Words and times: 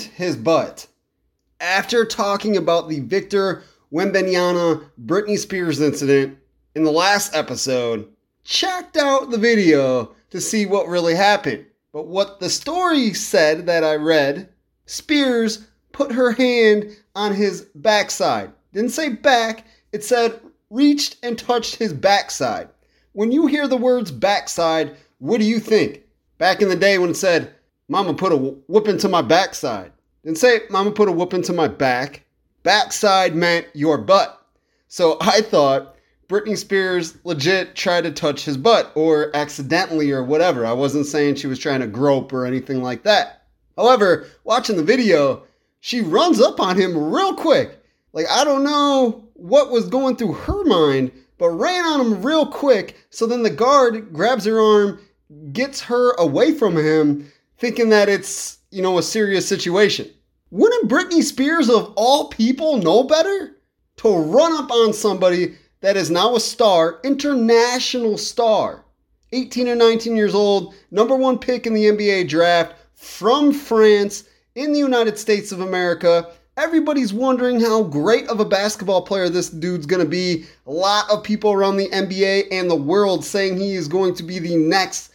His 0.00 0.36
butt. 0.36 0.86
After 1.60 2.04
talking 2.04 2.56
about 2.56 2.88
the 2.88 3.00
Victor 3.00 3.62
Wembanyama 3.92 4.88
Britney 5.04 5.38
Spears 5.38 5.80
incident 5.80 6.38
in 6.74 6.84
the 6.84 6.90
last 6.90 7.34
episode, 7.34 8.08
checked 8.42 8.96
out 8.96 9.30
the 9.30 9.38
video 9.38 10.14
to 10.30 10.40
see 10.40 10.66
what 10.66 10.88
really 10.88 11.14
happened. 11.14 11.66
But 11.92 12.08
what 12.08 12.40
the 12.40 12.50
story 12.50 13.14
said 13.14 13.66
that 13.66 13.84
I 13.84 13.94
read, 13.94 14.48
Spears 14.86 15.66
put 15.92 16.12
her 16.12 16.32
hand 16.32 16.96
on 17.14 17.34
his 17.34 17.62
backside. 17.76 18.52
Didn't 18.72 18.90
say 18.90 19.10
back, 19.10 19.64
it 19.92 20.02
said 20.02 20.40
reached 20.70 21.16
and 21.22 21.38
touched 21.38 21.76
his 21.76 21.92
backside. 21.92 22.68
When 23.12 23.30
you 23.30 23.46
hear 23.46 23.68
the 23.68 23.76
words 23.76 24.10
backside, 24.10 24.96
what 25.18 25.38
do 25.38 25.46
you 25.46 25.60
think? 25.60 26.02
Back 26.38 26.60
in 26.60 26.68
the 26.68 26.74
day 26.74 26.98
when 26.98 27.10
it 27.10 27.16
said, 27.16 27.54
Mama 27.88 28.14
put 28.14 28.32
a 28.32 28.36
whoop 28.36 28.88
into 28.88 29.08
my 29.08 29.22
backside. 29.22 29.92
Didn't 30.24 30.38
say, 30.38 30.60
Mama 30.70 30.90
put 30.90 31.08
a 31.08 31.12
whoop 31.12 31.34
into 31.34 31.52
my 31.52 31.68
back. 31.68 32.24
Backside 32.62 33.34
meant 33.34 33.66
your 33.74 33.98
butt. 33.98 34.40
So 34.88 35.18
I 35.20 35.42
thought 35.42 35.96
Britney 36.28 36.56
Spears 36.56 37.18
legit 37.24 37.76
tried 37.76 38.04
to 38.04 38.10
touch 38.10 38.44
his 38.44 38.56
butt 38.56 38.90
or 38.94 39.34
accidentally 39.36 40.10
or 40.12 40.24
whatever. 40.24 40.64
I 40.64 40.72
wasn't 40.72 41.06
saying 41.06 41.34
she 41.34 41.46
was 41.46 41.58
trying 41.58 41.80
to 41.80 41.86
grope 41.86 42.32
or 42.32 42.46
anything 42.46 42.82
like 42.82 43.02
that. 43.02 43.42
However, 43.76 44.26
watching 44.44 44.76
the 44.76 44.82
video, 44.82 45.42
she 45.80 46.00
runs 46.00 46.40
up 46.40 46.60
on 46.60 46.76
him 46.76 47.12
real 47.12 47.34
quick. 47.34 47.78
Like, 48.14 48.26
I 48.30 48.44
don't 48.44 48.64
know 48.64 49.28
what 49.34 49.70
was 49.70 49.88
going 49.88 50.16
through 50.16 50.32
her 50.32 50.64
mind, 50.64 51.12
but 51.36 51.50
ran 51.50 51.84
on 51.84 52.00
him 52.00 52.22
real 52.22 52.46
quick. 52.46 52.96
So 53.10 53.26
then 53.26 53.42
the 53.42 53.50
guard 53.50 54.12
grabs 54.12 54.46
her 54.46 54.58
arm, 54.58 55.00
gets 55.52 55.82
her 55.82 56.12
away 56.14 56.54
from 56.54 56.76
him, 56.76 57.30
thinking 57.58 57.88
that 57.90 58.08
it's, 58.08 58.58
you 58.70 58.82
know, 58.82 58.98
a 58.98 59.02
serious 59.02 59.48
situation. 59.48 60.10
Wouldn't 60.50 60.90
Britney 60.90 61.22
Spears, 61.22 61.68
of 61.68 61.92
all 61.96 62.28
people, 62.28 62.78
know 62.78 63.04
better? 63.04 63.56
To 63.98 64.16
run 64.16 64.52
up 64.52 64.70
on 64.70 64.92
somebody 64.92 65.56
that 65.80 65.96
is 65.96 66.10
now 66.10 66.34
a 66.34 66.40
star, 66.40 67.00
international 67.04 68.18
star, 68.18 68.84
18 69.32 69.68
or 69.68 69.74
19 69.74 70.16
years 70.16 70.34
old, 70.34 70.74
number 70.90 71.16
one 71.16 71.38
pick 71.38 71.66
in 71.66 71.74
the 71.74 71.86
NBA 71.86 72.28
draft 72.28 72.74
from 72.94 73.52
France 73.52 74.24
in 74.54 74.72
the 74.72 74.78
United 74.78 75.18
States 75.18 75.52
of 75.52 75.60
America 75.60 76.28
Everybody's 76.56 77.12
wondering 77.12 77.58
how 77.58 77.82
great 77.82 78.28
of 78.28 78.38
a 78.38 78.44
basketball 78.44 79.02
player 79.02 79.28
this 79.28 79.50
dude's 79.50 79.86
to 79.86 80.04
be. 80.04 80.46
A 80.68 80.70
lot 80.70 81.10
of 81.10 81.24
people 81.24 81.52
around 81.52 81.76
the 81.76 81.88
NBA 81.88 82.46
and 82.52 82.70
the 82.70 82.76
world 82.76 83.24
saying 83.24 83.56
he 83.56 83.74
is 83.74 83.88
going 83.88 84.14
to 84.14 84.22
be 84.22 84.38
the 84.38 84.54
next 84.54 85.10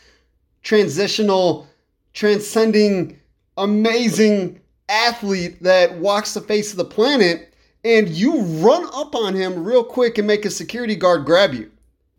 transitional, 0.63 1.65
transcending, 2.13 3.19
amazing 3.57 4.59
athlete 4.87 5.61
that 5.63 5.97
walks 5.99 6.33
the 6.33 6.41
face 6.41 6.71
of 6.71 6.77
the 6.77 6.85
planet. 6.85 7.53
And 7.85 8.09
you 8.09 8.41
run 8.41 8.85
up 8.93 9.15
on 9.15 9.33
him 9.33 9.63
real 9.63 9.83
quick 9.83 10.17
and 10.17 10.27
make 10.27 10.43
a 10.45 10.49
security 10.49 10.95
guard 10.95 11.25
grab 11.25 11.53
you. 11.53 11.71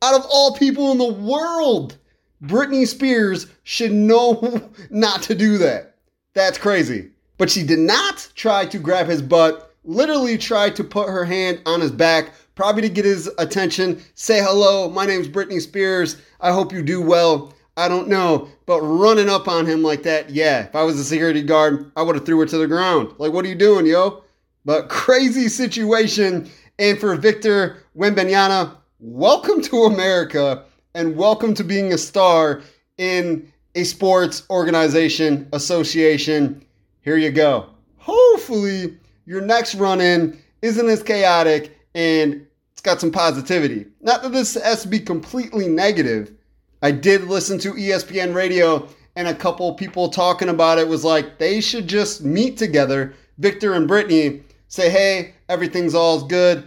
Out 0.02 0.18
of 0.18 0.26
all 0.30 0.54
people 0.54 0.90
in 0.90 0.98
the 0.98 1.12
world, 1.12 1.98
Britney 2.42 2.86
Spears 2.86 3.46
should 3.64 3.92
know 3.92 4.70
not 4.90 5.22
to 5.24 5.34
do 5.34 5.58
that. 5.58 5.96
That's 6.34 6.56
crazy. 6.56 7.10
But 7.36 7.50
she 7.50 7.62
did 7.62 7.78
not 7.78 8.28
try 8.34 8.66
to 8.66 8.78
grab 8.78 9.06
his 9.06 9.20
butt, 9.20 9.74
literally 9.84 10.38
tried 10.38 10.76
to 10.76 10.84
put 10.84 11.08
her 11.08 11.24
hand 11.24 11.60
on 11.66 11.80
his 11.80 11.90
back, 11.90 12.32
probably 12.54 12.82
to 12.82 12.88
get 12.88 13.04
his 13.04 13.30
attention, 13.38 14.02
say 14.14 14.40
hello, 14.40 14.88
my 14.90 15.06
name's 15.06 15.28
Britney 15.28 15.60
Spears, 15.60 16.16
I 16.40 16.52
hope 16.52 16.72
you 16.72 16.82
do 16.82 17.00
well. 17.00 17.54
I 17.80 17.88
don't 17.88 18.08
know, 18.08 18.46
but 18.66 18.82
running 18.82 19.30
up 19.30 19.48
on 19.48 19.64
him 19.64 19.82
like 19.82 20.02
that, 20.02 20.28
yeah, 20.28 20.66
if 20.66 20.76
I 20.76 20.82
was 20.82 21.00
a 21.00 21.04
security 21.04 21.40
guard, 21.40 21.90
I 21.96 22.02
would 22.02 22.14
have 22.14 22.26
threw 22.26 22.38
her 22.40 22.44
to 22.44 22.58
the 22.58 22.66
ground. 22.66 23.14
Like, 23.16 23.32
what 23.32 23.42
are 23.42 23.48
you 23.48 23.54
doing, 23.54 23.86
yo? 23.86 24.22
But 24.66 24.88
crazy 24.90 25.48
situation. 25.48 26.50
And 26.78 26.98
for 26.98 27.16
Victor 27.16 27.78
Wembanyama, 27.96 28.76
welcome 28.98 29.62
to 29.62 29.84
America 29.84 30.62
and 30.94 31.16
welcome 31.16 31.54
to 31.54 31.64
being 31.64 31.94
a 31.94 31.96
star 31.96 32.60
in 32.98 33.50
a 33.74 33.84
sports 33.84 34.42
organization, 34.50 35.48
association, 35.54 36.62
here 37.00 37.16
you 37.16 37.30
go. 37.30 37.70
Hopefully, 37.96 38.98
your 39.24 39.40
next 39.40 39.74
run 39.76 40.02
in 40.02 40.38
isn't 40.60 40.86
as 40.86 41.02
chaotic 41.02 41.78
and 41.94 42.46
it's 42.72 42.82
got 42.82 43.00
some 43.00 43.10
positivity. 43.10 43.86
Not 44.02 44.22
that 44.22 44.32
this 44.32 44.52
has 44.62 44.82
to 44.82 44.88
be 44.88 45.00
completely 45.00 45.66
negative. 45.66 46.34
I 46.82 46.90
did 46.90 47.24
listen 47.24 47.58
to 47.60 47.72
ESPN 47.72 48.34
radio 48.34 48.88
and 49.16 49.28
a 49.28 49.34
couple 49.34 49.74
people 49.74 50.08
talking 50.08 50.48
about 50.48 50.78
it 50.78 50.88
was 50.88 51.04
like 51.04 51.38
they 51.38 51.60
should 51.60 51.88
just 51.88 52.24
meet 52.24 52.56
together, 52.56 53.14
Victor 53.38 53.74
and 53.74 53.88
Britney, 53.88 54.42
say, 54.68 54.88
hey, 54.88 55.34
everything's 55.48 55.94
all 55.94 56.24
good, 56.24 56.64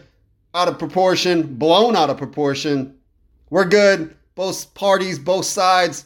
out 0.54 0.68
of 0.68 0.78
proportion, 0.78 1.56
blown 1.56 1.96
out 1.96 2.10
of 2.10 2.18
proportion. 2.18 2.96
We're 3.50 3.66
good. 3.66 4.16
Both 4.36 4.74
parties, 4.74 5.20
both 5.20 5.46
sides. 5.46 6.06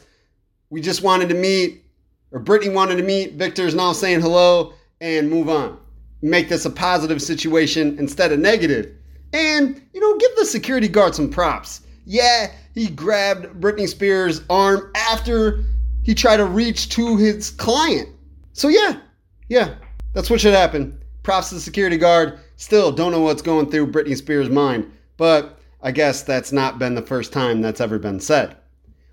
We 0.70 0.80
just 0.80 1.02
wanted 1.02 1.30
to 1.30 1.34
meet 1.34 1.82
or 2.30 2.40
Britney 2.40 2.72
wanted 2.72 2.96
to 2.96 3.02
meet, 3.02 3.34
Victor's 3.34 3.74
now 3.74 3.92
saying 3.92 4.20
hello 4.20 4.74
and 5.00 5.30
move 5.30 5.48
on. 5.48 5.78
Make 6.20 6.48
this 6.48 6.64
a 6.64 6.70
positive 6.70 7.22
situation 7.22 7.98
instead 7.98 8.32
of 8.32 8.38
negative. 8.38 8.92
And, 9.32 9.80
you 9.92 10.00
know, 10.00 10.16
give 10.18 10.36
the 10.36 10.44
security 10.44 10.88
guard 10.88 11.14
some 11.14 11.30
props. 11.30 11.82
Yeah, 12.08 12.50
he 12.74 12.88
grabbed 12.88 13.60
Britney 13.60 13.86
Spears' 13.86 14.40
arm 14.48 14.90
after 14.96 15.62
he 16.02 16.14
tried 16.14 16.38
to 16.38 16.46
reach 16.46 16.88
to 16.90 17.18
his 17.18 17.50
client. 17.50 18.08
So, 18.54 18.68
yeah, 18.68 18.98
yeah, 19.48 19.74
that's 20.14 20.30
what 20.30 20.40
should 20.40 20.54
happen. 20.54 20.98
Props 21.22 21.50
to 21.50 21.56
the 21.56 21.60
security 21.60 21.98
guard. 21.98 22.38
Still 22.56 22.90
don't 22.90 23.12
know 23.12 23.20
what's 23.20 23.42
going 23.42 23.70
through 23.70 23.92
Britney 23.92 24.16
Spears' 24.16 24.48
mind, 24.48 24.90
but 25.18 25.58
I 25.82 25.92
guess 25.92 26.22
that's 26.22 26.50
not 26.50 26.78
been 26.78 26.94
the 26.94 27.02
first 27.02 27.30
time 27.30 27.60
that's 27.60 27.80
ever 27.80 27.98
been 27.98 28.20
said. 28.20 28.56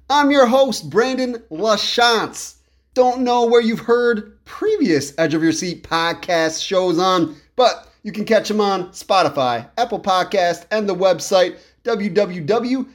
I'm 0.10 0.32
your 0.32 0.46
host, 0.46 0.90
Brandon 0.90 1.44
LaChance 1.52 2.56
don't 2.96 3.24
know 3.24 3.46
where 3.46 3.62
you've 3.62 3.80
heard 3.80 4.42
previous 4.46 5.14
Edge 5.18 5.34
of 5.34 5.44
Your 5.44 5.52
Seat 5.52 5.84
podcast 5.84 6.66
shows 6.66 6.98
on, 6.98 7.36
but 7.58 7.90
you 8.04 8.14
can 8.14 8.24
catch 8.24 8.48
them 8.48 8.62
on 8.62 8.88
Spotify, 8.92 9.70
Apple 9.78 10.00
Podcast, 10.00 10.66
and 10.72 10.88
the 10.88 10.96
website 10.96 11.58
www.rss.com 11.86 12.88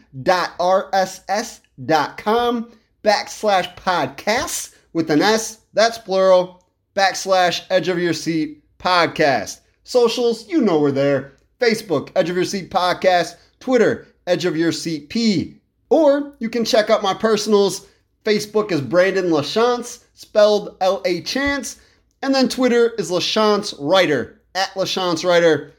backslash 3.03 3.77
podcasts 3.77 4.75
with 4.93 5.11
an 5.11 5.23
S, 5.23 5.61
that's 5.73 5.97
plural, 5.99 6.62
backslash 6.95 7.62
Edge 7.71 7.89
of 7.89 7.99
Your 7.99 8.12
Seat 8.12 8.62
podcast. 8.78 9.61
Socials, 9.84 10.47
you 10.49 10.61
know 10.61 10.78
we're 10.78 10.91
there. 10.91 11.33
Facebook, 11.59 12.11
Edge 12.15 12.28
of 12.28 12.37
Your 12.37 12.45
Seat 12.45 12.71
podcast, 12.71 13.37
Twitter, 13.61 14.06
Edge 14.27 14.45
of 14.45 14.56
Your 14.56 14.73
Seat 14.73 15.09
P. 15.09 15.57
Or 15.89 16.34
you 16.39 16.51
can 16.51 16.65
check 16.65 16.91
out 16.91 17.03
my 17.03 17.15
personals 17.15 17.87
Facebook 18.25 18.71
is 18.71 18.81
Brandon 18.81 19.27
LaChance, 19.27 20.05
spelled 20.15 20.77
L 20.81 21.01
A 21.07 21.22
Chance. 21.22 21.81
And 22.22 22.34
then 22.34 22.49
Twitter 22.49 22.91
is 22.99 23.11
LaChance 23.11 23.75
Writer, 23.81 24.41
at 24.55 24.69
LaChance 24.75 25.25
Writer, 25.25 25.72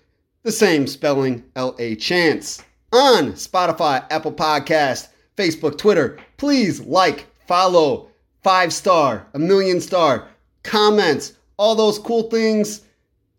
the 0.43 0.51
same 0.51 0.87
spelling, 0.87 1.43
L 1.55 1.75
A 1.77 1.95
Chance. 1.95 2.63
On 2.93 3.31
Spotify, 3.33 4.05
Apple 4.11 4.33
Podcast, 4.33 5.07
Facebook, 5.37 5.77
Twitter, 5.77 6.19
please 6.35 6.81
like, 6.81 7.25
follow, 7.47 8.09
five 8.43 8.73
star, 8.73 9.25
a 9.33 9.39
million 9.39 9.79
star, 9.79 10.27
comments, 10.63 11.33
all 11.55 11.73
those 11.73 11.97
cool 11.97 12.23
things 12.23 12.81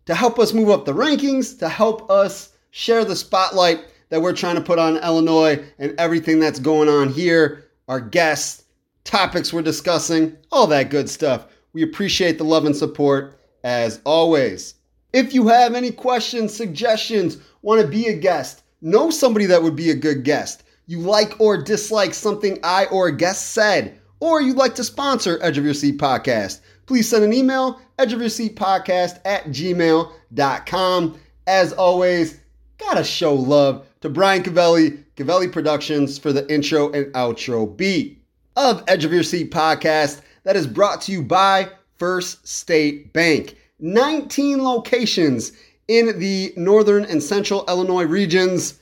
to 0.06 0.15
help 0.15 0.38
us 0.38 0.55
move 0.55 0.71
up 0.71 0.87
the 0.87 0.94
rankings, 0.94 1.59
to 1.59 1.69
help 1.69 2.11
us 2.11 2.53
share 2.71 3.05
the 3.05 3.15
spotlight 3.15 3.85
that 4.09 4.23
we're 4.23 4.32
trying 4.32 4.55
to 4.55 4.62
put 4.62 4.79
on 4.79 4.97
Illinois 4.97 5.62
and 5.79 5.94
everything 5.99 6.41
that's 6.41 6.59
going 6.59 6.88
on 6.88 7.11
here, 7.11 7.65
our 7.88 8.00
guests, 8.00 8.65
topics 9.05 9.53
we're 9.53 9.61
discussing, 9.61 10.35
all 10.50 10.67
that 10.67 10.88
good 10.88 11.11
stuff. 11.11 11.47
We 11.75 11.82
appreciate 11.82 12.38
the 12.38 12.44
love 12.44 12.65
and 12.65 12.77
support 12.77 13.38
as 13.65 14.00
always. 14.05 14.75
If 15.12 15.35
you 15.35 15.49
have 15.49 15.75
any 15.75 15.91
questions, 15.91 16.55
suggestions, 16.55 17.37
want 17.61 17.82
to 17.82 17.87
be 17.87 18.09
a 18.09 18.15
guest, 18.15 18.62
know 18.82 19.11
somebody 19.11 19.46
that 19.46 19.62
would 19.62 19.76
be 19.76 19.90
a 19.90 19.94
good 19.94 20.25
guest, 20.25 20.64
you 20.87 20.99
like 20.99 21.40
or 21.40 21.56
dislike 21.56 22.12
something 22.12 22.58
I 22.62 22.87
or 22.87 23.06
a 23.06 23.17
guest 23.17 23.52
said, 23.52 23.99
or 24.20 24.43
you'd 24.43 24.56
like 24.56 24.75
to 24.75 24.84
sponsor 24.84 25.38
Edge 25.40 25.58
of 25.58 25.64
Your 25.64 25.75
Seat 25.75 25.99
Podcast, 25.99 26.61
please 26.87 27.08
send 27.08 27.25
an 27.25 27.32
email, 27.32 27.81
edge 27.99 28.12
of 28.12 28.20
your 28.20 28.29
seat 28.29 28.56
podcast 28.56 29.20
at 29.25 29.44
gmail.com. 29.46 31.19
As 31.46 31.73
always, 31.73 32.40
gotta 32.79 33.05
show 33.05 33.34
love 33.34 33.87
to 34.00 34.08
Brian 34.08 34.43
Cavelli, 34.43 34.99
Cavelli 35.17 35.49
Productions 35.49 36.19
for 36.19 36.32
the 36.32 36.52
intro 36.52 36.90
and 36.93 37.06
outro 37.14 37.76
beat 37.76 38.23
of 38.56 38.82
Edge 38.88 39.05
of 39.05 39.12
Your 39.12 39.23
Seat 39.23 39.50
podcast 39.50 40.20
that 40.44 40.56
is 40.56 40.67
brought 40.67 41.00
to 41.02 41.12
you 41.12 41.23
by 41.23 41.69
First 41.99 42.46
State 42.46 43.12
Bank. 43.12 43.56
19 43.79 44.62
locations 44.62 45.52
in 45.88 46.19
the 46.19 46.52
northern 46.56 47.05
and 47.05 47.23
central 47.23 47.64
Illinois 47.69 48.05
regions. 48.05 48.81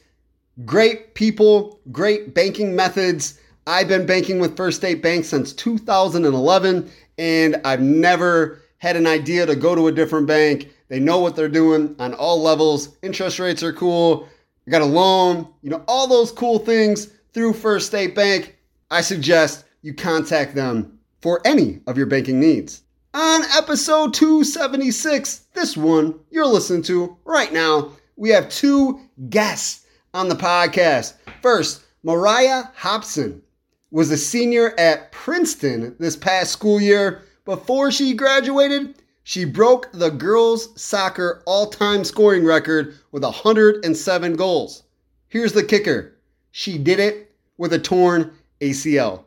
Great 0.64 1.14
people, 1.14 1.80
great 1.90 2.34
banking 2.34 2.76
methods. 2.76 3.40
I've 3.66 3.88
been 3.88 4.06
banking 4.06 4.40
with 4.40 4.56
First 4.56 4.78
State 4.78 5.02
Bank 5.02 5.24
since 5.24 5.52
2011, 5.52 6.90
and 7.18 7.60
I've 7.64 7.80
never 7.80 8.60
had 8.78 8.96
an 8.96 9.06
idea 9.06 9.46
to 9.46 9.54
go 9.54 9.74
to 9.74 9.88
a 9.88 9.92
different 9.92 10.26
bank. 10.26 10.68
They 10.88 10.98
know 10.98 11.20
what 11.20 11.36
they're 11.36 11.48
doing 11.48 11.94
on 11.98 12.14
all 12.14 12.42
levels. 12.42 12.96
Interest 13.02 13.38
rates 13.38 13.62
are 13.62 13.72
cool. 13.72 14.28
I 14.66 14.70
got 14.70 14.82
a 14.82 14.86
loan, 14.86 15.46
you 15.62 15.70
know, 15.70 15.84
all 15.86 16.06
those 16.06 16.32
cool 16.32 16.58
things 16.58 17.08
through 17.32 17.52
First 17.52 17.86
State 17.86 18.14
Bank. 18.14 18.56
I 18.90 19.00
suggest 19.00 19.64
you 19.82 19.94
contact 19.94 20.54
them 20.54 20.98
for 21.22 21.40
any 21.44 21.80
of 21.86 21.96
your 21.96 22.06
banking 22.06 22.40
needs. 22.40 22.82
On 23.12 23.42
episode 23.58 24.14
276, 24.14 25.46
this 25.52 25.76
one 25.76 26.20
you're 26.30 26.46
listening 26.46 26.82
to 26.82 27.16
right 27.24 27.52
now, 27.52 27.90
we 28.14 28.30
have 28.30 28.48
two 28.48 29.00
guests 29.28 29.84
on 30.14 30.28
the 30.28 30.36
podcast. 30.36 31.14
First, 31.42 31.82
Mariah 32.04 32.66
Hobson 32.76 33.42
was 33.90 34.12
a 34.12 34.16
senior 34.16 34.78
at 34.78 35.10
Princeton 35.10 35.96
this 35.98 36.14
past 36.14 36.52
school 36.52 36.80
year. 36.80 37.22
Before 37.44 37.90
she 37.90 38.14
graduated, 38.14 39.02
she 39.24 39.44
broke 39.44 39.90
the 39.90 40.10
girls' 40.10 40.80
soccer 40.80 41.42
all 41.46 41.66
time 41.66 42.04
scoring 42.04 42.44
record 42.44 42.94
with 43.10 43.24
107 43.24 44.36
goals. 44.36 44.84
Here's 45.26 45.52
the 45.52 45.64
kicker 45.64 46.14
she 46.52 46.78
did 46.78 47.00
it 47.00 47.34
with 47.58 47.72
a 47.72 47.78
torn 47.80 48.32
ACL. 48.60 49.24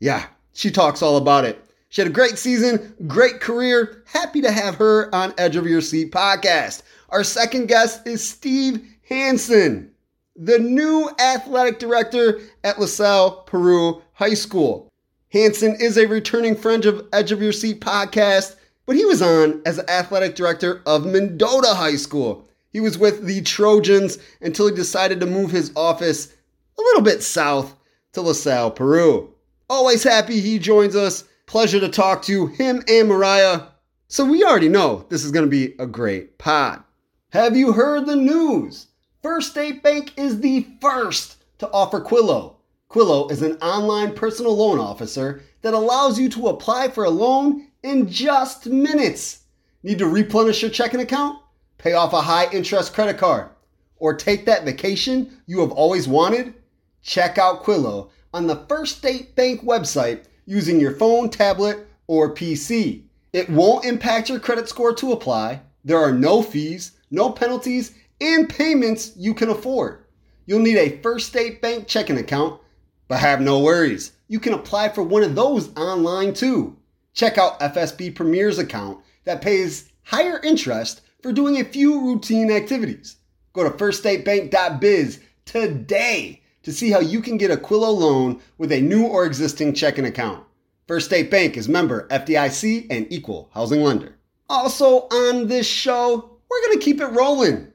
Yeah, 0.00 0.24
she 0.54 0.70
talks 0.70 1.02
all 1.02 1.18
about 1.18 1.44
it. 1.44 1.62
She 1.90 2.02
had 2.02 2.10
a 2.10 2.14
great 2.14 2.36
season, 2.36 2.94
great 3.06 3.40
career. 3.40 4.02
Happy 4.06 4.42
to 4.42 4.52
have 4.52 4.74
her 4.74 5.14
on 5.14 5.32
Edge 5.38 5.56
of 5.56 5.66
Your 5.66 5.80
Seat 5.80 6.12
podcast. 6.12 6.82
Our 7.08 7.24
second 7.24 7.66
guest 7.66 8.06
is 8.06 8.26
Steve 8.26 8.86
Hanson, 9.08 9.90
the 10.36 10.58
new 10.58 11.08
athletic 11.18 11.78
director 11.78 12.40
at 12.62 12.78
LaSalle 12.78 13.42
Peru 13.44 14.02
High 14.12 14.34
School. 14.34 14.90
Hansen 15.30 15.76
is 15.80 15.96
a 15.96 16.06
returning 16.06 16.54
friend 16.54 16.84
of 16.84 17.06
Edge 17.10 17.32
of 17.32 17.40
Your 17.40 17.52
Seat 17.52 17.80
podcast, 17.80 18.56
but 18.84 18.94
he 18.94 19.06
was 19.06 19.22
on 19.22 19.62
as 19.64 19.76
the 19.76 19.90
athletic 19.90 20.34
director 20.34 20.82
of 20.84 21.06
Mendota 21.06 21.74
High 21.74 21.96
School. 21.96 22.46
He 22.70 22.80
was 22.80 22.98
with 22.98 23.24
the 23.24 23.40
Trojans 23.40 24.18
until 24.42 24.68
he 24.68 24.74
decided 24.74 25.20
to 25.20 25.26
move 25.26 25.50
his 25.50 25.72
office 25.74 26.34
a 26.78 26.82
little 26.82 27.02
bit 27.02 27.22
south 27.22 27.74
to 28.12 28.20
LaSalle, 28.20 28.72
Peru. 28.72 29.32
Always 29.70 30.02
happy 30.02 30.40
he 30.40 30.58
joins 30.58 30.94
us. 30.94 31.24
Pleasure 31.48 31.80
to 31.80 31.88
talk 31.88 32.20
to 32.24 32.48
him 32.48 32.82
and 32.88 33.08
Mariah. 33.08 33.62
So 34.06 34.22
we 34.22 34.44
already 34.44 34.68
know 34.68 35.06
this 35.08 35.24
is 35.24 35.32
going 35.32 35.46
to 35.46 35.50
be 35.50 35.74
a 35.78 35.86
great 35.86 36.36
pod. 36.36 36.84
Have 37.30 37.56
you 37.56 37.72
heard 37.72 38.04
the 38.04 38.16
news? 38.16 38.88
First 39.22 39.52
State 39.52 39.82
Bank 39.82 40.12
is 40.18 40.40
the 40.40 40.66
first 40.82 41.42
to 41.60 41.70
offer 41.70 42.02
Quillo. 42.02 42.56
Quillo 42.90 43.30
is 43.30 43.40
an 43.40 43.54
online 43.62 44.12
personal 44.12 44.58
loan 44.58 44.78
officer 44.78 45.42
that 45.62 45.72
allows 45.72 46.20
you 46.20 46.28
to 46.28 46.48
apply 46.48 46.88
for 46.88 47.04
a 47.04 47.10
loan 47.10 47.68
in 47.82 48.10
just 48.10 48.66
minutes. 48.66 49.44
Need 49.82 50.00
to 50.00 50.06
replenish 50.06 50.60
your 50.60 50.70
checking 50.70 51.00
account? 51.00 51.38
Pay 51.78 51.94
off 51.94 52.12
a 52.12 52.20
high 52.20 52.50
interest 52.52 52.92
credit 52.92 53.16
card? 53.16 53.48
Or 53.96 54.12
take 54.12 54.44
that 54.44 54.66
vacation 54.66 55.38
you 55.46 55.60
have 55.60 55.72
always 55.72 56.06
wanted? 56.06 56.52
Check 57.00 57.38
out 57.38 57.64
Quillo 57.64 58.10
on 58.34 58.46
the 58.46 58.66
First 58.68 58.98
State 58.98 59.34
Bank 59.34 59.62
website 59.62 60.24
using 60.48 60.80
your 60.80 60.92
phone, 60.92 61.28
tablet, 61.28 61.86
or 62.06 62.34
PC. 62.34 63.02
It 63.34 63.50
won't 63.50 63.84
impact 63.84 64.30
your 64.30 64.40
credit 64.40 64.66
score 64.66 64.94
to 64.94 65.12
apply. 65.12 65.60
There 65.84 65.98
are 65.98 66.10
no 66.10 66.42
fees, 66.42 66.92
no 67.10 67.30
penalties, 67.30 67.92
and 68.18 68.48
payments 68.48 69.12
you 69.14 69.34
can 69.34 69.50
afford. 69.50 70.04
You'll 70.46 70.60
need 70.60 70.78
a 70.78 71.02
First 71.02 71.28
State 71.28 71.60
Bank 71.60 71.86
checking 71.86 72.16
account, 72.16 72.60
but 73.08 73.20
have 73.20 73.42
no 73.42 73.60
worries. 73.60 74.12
You 74.26 74.40
can 74.40 74.54
apply 74.54 74.88
for 74.88 75.02
one 75.02 75.22
of 75.22 75.34
those 75.34 75.68
online 75.76 76.32
too. 76.32 76.78
Check 77.12 77.36
out 77.36 77.60
FSB 77.60 78.14
Premier's 78.14 78.58
account 78.58 79.00
that 79.24 79.42
pays 79.42 79.92
higher 80.04 80.40
interest 80.42 81.02
for 81.22 81.30
doing 81.30 81.60
a 81.60 81.64
few 81.64 82.00
routine 82.00 82.50
activities. 82.50 83.16
Go 83.52 83.64
to 83.64 83.70
firststatebank.biz 83.70 85.20
today 85.44 86.37
to 86.62 86.72
see 86.72 86.90
how 86.90 87.00
you 87.00 87.20
can 87.20 87.36
get 87.36 87.50
a 87.50 87.56
Quillo 87.56 87.96
loan 87.96 88.40
with 88.58 88.72
a 88.72 88.80
new 88.80 89.06
or 89.06 89.24
existing 89.24 89.74
checking 89.74 90.04
account. 90.04 90.44
First 90.86 91.06
State 91.06 91.30
Bank 91.30 91.56
is 91.56 91.68
member 91.68 92.08
FDIC 92.08 92.86
and 92.90 93.06
equal 93.10 93.50
housing 93.52 93.82
lender. 93.82 94.16
Also 94.48 95.00
on 95.08 95.46
this 95.46 95.66
show, 95.66 96.38
we're 96.50 96.66
going 96.66 96.78
to 96.78 96.84
keep 96.84 97.00
it 97.00 97.08
rolling. 97.08 97.72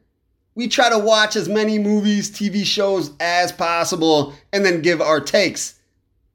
We 0.56 0.68
try 0.68 0.90
to 0.90 1.00
watch 1.00 1.36
as 1.36 1.50
many 1.50 1.80
movies, 1.80 2.30
TV 2.30 2.66
shows 2.66 3.12
as 3.20 3.52
possible 3.52 4.34
and 4.52 4.66
then 4.66 4.82
give 4.82 5.02
our 5.02 5.20
takes. 5.20 5.80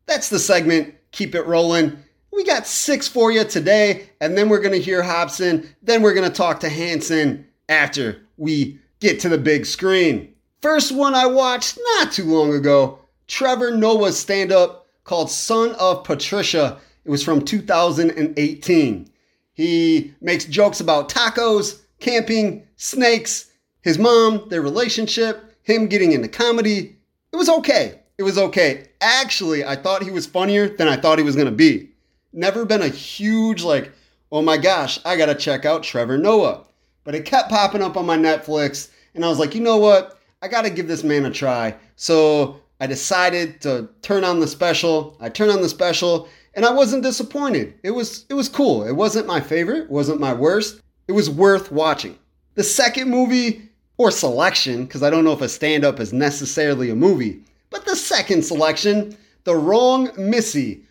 That's 0.06 0.29
the 0.29 0.39
segment, 0.39 0.94
Keep 1.12 1.35
It 1.35 1.47
Rolling. 1.47 1.99
We 2.33 2.44
got 2.44 2.67
six 2.67 3.09
for 3.09 3.31
you 3.31 3.44
today, 3.44 4.11
and 4.21 4.37
then 4.37 4.49
we're 4.49 4.61
going 4.61 4.75
to 4.75 4.81
hear 4.81 5.03
Hobson. 5.03 5.69
Then 5.83 6.03
we're 6.03 6.15
going 6.15 6.29
to 6.29 6.35
talk 6.35 6.61
to 6.61 6.69
Hanson 6.69 7.47
after 7.69 8.23
we 8.37 8.79
get 9.01 9.21
to 9.21 9.29
the 9.29 9.39
big 9.39 9.67
screen. 9.67 10.35
First 10.60 10.90
one 10.93 11.14
I 11.14 11.26
watched 11.26 11.78
not 11.94 12.10
too 12.10 12.25
long 12.25 12.52
ago 12.52 12.99
Trevor 13.28 13.76
Noah's 13.76 14.19
stand 14.19 14.50
up 14.50 14.87
called 15.05 15.31
Son 15.31 15.75
of 15.76 16.02
Patricia. 16.02 16.81
It 17.05 17.10
was 17.10 17.22
from 17.22 17.44
2018. 17.44 19.10
He 19.52 20.14
makes 20.20 20.44
jokes 20.46 20.81
about 20.81 21.08
tacos, 21.08 21.81
camping, 22.00 22.66
snakes, 22.76 23.52
his 23.82 23.99
mom, 23.99 24.49
their 24.49 24.62
relationship, 24.62 25.56
him 25.62 25.87
getting 25.87 26.12
into 26.12 26.28
comedy. 26.28 26.96
It 27.32 27.37
was 27.37 27.49
okay. 27.49 28.00
It 28.19 28.25
was 28.25 28.37
okay. 28.37 28.88
Actually, 29.00 29.64
I 29.64 29.76
thought 29.76 30.02
he 30.02 30.10
was 30.10 30.26
funnier 30.26 30.69
than 30.69 30.88
I 30.88 30.96
thought 30.96 31.19
he 31.19 31.25
was 31.25 31.37
going 31.37 31.46
to 31.46 31.52
be. 31.52 31.90
Never 32.32 32.64
been 32.64 32.82
a 32.82 32.88
huge, 32.88 33.62
like, 33.62 33.93
oh 34.32 34.43
my 34.43 34.56
gosh, 34.56 34.99
I 35.05 35.16
got 35.16 35.26
to 35.26 35.34
check 35.34 35.64
out 35.64 35.84
Trevor 35.84 36.19
Noah. 36.19 36.64
But 37.05 37.14
it 37.14 37.25
kept 37.25 37.49
popping 37.49 37.82
up 37.82 37.96
on 37.96 38.06
my 38.06 38.16
Netflix, 38.19 38.90
and 39.14 39.25
I 39.25 39.28
was 39.28 39.38
like, 39.38 39.55
you 39.55 39.60
know 39.60 39.76
what? 39.76 40.18
I 40.40 40.49
got 40.49 40.62
to 40.62 40.70
give 40.70 40.88
this 40.88 41.02
man 41.05 41.26
a 41.26 41.31
try. 41.31 41.75
So 41.96 42.61
I 42.81 42.87
decided 42.87 43.61
to 43.62 43.88
turn 44.02 44.25
on 44.25 44.40
the 44.40 44.46
special. 44.46 45.17
I 45.20 45.29
turned 45.29 45.50
on 45.50 45.62
the 45.62 45.69
special, 45.69 46.29
and 46.55 46.64
I 46.64 46.73
wasn't 46.73 47.02
disappointed. 47.02 47.75
It 47.82 47.90
was 47.90 48.25
it 48.29 48.35
was 48.35 48.49
cool. 48.49 48.85
It 48.85 48.93
wasn't 48.93 49.26
my 49.26 49.40
favorite, 49.40 49.90
wasn't 49.90 50.20
my 50.20 50.32
worst. 50.32 50.81
It 51.08 51.13
was 51.13 51.31
worth 51.31 51.72
watching. 51.72 52.19
The 52.55 52.65
second 52.65 53.08
movie 53.08 53.69
or 53.96 54.10
selection, 54.10 54.84
because 54.84 55.03
I 55.03 55.10
don't 55.10 55.24
know 55.24 55.32
if 55.32 55.41
a 55.41 55.48
stand-up 55.48 55.98
is 55.98 56.13
necessarily 56.13 56.91
a 56.91 56.94
movie, 56.94 57.43
but 57.70 57.84
the 57.84 57.96
second 57.96 58.43
selection, 58.44 59.17
The 59.43 59.56
Wrong 59.56 60.10
Missy, 60.17 60.84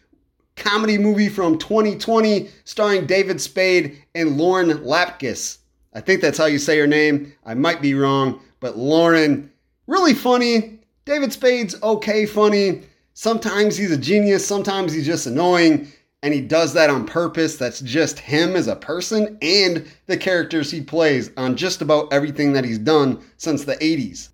comedy 0.57 0.97
movie 0.97 1.29
from 1.29 1.57
2020 1.57 2.49
starring 2.65 3.05
David 3.05 3.39
Spade 3.39 4.03
and 4.13 4.37
Lauren 4.37 4.69
Lapkus. 4.79 5.59
I 5.93 6.01
think 6.01 6.21
that's 6.21 6.37
how 6.37 6.45
you 6.45 6.59
say 6.59 6.77
her 6.79 6.87
name. 6.87 7.31
I 7.45 7.53
might 7.53 7.81
be 7.81 7.93
wrong, 7.93 8.41
but 8.67 8.77
Lauren, 8.77 9.49
really 9.87 10.13
funny. 10.13 10.81
David 11.05 11.31
Spade's 11.31 11.81
okay 11.81 12.25
funny. 12.25 12.81
Sometimes 13.13 13.77
he's 13.77 13.93
a 13.93 13.97
genius, 13.97 14.45
sometimes 14.45 14.91
he's 14.91 15.05
just 15.05 15.25
annoying, 15.25 15.87
and 16.21 16.33
he 16.33 16.41
does 16.41 16.73
that 16.73 16.89
on 16.89 17.05
purpose. 17.05 17.55
That's 17.55 17.79
just 17.79 18.19
him 18.19 18.57
as 18.57 18.67
a 18.67 18.75
person 18.75 19.37
and 19.41 19.89
the 20.07 20.17
characters 20.17 20.69
he 20.69 20.81
plays 20.81 21.31
on 21.37 21.55
just 21.55 21.81
about 21.81 22.11
everything 22.11 22.51
that 22.53 22.65
he's 22.65 22.77
done 22.77 23.23
since 23.37 23.63
the 23.63 23.77
80s. 23.77 24.31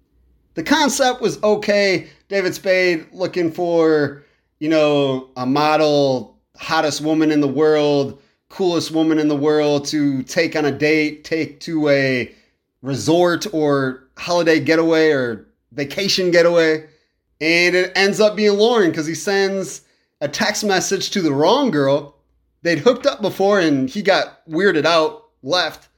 The 0.56 0.64
concept 0.64 1.22
was 1.22 1.42
okay. 1.44 2.08
David 2.28 2.56
Spade 2.56 3.06
looking 3.12 3.52
for, 3.52 4.24
you 4.60 4.70
know, 4.70 5.30
a 5.38 5.46
model, 5.46 6.40
hottest 6.58 7.02
woman 7.02 7.30
in 7.30 7.40
the 7.40 7.48
world, 7.48 8.20
coolest 8.50 8.90
woman 8.90 9.20
in 9.20 9.28
the 9.28 9.36
world 9.36 9.86
to 9.90 10.24
take 10.24 10.56
on 10.56 10.66
a 10.66 10.72
date, 10.72 11.24
take 11.24 11.60
to 11.60 11.88
a 11.90 12.34
resort 12.84 13.48
or 13.54 14.03
holiday 14.18 14.60
getaway 14.60 15.12
or 15.12 15.48
vacation 15.72 16.32
getaway. 16.32 16.88
And 17.42 17.76
it 17.76 17.92
ends 17.96 18.20
up 18.20 18.36
being 18.36 18.58
Lauren 18.58 18.92
because 18.92 19.08
he 19.08 19.16
sends 19.16 19.82
a 20.22 20.28
text 20.28 20.64
message 20.64 21.10
to 21.12 21.22
the 21.22 21.34
wrong 21.34 21.72
girl. 21.72 22.16
They'd 22.62 22.80
hooked 22.80 23.06
up 23.06 23.22
before 23.22 23.60
and 23.60 23.90
he 23.90 24.02
got 24.02 24.48
weirded 24.50 24.86
out, 24.86 25.26
left, 25.42 25.90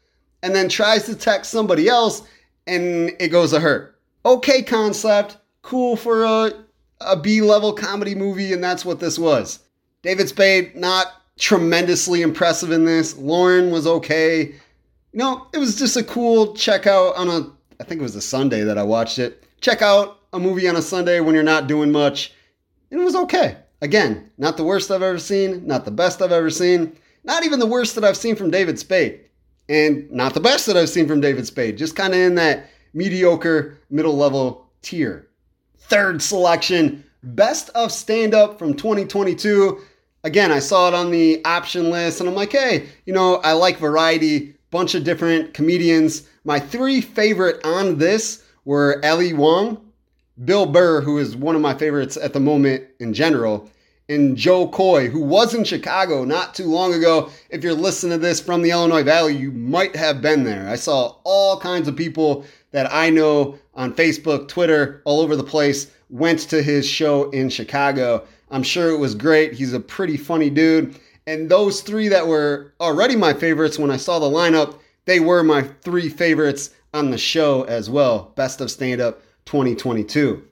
and 0.42 0.56
then 0.56 0.70
tries 0.70 1.06
to 1.06 1.16
text 1.16 1.52
somebody 1.52 1.88
else 1.88 2.24
and 2.68 3.12
it 3.20 3.30
goes 3.30 3.52
to 3.52 3.60
her. 3.60 3.96
Okay, 4.26 4.64
concept, 4.64 5.38
cool 5.62 5.96
for 5.96 6.24
a, 6.24 6.52
a 7.02 7.18
B 7.18 7.42
level 7.42 7.74
comedy 7.74 8.16
movie, 8.16 8.54
and 8.54 8.64
that's 8.64 8.84
what 8.84 9.00
this 9.00 9.20
was. 9.20 9.60
David 10.02 10.30
Spade, 10.30 10.76
not 10.76 11.08
tremendously 11.38 12.22
impressive 12.22 12.72
in 12.72 12.86
this. 12.86 13.18
Lauren 13.18 13.72
was 13.72 13.86
okay. 13.86 14.46
You 14.46 15.20
know, 15.20 15.48
it 15.54 15.58
was 15.58 15.78
just 15.78 15.98
a 15.98 16.04
cool 16.04 16.56
check 16.56 16.88
out 16.88 17.16
on 17.16 17.30
a, 17.30 17.52
I 17.80 17.84
think 17.84 18.00
it 18.00 18.04
was 18.04 18.16
a 18.16 18.22
Sunday 18.22 18.64
that 18.64 18.78
I 18.78 18.84
watched 18.84 19.20
it. 19.20 19.44
Check 19.62 19.82
out 19.82 20.20
a 20.34 20.40
movie 20.40 20.68
on 20.68 20.76
a 20.76 20.82
Sunday 20.82 21.20
when 21.20 21.34
you're 21.34 21.44
not 21.44 21.68
doing 21.68 21.92
much. 21.92 22.34
And 22.92 23.02
it 23.02 23.04
was 23.04 23.16
okay. 23.16 23.58
Again, 23.82 24.32
not 24.38 24.58
the 24.58 24.64
worst 24.64 24.92
I've 24.92 25.02
ever 25.02 25.20
seen, 25.20 25.66
not 25.68 25.86
the 25.86 25.92
best 25.92 26.22
I've 26.22 26.32
ever 26.32 26.50
seen, 26.50 26.96
not 27.24 27.44
even 27.44 27.60
the 27.60 27.66
worst 27.66 27.96
that 27.96 28.04
I've 28.04 28.18
seen 28.18 28.36
from 28.36 28.52
David 28.52 28.80
Spade, 28.80 29.22
and 29.68 30.10
not 30.12 30.34
the 30.34 30.40
best 30.40 30.66
that 30.68 30.78
I've 30.78 30.90
seen 30.90 31.08
from 31.08 31.22
David 31.22 31.46
Spade. 31.46 31.78
Just 31.78 31.96
kind 31.96 32.14
of 32.14 32.20
in 32.20 32.36
that 32.36 32.70
mediocre 32.94 33.78
middle 33.90 34.16
level 34.16 34.70
tier. 34.82 35.28
Third 35.78 36.22
selection 36.22 37.04
Best 37.24 37.70
of 37.70 37.92
Stand 37.92 38.34
Up 38.34 38.60
from 38.60 38.76
2022. 38.76 39.80
Again, 40.24 40.52
I 40.52 40.60
saw 40.60 40.88
it 40.88 40.94
on 40.94 41.12
the 41.12 41.44
option 41.44 41.90
list 41.90 42.20
and 42.20 42.30
I'm 42.30 42.36
like, 42.36 42.52
hey, 42.52 42.88
you 43.06 43.14
know, 43.14 43.38
I 43.38 43.54
like 43.54 43.78
variety, 43.78 44.55
bunch 44.72 44.96
of 44.96 45.04
different 45.04 45.54
comedians. 45.54 46.28
My 46.44 46.60
three 46.60 47.02
favorite 47.02 47.64
on 47.64 47.98
this 47.98 48.44
were 48.66 49.00
Ali 49.04 49.34
Wong, 49.34 49.80
Bill 50.44 50.66
Burr, 50.66 51.02
who 51.02 51.18
is 51.18 51.36
one 51.36 51.56
of 51.56 51.62
my 51.62 51.74
favorites 51.74 52.18
at 52.18 52.34
the 52.34 52.40
moment 52.40 52.84
in 53.00 53.14
general, 53.14 53.70
and 54.10 54.36
Jo 54.38 54.68
Koy, 54.68 55.08
who 55.08 55.22
was 55.22 55.54
in 55.56 55.64
Chicago 55.64 56.24
not 56.26 56.54
too 56.54 56.66
long 56.66 56.94
ago. 56.94 57.30
If 57.50 57.64
you're 57.64 57.74
listening 57.74 58.20
to 58.20 58.26
this 58.26 58.40
from 58.40 58.62
the 58.62 58.72
Illinois 58.72 59.04
Valley, 59.04 59.36
you 59.36 59.52
might 59.52 59.96
have 59.96 60.22
been 60.22 60.44
there. 60.44 60.68
I 60.70 60.76
saw 60.76 61.16
all 61.24 61.60
kinds 61.60 61.88
of 61.88 61.96
people 61.96 62.46
that 62.72 62.92
I 62.94 63.10
know 63.10 63.58
on 63.74 63.94
Facebook, 63.94 64.48
Twitter, 64.48 65.02
all 65.06 65.22
over 65.22 65.36
the 65.36 65.44
place 65.44 65.92
went 66.10 66.40
to 66.40 66.62
his 66.62 66.88
show 66.88 67.30
in 67.32 67.50
Chicago. 67.50 68.26
I'm 68.52 68.64
sure 68.64 68.92
it 68.92 69.00
was 69.00 69.16
great. 69.16 69.54
He's 69.54 69.74
a 69.74 69.80
pretty 69.80 70.18
funny 70.18 70.50
dude. 70.50 71.00
And 71.28 71.50
those 71.50 71.82
three 71.82 72.08
that 72.10 72.28
were 72.28 72.74
already 72.80 73.16
my 73.16 73.34
favorites 73.34 73.80
when 73.80 73.92
I 73.92 73.98
saw 73.98 74.20
the 74.20 74.26
lineup, 74.26 74.80
they 75.06 75.20
were 75.20 75.44
my 75.44 75.64
three 75.82 76.10
favorites 76.10 76.72
on 76.94 77.12
the 77.12 77.18
show 77.18 77.64
as 77.64 77.90
well. 77.90 78.32
Best 78.36 78.62
of 78.62 78.72
Stand 78.72 79.02
Up 79.02 79.22
2022. 79.46 80.44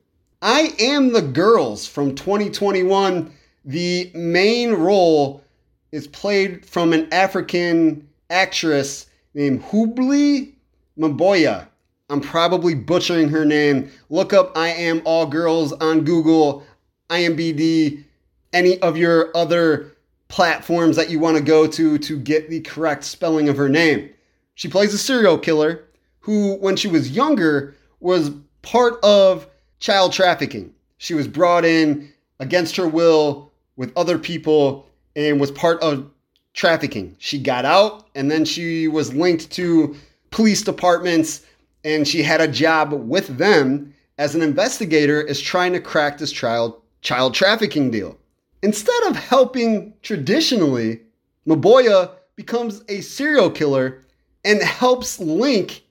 I 0.41 0.73
Am 0.79 1.13
the 1.13 1.21
Girls 1.21 1.87
from 1.87 2.15
2021 2.15 3.31
the 3.65 4.11
main 4.13 4.73
role 4.73 5.43
is 5.91 6.07
played 6.07 6.65
from 6.65 6.91
an 6.91 7.07
African 7.13 8.07
actress 8.29 9.05
named 9.33 9.63
Hlubi 9.63 10.53
Mboya. 10.99 11.67
I'm 12.09 12.19
probably 12.19 12.75
butchering 12.75 13.29
her 13.29 13.45
name. 13.45 13.89
Look 14.09 14.33
up 14.33 14.57
I 14.57 14.69
Am 14.69 15.01
All 15.05 15.25
Girls 15.25 15.71
on 15.73 16.03
Google, 16.03 16.63
IMBD, 17.09 18.03
any 18.51 18.79
of 18.81 18.97
your 18.97 19.35
other 19.35 19.92
platforms 20.33 20.95
that 20.95 21.11
you 21.11 21.19
want 21.19 21.37
to 21.37 21.43
go 21.43 21.67
to 21.67 21.95
to 21.99 22.17
get 22.17 22.49
the 22.49 22.59
correct 22.61 23.03
spelling 23.03 23.49
of 23.49 23.55
her 23.55 23.69
name. 23.69 24.09
She 24.55 24.67
plays 24.67 24.91
a 24.91 24.97
serial 24.97 25.37
killer 25.37 25.83
who, 26.21 26.55
when 26.55 26.75
she 26.75 26.87
was 26.87 27.11
younger, 27.11 27.75
was 27.99 28.31
part 28.63 28.95
of 29.03 29.45
child 29.77 30.11
trafficking. 30.11 30.73
She 30.97 31.13
was 31.13 31.27
brought 31.27 31.65
in 31.65 32.11
against 32.39 32.75
her 32.77 32.87
will 32.87 33.51
with 33.75 33.95
other 33.95 34.17
people 34.17 34.89
and 35.15 35.39
was 35.39 35.51
part 35.51 35.79
of 35.83 36.09
trafficking. 36.55 37.15
She 37.19 37.37
got 37.37 37.63
out 37.63 38.07
and 38.15 38.31
then 38.31 38.43
she 38.43 38.87
was 38.87 39.13
linked 39.13 39.51
to 39.51 39.95
police 40.31 40.63
departments 40.63 41.45
and 41.83 42.07
she 42.07 42.23
had 42.23 42.41
a 42.41 42.47
job 42.47 42.91
with 42.91 43.37
them 43.37 43.93
as 44.17 44.33
an 44.33 44.41
investigator 44.41 45.21
is 45.21 45.39
trying 45.39 45.73
to 45.73 45.79
crack 45.79 46.17
this 46.17 46.31
child 46.31 46.81
child 47.01 47.35
trafficking 47.35 47.91
deal. 47.91 48.17
Instead 48.63 49.03
of 49.07 49.15
helping 49.15 49.93
traditionally, 50.01 51.01
Mboya 51.47 52.09
becomes 52.35 52.81
a 52.89 53.01
serial 53.01 53.51
killer 53.51 54.01
and 54.43 54.61
helps 54.63 55.19
link 55.19 55.83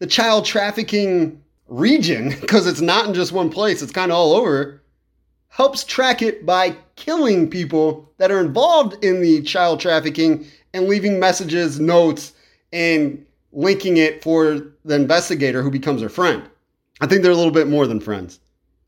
the 0.00 0.06
child 0.06 0.44
trafficking 0.44 1.42
region 1.68 2.28
because 2.40 2.66
it's 2.66 2.82
not 2.82 3.06
in 3.06 3.14
just 3.14 3.32
one 3.32 3.48
place, 3.48 3.80
it's 3.80 3.92
kind 3.92 4.12
of 4.12 4.18
all 4.18 4.34
over 4.34 4.82
helps 5.48 5.82
track 5.84 6.22
it 6.22 6.46
by 6.46 6.76
killing 6.96 7.48
people 7.48 8.10
that 8.18 8.30
are 8.30 8.40
involved 8.40 9.02
in 9.04 9.20
the 9.20 9.42
child 9.42 9.80
trafficking 9.80 10.46
and 10.74 10.88
leaving 10.88 11.18
messages, 11.18 11.80
notes, 11.80 12.32
and 12.72 13.24
linking 13.52 13.96
it 13.96 14.22
for 14.22 14.60
the 14.84 14.94
investigator 14.94 15.62
who 15.62 15.70
becomes 15.70 16.02
her 16.02 16.08
friend. 16.08 16.42
I 17.00 17.06
think 17.06 17.22
they're 17.22 17.32
a 17.32 17.36
little 17.36 17.52
bit 17.52 17.68
more 17.68 17.86
than 17.86 18.00
friends, 18.00 18.40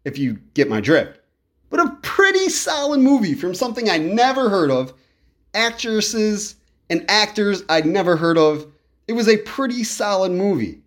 if 0.05 0.19
you 0.19 0.39
get 0.55 0.69
my 0.69 0.81
drift. 0.81 1.20
Solid 2.51 3.01
movie 3.01 3.35
from 3.35 3.55
something 3.55 3.89
I 3.89 3.99
never 3.99 4.49
heard 4.51 4.71
of, 4.71 4.93
actresses 5.55 6.57
and 6.91 7.05
actors 7.09 7.63
I'd 7.69 7.87
never 7.87 8.17
heard 8.17 8.37
of. 8.37 8.67
It 9.09 9.15
was 9.15 9.29
a 9.29 9.39
pretty 9.39 9.85
solid 9.85 10.33
movie. 10.33 10.83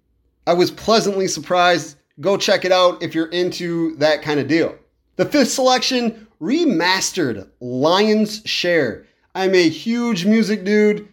I 0.45 0.53
was 0.53 0.71
pleasantly 0.71 1.27
surprised. 1.27 1.97
Go 2.19 2.37
check 2.37 2.65
it 2.65 2.71
out 2.71 3.01
if 3.01 3.15
you're 3.15 3.27
into 3.27 3.95
that 3.95 4.21
kind 4.21 4.39
of 4.39 4.47
deal. 4.47 4.75
The 5.15 5.25
fifth 5.25 5.51
selection, 5.51 6.27
remastered 6.41 7.47
Lion's 7.61 8.41
Share. 8.45 9.05
I'm 9.33 9.55
a 9.55 9.69
huge 9.69 10.25
music 10.25 10.65
dude. 10.65 11.07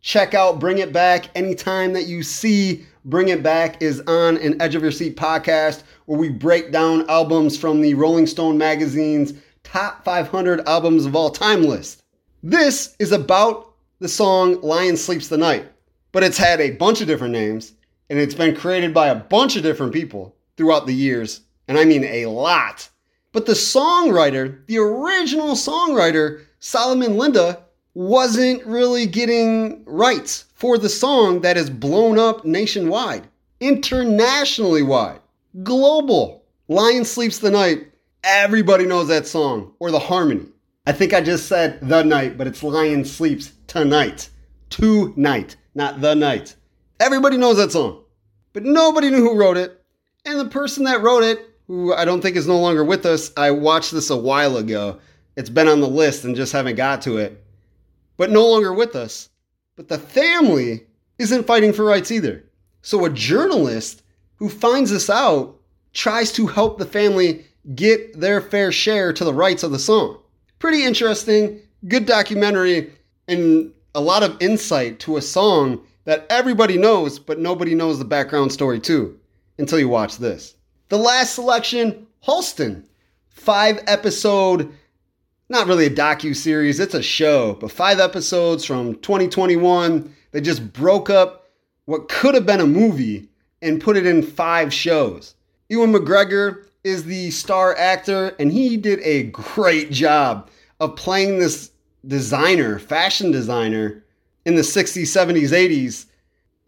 Check 0.00 0.34
out 0.34 0.60
Bring 0.60 0.78
It 0.78 0.92
Back 0.92 1.36
anytime 1.36 1.92
that 1.94 2.06
you 2.06 2.22
see 2.22 2.86
Bring 3.04 3.28
It 3.28 3.42
Back 3.42 3.82
is 3.82 4.00
on 4.02 4.36
an 4.36 4.60
Edge 4.62 4.76
of 4.76 4.82
Your 4.82 4.92
Seat 4.92 5.16
podcast 5.16 5.82
where 6.06 6.18
we 6.18 6.28
break 6.28 6.70
down 6.70 7.08
albums 7.10 7.58
from 7.58 7.80
the 7.80 7.94
Rolling 7.94 8.26
Stone 8.26 8.56
magazine's 8.56 9.32
top 9.66 10.04
500 10.04 10.66
albums 10.68 11.06
of 11.06 11.16
all 11.16 11.30
time 11.30 11.64
list. 11.64 12.04
This 12.42 12.94
is 12.98 13.10
about 13.10 13.74
the 13.98 14.08
song 14.08 14.60
Lion 14.60 14.96
Sleeps 14.96 15.28
the 15.28 15.36
Night, 15.36 15.66
but 16.12 16.22
it's 16.22 16.38
had 16.38 16.60
a 16.60 16.70
bunch 16.70 17.00
of 17.00 17.08
different 17.08 17.32
names 17.32 17.72
and 18.08 18.18
it's 18.18 18.34
been 18.34 18.54
created 18.54 18.94
by 18.94 19.08
a 19.08 19.14
bunch 19.14 19.56
of 19.56 19.64
different 19.64 19.92
people 19.92 20.36
throughout 20.56 20.86
the 20.86 20.94
years, 20.94 21.40
and 21.66 21.76
I 21.76 21.84
mean 21.84 22.04
a 22.04 22.26
lot. 22.26 22.88
But 23.32 23.46
the 23.46 23.52
songwriter, 23.52 24.64
the 24.66 24.78
original 24.78 25.54
songwriter, 25.56 26.44
Solomon 26.60 27.18
Linda, 27.18 27.64
wasn't 27.94 28.64
really 28.64 29.06
getting 29.06 29.84
rights 29.84 30.44
for 30.54 30.78
the 30.78 30.88
song 30.88 31.40
that 31.40 31.56
is 31.56 31.68
blown 31.68 32.18
up 32.18 32.44
nationwide, 32.44 33.26
internationally 33.60 34.82
wide, 34.82 35.20
global. 35.64 36.44
Lion 36.68 37.04
Sleeps 37.04 37.38
the 37.38 37.50
Night. 37.50 37.86
Everybody 38.28 38.86
knows 38.86 39.06
that 39.06 39.24
song 39.28 39.72
or 39.78 39.92
the 39.92 40.00
harmony. 40.00 40.46
I 40.84 40.90
think 40.90 41.14
I 41.14 41.20
just 41.20 41.46
said 41.46 41.78
the 41.80 42.02
night, 42.02 42.36
but 42.36 42.48
it's 42.48 42.60
Lion 42.60 43.04
Sleeps 43.04 43.52
Tonight. 43.68 44.30
Tonight, 44.68 45.54
not 45.76 46.00
the 46.00 46.16
night. 46.16 46.56
Everybody 46.98 47.36
knows 47.36 47.58
that 47.58 47.70
song, 47.70 48.02
but 48.52 48.64
nobody 48.64 49.10
knew 49.10 49.20
who 49.20 49.38
wrote 49.38 49.56
it. 49.56 49.80
And 50.24 50.40
the 50.40 50.46
person 50.46 50.82
that 50.84 51.02
wrote 51.02 51.22
it 51.22 51.38
who 51.68 51.94
I 51.94 52.04
don't 52.04 52.20
think 52.20 52.34
is 52.34 52.48
no 52.48 52.58
longer 52.58 52.84
with 52.84 53.06
us. 53.06 53.30
I 53.36 53.52
watched 53.52 53.92
this 53.92 54.10
a 54.10 54.16
while 54.16 54.56
ago. 54.56 54.98
It's 55.36 55.48
been 55.48 55.68
on 55.68 55.80
the 55.80 55.86
list 55.86 56.24
and 56.24 56.34
just 56.34 56.52
haven't 56.52 56.74
got 56.74 57.02
to 57.02 57.18
it. 57.18 57.44
But 58.16 58.32
no 58.32 58.44
longer 58.44 58.72
with 58.72 58.96
us. 58.96 59.28
But 59.76 59.86
the 59.86 59.98
family 59.98 60.84
isn't 61.20 61.46
fighting 61.46 61.72
for 61.72 61.84
rights 61.84 62.10
either. 62.10 62.44
So 62.82 63.04
a 63.04 63.10
journalist 63.10 64.02
who 64.34 64.48
finds 64.48 64.90
this 64.90 65.08
out 65.08 65.60
tries 65.92 66.32
to 66.32 66.48
help 66.48 66.78
the 66.78 66.86
family 66.86 67.44
get 67.74 68.18
their 68.20 68.40
fair 68.40 68.70
share 68.70 69.12
to 69.12 69.24
the 69.24 69.34
rights 69.34 69.62
of 69.62 69.72
the 69.72 69.78
song. 69.78 70.18
Pretty 70.58 70.84
interesting, 70.84 71.60
good 71.88 72.06
documentary, 72.06 72.92
and 73.28 73.72
a 73.94 74.00
lot 74.00 74.22
of 74.22 74.36
insight 74.40 75.00
to 75.00 75.16
a 75.16 75.22
song 75.22 75.80
that 76.04 76.26
everybody 76.30 76.78
knows, 76.78 77.18
but 77.18 77.38
nobody 77.38 77.74
knows 77.74 77.98
the 77.98 78.04
background 78.04 78.52
story 78.52 78.78
to 78.80 79.18
until 79.58 79.78
you 79.78 79.88
watch 79.88 80.18
this. 80.18 80.54
The 80.88 80.98
last 80.98 81.34
selection, 81.34 82.06
Halston. 82.24 82.84
Five 83.28 83.82
episode, 83.86 84.72
not 85.48 85.66
really 85.66 85.86
a 85.86 85.90
docu 85.90 86.34
series, 86.34 86.80
it's 86.80 86.94
a 86.94 87.02
show, 87.02 87.54
but 87.60 87.70
five 87.70 88.00
episodes 88.00 88.64
from 88.64 88.94
2021. 88.96 90.14
They 90.32 90.40
just 90.40 90.72
broke 90.72 91.10
up 91.10 91.48
what 91.84 92.08
could 92.08 92.34
have 92.34 92.46
been 92.46 92.60
a 92.60 92.66
movie 92.66 93.28
and 93.62 93.80
put 93.80 93.96
it 93.96 94.06
in 94.06 94.22
five 94.22 94.72
shows. 94.72 95.34
Ewan 95.68 95.92
McGregor 95.92 96.65
is 96.86 97.02
the 97.02 97.32
star 97.32 97.76
actor, 97.76 98.36
and 98.38 98.52
he 98.52 98.76
did 98.76 99.00
a 99.00 99.24
great 99.24 99.90
job 99.90 100.48
of 100.78 100.94
playing 100.94 101.36
this 101.40 101.72
designer, 102.06 102.78
fashion 102.78 103.32
designer 103.32 104.04
in 104.44 104.54
the 104.54 104.62
60s, 104.62 105.02
70s, 105.02 105.48
80s, 105.48 106.06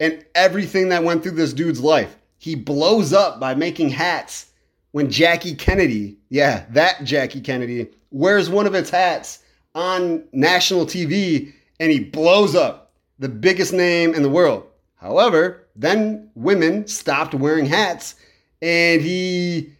and 0.01 0.25
everything 0.35 0.89
that 0.89 1.05
went 1.05 1.23
through 1.23 1.31
this 1.31 1.53
dude's 1.53 1.79
life. 1.79 2.17
He 2.37 2.53
blows 2.53 3.13
up 3.13 3.39
by 3.39 3.55
making 3.55 3.91
hats 3.91 4.47
when 4.91 5.09
Jackie 5.09 5.55
Kennedy, 5.55 6.17
yeah, 6.27 6.65
that 6.71 7.05
Jackie 7.05 7.39
Kennedy, 7.39 7.87
wears 8.11 8.49
one 8.49 8.67
of 8.67 8.75
its 8.75 8.89
hats 8.89 9.39
on 9.73 10.25
national 10.33 10.85
TV 10.85 11.53
and 11.79 11.93
he 11.93 11.99
blows 11.99 12.55
up 12.55 12.91
the 13.19 13.29
biggest 13.29 13.71
name 13.71 14.13
in 14.13 14.23
the 14.23 14.29
world. 14.29 14.65
However, 14.95 15.65
then 15.77 16.29
women 16.35 16.87
stopped 16.87 17.33
wearing 17.33 17.67
hats 17.67 18.15
and 18.61 19.01
he 19.01 19.75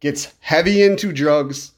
gets 0.00 0.32
heavy 0.40 0.82
into 0.82 1.12
drugs, 1.12 1.72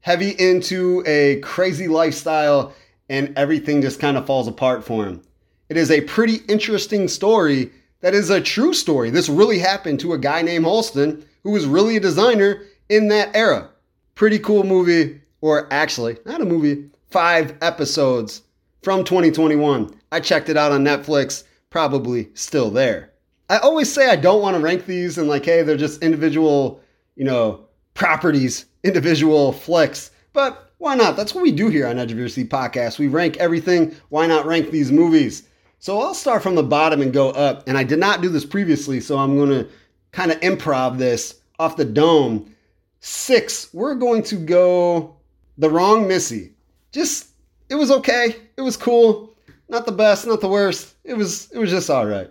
heavy 0.00 0.30
into 0.30 1.02
a 1.06 1.40
crazy 1.40 1.88
lifestyle, 1.88 2.74
and 3.08 3.36
everything 3.36 3.82
just 3.82 4.00
kind 4.00 4.16
of 4.16 4.26
falls 4.26 4.48
apart 4.48 4.84
for 4.84 5.06
him. 5.06 5.22
It 5.68 5.76
is 5.76 5.90
a 5.90 6.02
pretty 6.02 6.36
interesting 6.48 7.08
story 7.08 7.70
that 8.00 8.14
is 8.14 8.30
a 8.30 8.40
true 8.40 8.74
story. 8.74 9.10
This 9.10 9.28
really 9.28 9.58
happened 9.58 10.00
to 10.00 10.12
a 10.12 10.18
guy 10.18 10.42
named 10.42 10.66
Halston 10.66 11.24
who 11.44 11.50
was 11.50 11.66
really 11.66 11.96
a 11.96 12.00
designer 12.00 12.64
in 12.88 13.08
that 13.08 13.34
era. 13.34 13.70
Pretty 14.14 14.38
cool 14.38 14.64
movie, 14.64 15.20
or 15.40 15.72
actually, 15.72 16.18
not 16.26 16.40
a 16.40 16.44
movie, 16.44 16.90
five 17.10 17.56
episodes 17.62 18.42
from 18.82 19.04
2021. 19.04 19.94
I 20.10 20.20
checked 20.20 20.48
it 20.48 20.56
out 20.56 20.72
on 20.72 20.84
Netflix, 20.84 21.44
probably 21.70 22.28
still 22.34 22.70
there. 22.70 23.12
I 23.48 23.58
always 23.58 23.90
say 23.92 24.10
I 24.10 24.16
don't 24.16 24.42
want 24.42 24.56
to 24.56 24.62
rank 24.62 24.86
these 24.86 25.16
and 25.16 25.28
like, 25.28 25.44
hey, 25.44 25.62
they're 25.62 25.76
just 25.76 26.02
individual, 26.02 26.81
you 27.16 27.24
know, 27.24 27.64
properties, 27.94 28.66
individual 28.84 29.52
flicks. 29.52 30.10
But 30.32 30.72
why 30.78 30.94
not? 30.94 31.16
That's 31.16 31.34
what 31.34 31.42
we 31.42 31.52
do 31.52 31.68
here 31.68 31.86
on 31.86 31.98
Edge 31.98 32.12
of 32.12 32.18
Your 32.18 32.28
Seat 32.28 32.50
podcast. 32.50 32.98
We 32.98 33.06
rank 33.06 33.36
everything. 33.36 33.94
Why 34.08 34.26
not 34.26 34.46
rank 34.46 34.70
these 34.70 34.90
movies? 34.90 35.44
So 35.78 36.00
I'll 36.00 36.14
start 36.14 36.42
from 36.42 36.54
the 36.54 36.62
bottom 36.62 37.02
and 37.02 37.12
go 37.12 37.30
up. 37.30 37.68
And 37.68 37.76
I 37.76 37.84
did 37.84 37.98
not 37.98 38.22
do 38.22 38.28
this 38.28 38.44
previously, 38.44 39.00
so 39.00 39.18
I'm 39.18 39.36
going 39.36 39.50
to 39.50 39.68
kind 40.12 40.30
of 40.30 40.40
improv 40.40 40.98
this 40.98 41.40
off 41.58 41.76
the 41.76 41.84
dome. 41.84 42.54
Six, 43.00 43.72
we're 43.74 43.94
going 43.94 44.22
to 44.24 44.36
go 44.36 45.16
The 45.58 45.70
Wrong 45.70 46.06
Missy. 46.06 46.52
Just, 46.92 47.28
it 47.68 47.74
was 47.74 47.90
okay. 47.90 48.36
It 48.56 48.62
was 48.62 48.76
cool. 48.76 49.34
Not 49.68 49.86
the 49.86 49.92
best, 49.92 50.26
not 50.26 50.40
the 50.40 50.48
worst. 50.48 50.94
It 51.04 51.14
was, 51.14 51.50
it 51.50 51.58
was 51.58 51.70
just 51.70 51.90
all 51.90 52.06
right. 52.06 52.30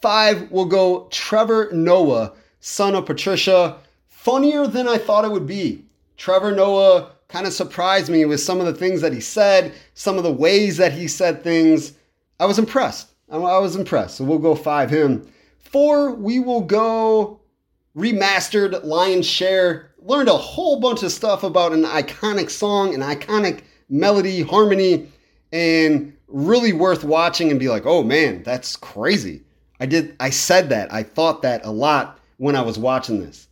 Five, 0.00 0.50
we'll 0.50 0.66
go 0.66 1.08
Trevor 1.10 1.68
Noah, 1.72 2.32
son 2.60 2.94
of 2.94 3.06
Patricia. 3.06 3.78
Funnier 4.26 4.66
than 4.66 4.88
I 4.88 4.98
thought 4.98 5.24
it 5.24 5.30
would 5.30 5.46
be. 5.46 5.84
Trevor 6.16 6.50
Noah 6.50 7.12
kind 7.28 7.46
of 7.46 7.52
surprised 7.52 8.10
me 8.10 8.24
with 8.24 8.40
some 8.40 8.58
of 8.58 8.66
the 8.66 8.74
things 8.74 9.00
that 9.00 9.12
he 9.12 9.20
said, 9.20 9.72
some 9.94 10.18
of 10.18 10.24
the 10.24 10.32
ways 10.32 10.78
that 10.78 10.90
he 10.90 11.06
said 11.06 11.44
things. 11.44 11.92
I 12.40 12.46
was 12.46 12.58
impressed. 12.58 13.10
I 13.30 13.38
was 13.38 13.76
impressed. 13.76 14.16
So 14.16 14.24
we'll 14.24 14.40
go 14.40 14.56
five 14.56 14.90
him. 14.90 15.32
Four, 15.60 16.12
we 16.12 16.40
will 16.40 16.62
go 16.62 17.38
remastered 17.96 18.82
Lion's 18.82 19.28
Share. 19.28 19.92
Learned 20.00 20.28
a 20.28 20.36
whole 20.36 20.80
bunch 20.80 21.04
of 21.04 21.12
stuff 21.12 21.44
about 21.44 21.72
an 21.72 21.84
iconic 21.84 22.50
song, 22.50 22.94
an 22.94 23.02
iconic 23.02 23.60
melody, 23.88 24.42
harmony, 24.42 25.06
and 25.52 26.12
really 26.26 26.72
worth 26.72 27.04
watching 27.04 27.52
and 27.52 27.60
be 27.60 27.68
like, 27.68 27.86
oh 27.86 28.02
man, 28.02 28.42
that's 28.42 28.74
crazy. 28.74 29.44
I 29.78 29.86
did, 29.86 30.16
I 30.18 30.30
said 30.30 30.70
that. 30.70 30.92
I 30.92 31.04
thought 31.04 31.42
that 31.42 31.64
a 31.64 31.70
lot 31.70 32.18
when 32.38 32.56
I 32.56 32.62
was 32.62 32.76
watching 32.76 33.20
this. 33.20 33.46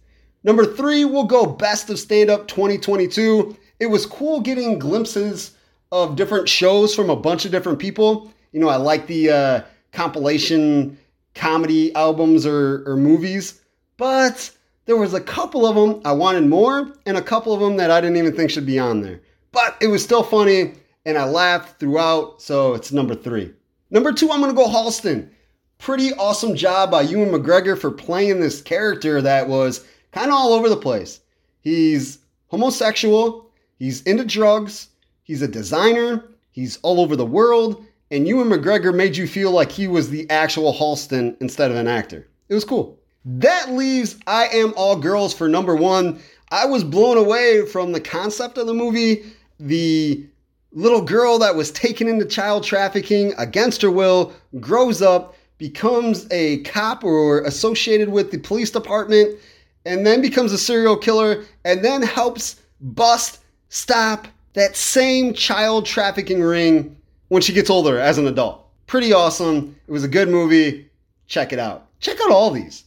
Number 0.45 0.67
three, 0.67 1.07
we'll 1.07 1.25
go 1.25 1.47
Best 1.47 1.89
of 1.89 1.99
Stand 1.99 2.29
Up 2.29 2.47
2022. 2.49 3.57
It 3.81 3.87
was 3.87 4.05
cool 4.05 4.41
getting 4.41 4.79
glimpses 4.79 5.57
of 5.91 6.17
different 6.17 6.51
shows 6.51 6.95
from 6.95 7.09
a 7.09 7.17
bunch 7.17 7.47
of 7.47 7.51
different 7.51 7.79
people. 7.79 8.31
You 8.53 8.61
know, 8.61 8.69
I 8.69 8.77
like 8.77 9.07
the 9.07 9.31
uh, 9.31 9.63
compilation 9.93 10.99
comedy 11.35 11.95
albums 11.95 12.45
or, 12.45 12.85
or 12.87 12.97
movies, 12.97 13.63
but 13.97 14.51
there 14.85 14.99
was 14.99 15.15
a 15.15 15.21
couple 15.21 15.67
of 15.67 15.77
them 15.77 16.03
I 16.05 16.13
wanted 16.13 16.45
more, 16.45 16.93
and 17.07 17.17
a 17.17 17.23
couple 17.23 17.55
of 17.55 17.61
them 17.61 17.79
that 17.79 17.91
I 17.91 18.03
didn't 18.03 18.19
even 18.19 18.37
think 18.37 18.51
should 18.51 18.67
be 18.67 18.79
on 18.79 19.01
there. 19.01 19.21
But 19.51 19.79
it 19.81 19.87
was 19.87 20.05
still 20.05 20.23
funny, 20.23 20.75
and 21.07 21.17
I 21.17 21.25
laughed 21.25 21.81
throughout, 21.81 22.43
so 22.43 22.75
it's 22.75 22.93
number 22.93 23.15
three. 23.15 23.51
Number 23.91 24.13
two, 24.13 24.31
I'm 24.31 24.41
gonna 24.41 24.53
go 24.53 24.69
Halston. 24.69 25.31
Pretty 25.79 26.13
awesome 26.15 26.55
job 26.55 26.91
by 26.91 27.03
Ewan 27.03 27.31
McGregor 27.31 27.79
for 27.79 27.91
playing 27.91 28.41
this 28.41 28.61
character 28.61 29.23
that 29.23 29.49
was 29.49 29.87
kind 30.15 30.29
of 30.29 30.35
all 30.35 30.53
over 30.53 30.69
the 30.69 30.77
place. 30.77 31.21
He's 31.61 32.19
homosexual, 32.47 33.51
he's 33.79 34.01
into 34.03 34.25
drugs, 34.25 34.89
he's 35.25 35.43
a 35.43 35.49
designer, 35.49 36.25
he's 36.53 36.79
all 36.83 37.01
over 37.01 37.17
the 37.17 37.27
world, 37.27 37.85
and 38.13 38.29
Ewan 38.29 38.49
McGregor 38.49 38.95
made 38.95 39.17
you 39.17 39.27
feel 39.27 39.51
like 39.51 39.73
he 39.73 39.89
was 39.89 40.09
the 40.09 40.31
actual 40.31 40.73
Halston 40.73 41.37
instead 41.41 41.73
of 41.73 41.77
an 41.77 41.89
actor. 41.89 42.29
It 42.49 42.55
was 42.55 42.65
cool. 42.65 42.99
That 43.25 43.73
leaves 43.73 44.17
I 44.27 44.47
Am 44.49 44.73
All 44.77 44.97
Girls 44.97 45.35
for 45.35 45.49
number 45.49 45.75
one. 45.75 46.21
I 46.51 46.67
was 46.67 46.85
blown 46.85 47.17
away 47.17 47.67
from 47.67 47.91
the 47.91 48.01
concept 48.01 48.57
of 48.57 48.69
the 48.69 48.75
movie, 48.75 49.25
the 49.59 50.25
little 50.73 51.01
girl 51.01 51.39
that 51.39 51.57
was 51.57 51.73
taken 51.73 52.07
into 52.07 52.25
child 52.27 52.63
trafficking 52.63 53.33
against 53.39 53.83
her 53.83 53.91
will, 53.91 54.33
grows 54.61 55.03
up, 55.03 55.35
becomes 55.59 56.29
a 56.31 56.59
cop 56.59 57.03
or 57.03 57.41
associated 57.43 58.11
with 58.11 58.31
the 58.31 58.39
police 58.39 58.71
department, 58.71 59.39
and 59.85 60.07
then 60.07 60.23
becomes 60.23 60.53
a 60.53 60.59
serial 60.59 60.97
killer, 60.97 61.45
and 61.65 61.85
then 61.85 62.03
helps 62.03 62.61
bust, 62.81 63.41
stop 63.69 64.29
that 64.55 64.77
same 64.77 65.35
child 65.35 65.85
trafficking 65.87 66.43
ring 66.43 66.97
when 67.29 67.43
she 67.43 67.53
gets 67.53 67.71
older 67.71 67.99
as 67.99 68.19
an 68.19 68.27
adult. 68.27 68.67
Pretty 68.87 69.13
awesome. 69.13 69.77
It 69.87 69.93
was 69.93 70.05
a 70.05 70.09
good 70.09 70.29
movie. 70.29 70.91
Check 71.27 71.53
it 71.53 71.59
out. 71.59 71.87
Check 72.01 72.19
out 72.21 72.31
all 72.31 72.51
these. 72.51 72.85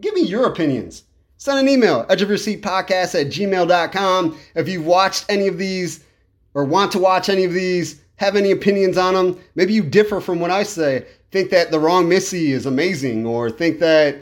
Give 0.00 0.14
me 0.14 0.22
your 0.22 0.46
opinions. 0.46 1.04
Send 1.36 1.58
an 1.58 1.68
email, 1.68 2.06
edge 2.08 2.22
of 2.22 2.28
your 2.28 2.38
seat 2.38 2.62
podcast 2.62 3.20
at 3.20 3.26
gmail.com. 3.26 4.38
If 4.54 4.68
you've 4.68 4.86
watched 4.86 5.26
any 5.28 5.46
of 5.46 5.58
these 5.58 6.02
or 6.54 6.64
want 6.64 6.90
to 6.92 6.98
watch 6.98 7.28
any 7.28 7.44
of 7.44 7.52
these, 7.52 8.00
have 8.16 8.36
any 8.36 8.50
opinions 8.50 8.96
on 8.96 9.14
them, 9.14 9.38
maybe 9.54 9.74
you 9.74 9.82
differ 9.82 10.20
from 10.20 10.40
what 10.40 10.50
I 10.50 10.62
say. 10.62 11.06
Think 11.30 11.50
that 11.50 11.70
The 11.70 11.80
Wrong 11.80 12.08
Missy 12.08 12.52
is 12.52 12.64
amazing, 12.64 13.26
or 13.26 13.50
think 13.50 13.80
that 13.80 14.18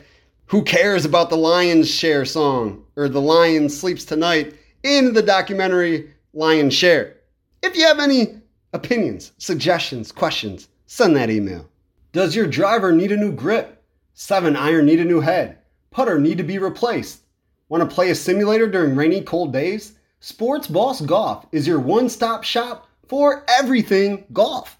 who 0.53 0.63
cares 0.63 1.07
about 1.07 1.31
the 1.31 1.37
Lion's 1.37 1.91
Share 1.91 2.27
song 2.27 2.85
or 2.95 3.09
The 3.09 3.23
Lion 3.23 3.71
Sleeps 3.71 4.05
Tonight 4.05 4.55
in 4.83 5.15
the 5.15 5.23
documentary 5.23 6.13
Lion's 6.35 6.75
Share. 6.75 7.17
If 7.63 7.75
you 7.75 7.87
have 7.87 7.99
any 7.99 8.43
opinions, 8.75 9.33
suggestions, 9.39 10.13
questions, 10.13 10.69
send 10.85 11.17
that 11.17 11.31
email. 11.31 11.67
Does 12.13 12.37
your 12.37 12.47
driver 12.47 12.93
need 12.93 13.13
a 13.13 13.17
new 13.17 13.33
grip? 13.33 13.83
Seven 14.13 14.55
iron 14.55 14.85
need 14.85 15.01
a 15.01 15.07
new 15.07 15.23
head? 15.23 15.57
Putter 15.91 16.19
need 16.19 16.37
to 16.37 16.45
be 16.45 16.59
replaced? 16.59 17.23
Want 17.71 17.89
to 17.89 17.95
play 17.95 18.11
a 18.11 18.15
simulator 18.15 18.69
during 18.69 18.95
rainy, 18.95 19.23
cold 19.23 19.55
days? 19.55 19.95
Sports 20.21 20.67
Boss 20.67 21.01
Golf 21.01 21.47
is 21.53 21.67
your 21.67 21.81
one 21.81 22.11
stop 22.11 22.45
shop 22.45 22.91
for 23.09 23.43
everything 23.49 24.27
golf. 24.35 24.79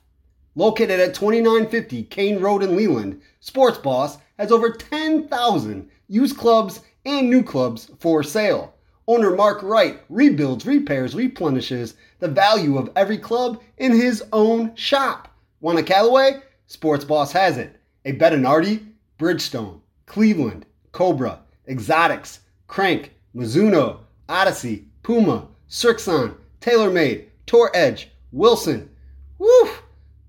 Located 0.55 1.01
at 1.01 1.15
2950 1.15 2.03
Kane 2.05 2.41
Road 2.41 2.63
in 2.63 2.77
Leland, 2.77 3.23
Sports 3.41 3.79
Boss 3.79 4.19
has 4.43 4.51
over 4.51 4.73
10,000 4.73 5.89
used 6.09 6.37
clubs 6.37 6.81
and 7.07 7.31
new 7.31 7.45
clubs 7.45 7.93
for 8.01 8.25
sale. 8.25 8.75
Owner 9.07 9.37
Mark 9.37 9.63
Wright 9.63 10.01
rebuilds, 10.09 10.67
repairs, 10.67 11.15
replenishes 11.15 11.95
the 12.19 12.27
value 12.27 12.77
of 12.77 12.91
every 12.97 13.19
club 13.19 13.63
in 13.79 13.93
his 13.93 14.25
own 14.33 14.75
shop. 14.75 15.29
Want 15.61 15.79
a 15.79 15.83
Callaway? 15.85 16.43
Sports 16.67 17.05
Boss 17.05 17.31
has 17.31 17.57
it. 17.57 17.77
A 18.05 18.15
Bettinardi? 18.15 18.85
Bridgestone, 19.17 19.79
Cleveland, 20.07 20.67
Cobra, 20.91 21.39
Exotics, 21.69 22.41
Krank, 22.67 23.13
Mizuno, 23.37 24.01
Odyssey, 24.29 24.87
Puma, 25.05 25.47
Srixon, 25.69 26.35
TaylorMade, 26.61 27.27
Tour 27.47 27.71
Edge, 27.75 28.11
Wilson. 28.33 28.91
Woo! 29.39 29.71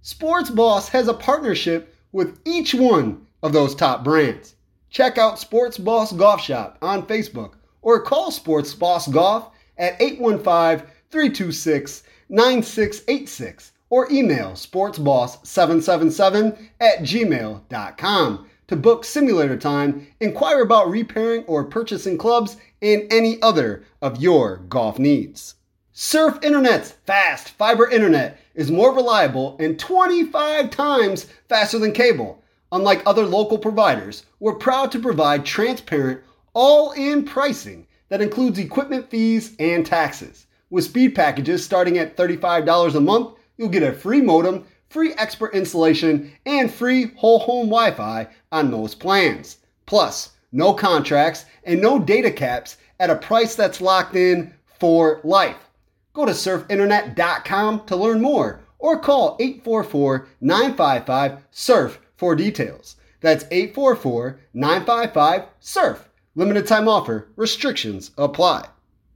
Sports 0.03 0.51
Boss 0.51 0.87
has 0.89 1.07
a 1.07 1.15
partnership 1.15 1.95
with 2.11 2.39
each 2.45 2.75
one 2.75 3.22
of 3.43 3.53
those 3.53 3.75
top 3.75 4.03
brands. 4.03 4.55
Check 4.89 5.19
out 5.19 5.37
Sports 5.37 5.77
Boss 5.77 6.11
Golf 6.11 6.41
Shop 6.41 6.79
on 6.81 7.05
Facebook 7.05 7.53
or 7.83 8.01
call 8.01 8.31
Sports 8.31 8.73
Boss 8.73 9.07
Golf 9.07 9.51
at 9.77 10.01
815 10.01 10.87
326 11.11 12.01
9686 12.29 13.73
or 13.89 14.09
email 14.11 14.51
sportsboss777 14.53 16.69
at 16.79 16.99
gmail.com 16.99 18.47
to 18.67 18.75
book 18.75 19.03
simulator 19.05 19.57
time, 19.57 20.07
inquire 20.19 20.61
about 20.61 20.89
repairing 20.89 21.43
or 21.43 21.65
purchasing 21.65 22.17
clubs, 22.17 22.57
and 22.81 23.13
any 23.13 23.39
other 23.41 23.83
of 24.01 24.21
your 24.21 24.57
golf 24.69 24.97
needs. 24.97 25.55
Surf 25.91 26.39
Internet's 26.41 26.91
fast 27.05 27.51
fiber 27.51 27.87
internet 27.87 28.39
is 28.55 28.71
more 28.71 28.95
reliable 28.95 29.55
and 29.59 29.79
25 29.79 30.71
times 30.71 31.27
faster 31.47 31.77
than 31.77 31.91
cable. 31.91 32.42
Unlike 32.73 33.03
other 33.05 33.27
local 33.27 33.59
providers, 33.59 34.25
we're 34.39 34.55
proud 34.55 34.91
to 34.91 34.99
provide 34.99 35.45
transparent, 35.45 36.21
all 36.55 36.91
in 36.93 37.23
pricing 37.23 37.85
that 38.09 38.19
includes 38.19 38.57
equipment 38.57 39.11
fees 39.11 39.55
and 39.59 39.85
taxes. 39.85 40.47
With 40.71 40.85
speed 40.85 41.13
packages 41.13 41.63
starting 41.63 41.99
at 41.99 42.17
$35 42.17 42.95
a 42.95 42.99
month, 42.99 43.37
you'll 43.57 43.69
get 43.69 43.83
a 43.83 43.93
free 43.93 44.21
modem, 44.21 44.65
free 44.89 45.13
expert 45.19 45.53
installation, 45.53 46.31
and 46.47 46.73
free 46.73 47.11
whole 47.15 47.37
home 47.37 47.67
Wi 47.67 47.91
Fi 47.91 48.27
on 48.51 48.71
most 48.71 48.99
plans. 48.99 49.59
Plus, 49.85 50.31
no 50.51 50.73
contracts 50.73 51.45
and 51.65 51.79
no 51.79 51.99
data 51.99 52.31
caps 52.31 52.77
at 52.99 53.11
a 53.11 53.15
price 53.15 53.53
that's 53.53 53.81
locked 53.81 54.15
in 54.15 54.51
for 54.79 55.21
life. 55.23 55.69
Go 56.13 56.25
to 56.25 56.31
surfinternet.com 56.31 57.85
to 57.85 57.95
learn 57.95 58.19
more 58.19 58.61
or 58.79 58.97
call 58.97 59.37
844 59.39 60.27
955 60.41 61.37
SURF 61.51 61.99
for 62.23 62.37
details. 62.37 62.95
That's 63.19 63.43
844 63.51 64.39
955 64.53 65.43
SURF. 65.59 66.07
Limited 66.35 66.65
time 66.65 66.87
offer, 66.87 67.27
restrictions 67.35 68.11
apply. 68.17 68.65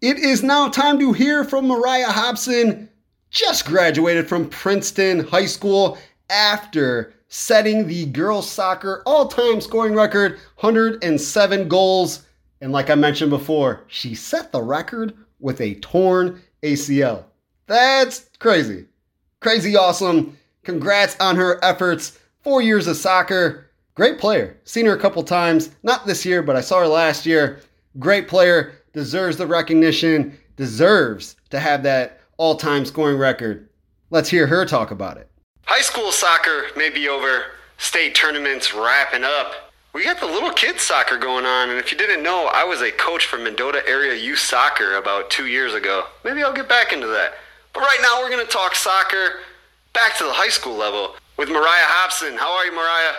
It 0.01 0.19
is 0.19 0.43
now 0.43 0.67
time 0.67 0.99
to 0.99 1.13
hear 1.13 1.45
from 1.45 1.69
Mariah 1.69 2.11
Hobson. 2.11 2.89
Just 3.29 3.65
graduated 3.65 4.27
from 4.27 4.49
Princeton 4.49 5.21
High 5.21 5.45
School 5.45 5.97
after 6.29 7.13
setting 7.29 7.87
the 7.87 8.07
girls 8.07 8.51
soccer 8.51 9.03
all-time 9.05 9.61
scoring 9.61 9.95
record, 9.95 10.33
107 10.57 11.69
goals. 11.69 12.25
And 12.59 12.73
like 12.73 12.89
I 12.89 12.95
mentioned 12.95 13.29
before, 13.29 13.85
she 13.87 14.15
set 14.15 14.51
the 14.51 14.61
record 14.61 15.13
with 15.39 15.61
a 15.61 15.75
torn 15.75 16.41
ACL. 16.61 17.23
That's 17.67 18.29
crazy. 18.39 18.87
Crazy 19.39 19.77
awesome. 19.77 20.37
Congrats 20.65 21.15
on 21.21 21.37
her 21.37 21.63
efforts. 21.63 22.19
Four 22.47 22.61
years 22.61 22.87
of 22.87 22.95
soccer. 22.95 23.69
Great 23.93 24.19
player. 24.19 24.57
Seen 24.63 24.85
her 24.85 24.95
a 24.95 24.99
couple 25.01 25.21
times. 25.21 25.71
Not 25.83 26.07
this 26.07 26.25
year, 26.25 26.41
but 26.41 26.55
I 26.55 26.61
saw 26.61 26.79
her 26.79 26.87
last 26.87 27.25
year. 27.25 27.59
Great 27.99 28.29
player 28.29 28.83
deserves 28.93 29.35
the 29.35 29.45
recognition, 29.45 30.39
deserves 30.55 31.35
to 31.49 31.59
have 31.59 31.83
that 31.83 32.21
all 32.37 32.55
time 32.55 32.85
scoring 32.85 33.17
record. 33.17 33.67
Let's 34.11 34.29
hear 34.29 34.47
her 34.47 34.65
talk 34.65 34.91
about 34.91 35.17
it. 35.17 35.29
High 35.65 35.81
school 35.81 36.09
soccer 36.13 36.67
may 36.77 36.89
be 36.89 37.09
over, 37.09 37.47
state 37.79 38.15
tournaments 38.15 38.73
wrapping 38.73 39.25
up. 39.25 39.73
We 39.91 40.05
got 40.05 40.21
the 40.21 40.25
little 40.25 40.51
kids 40.51 40.83
soccer 40.83 41.17
going 41.17 41.45
on, 41.45 41.69
and 41.69 41.77
if 41.77 41.91
you 41.91 41.97
didn't 41.97 42.23
know, 42.23 42.49
I 42.53 42.63
was 42.63 42.79
a 42.81 42.91
coach 42.91 43.25
for 43.25 43.35
Mendota 43.35 43.85
Area 43.85 44.15
Youth 44.15 44.39
Soccer 44.39 44.95
about 44.95 45.29
two 45.29 45.47
years 45.47 45.73
ago. 45.73 46.05
Maybe 46.23 46.43
I'll 46.43 46.53
get 46.53 46.69
back 46.69 46.93
into 46.93 47.07
that. 47.07 47.33
But 47.73 47.81
right 47.81 47.99
now, 48.01 48.21
we're 48.21 48.29
going 48.29 48.45
to 48.45 48.49
talk 48.49 48.73
soccer 48.73 49.41
back 49.91 50.17
to 50.19 50.23
the 50.23 50.31
high 50.31 50.47
school 50.47 50.77
level 50.77 51.17
with 51.37 51.49
Mariah 51.49 51.87
Hobson. 51.87 52.35
How 52.35 52.51
are 52.57 52.65
you, 52.65 52.73
Mariah? 52.73 53.13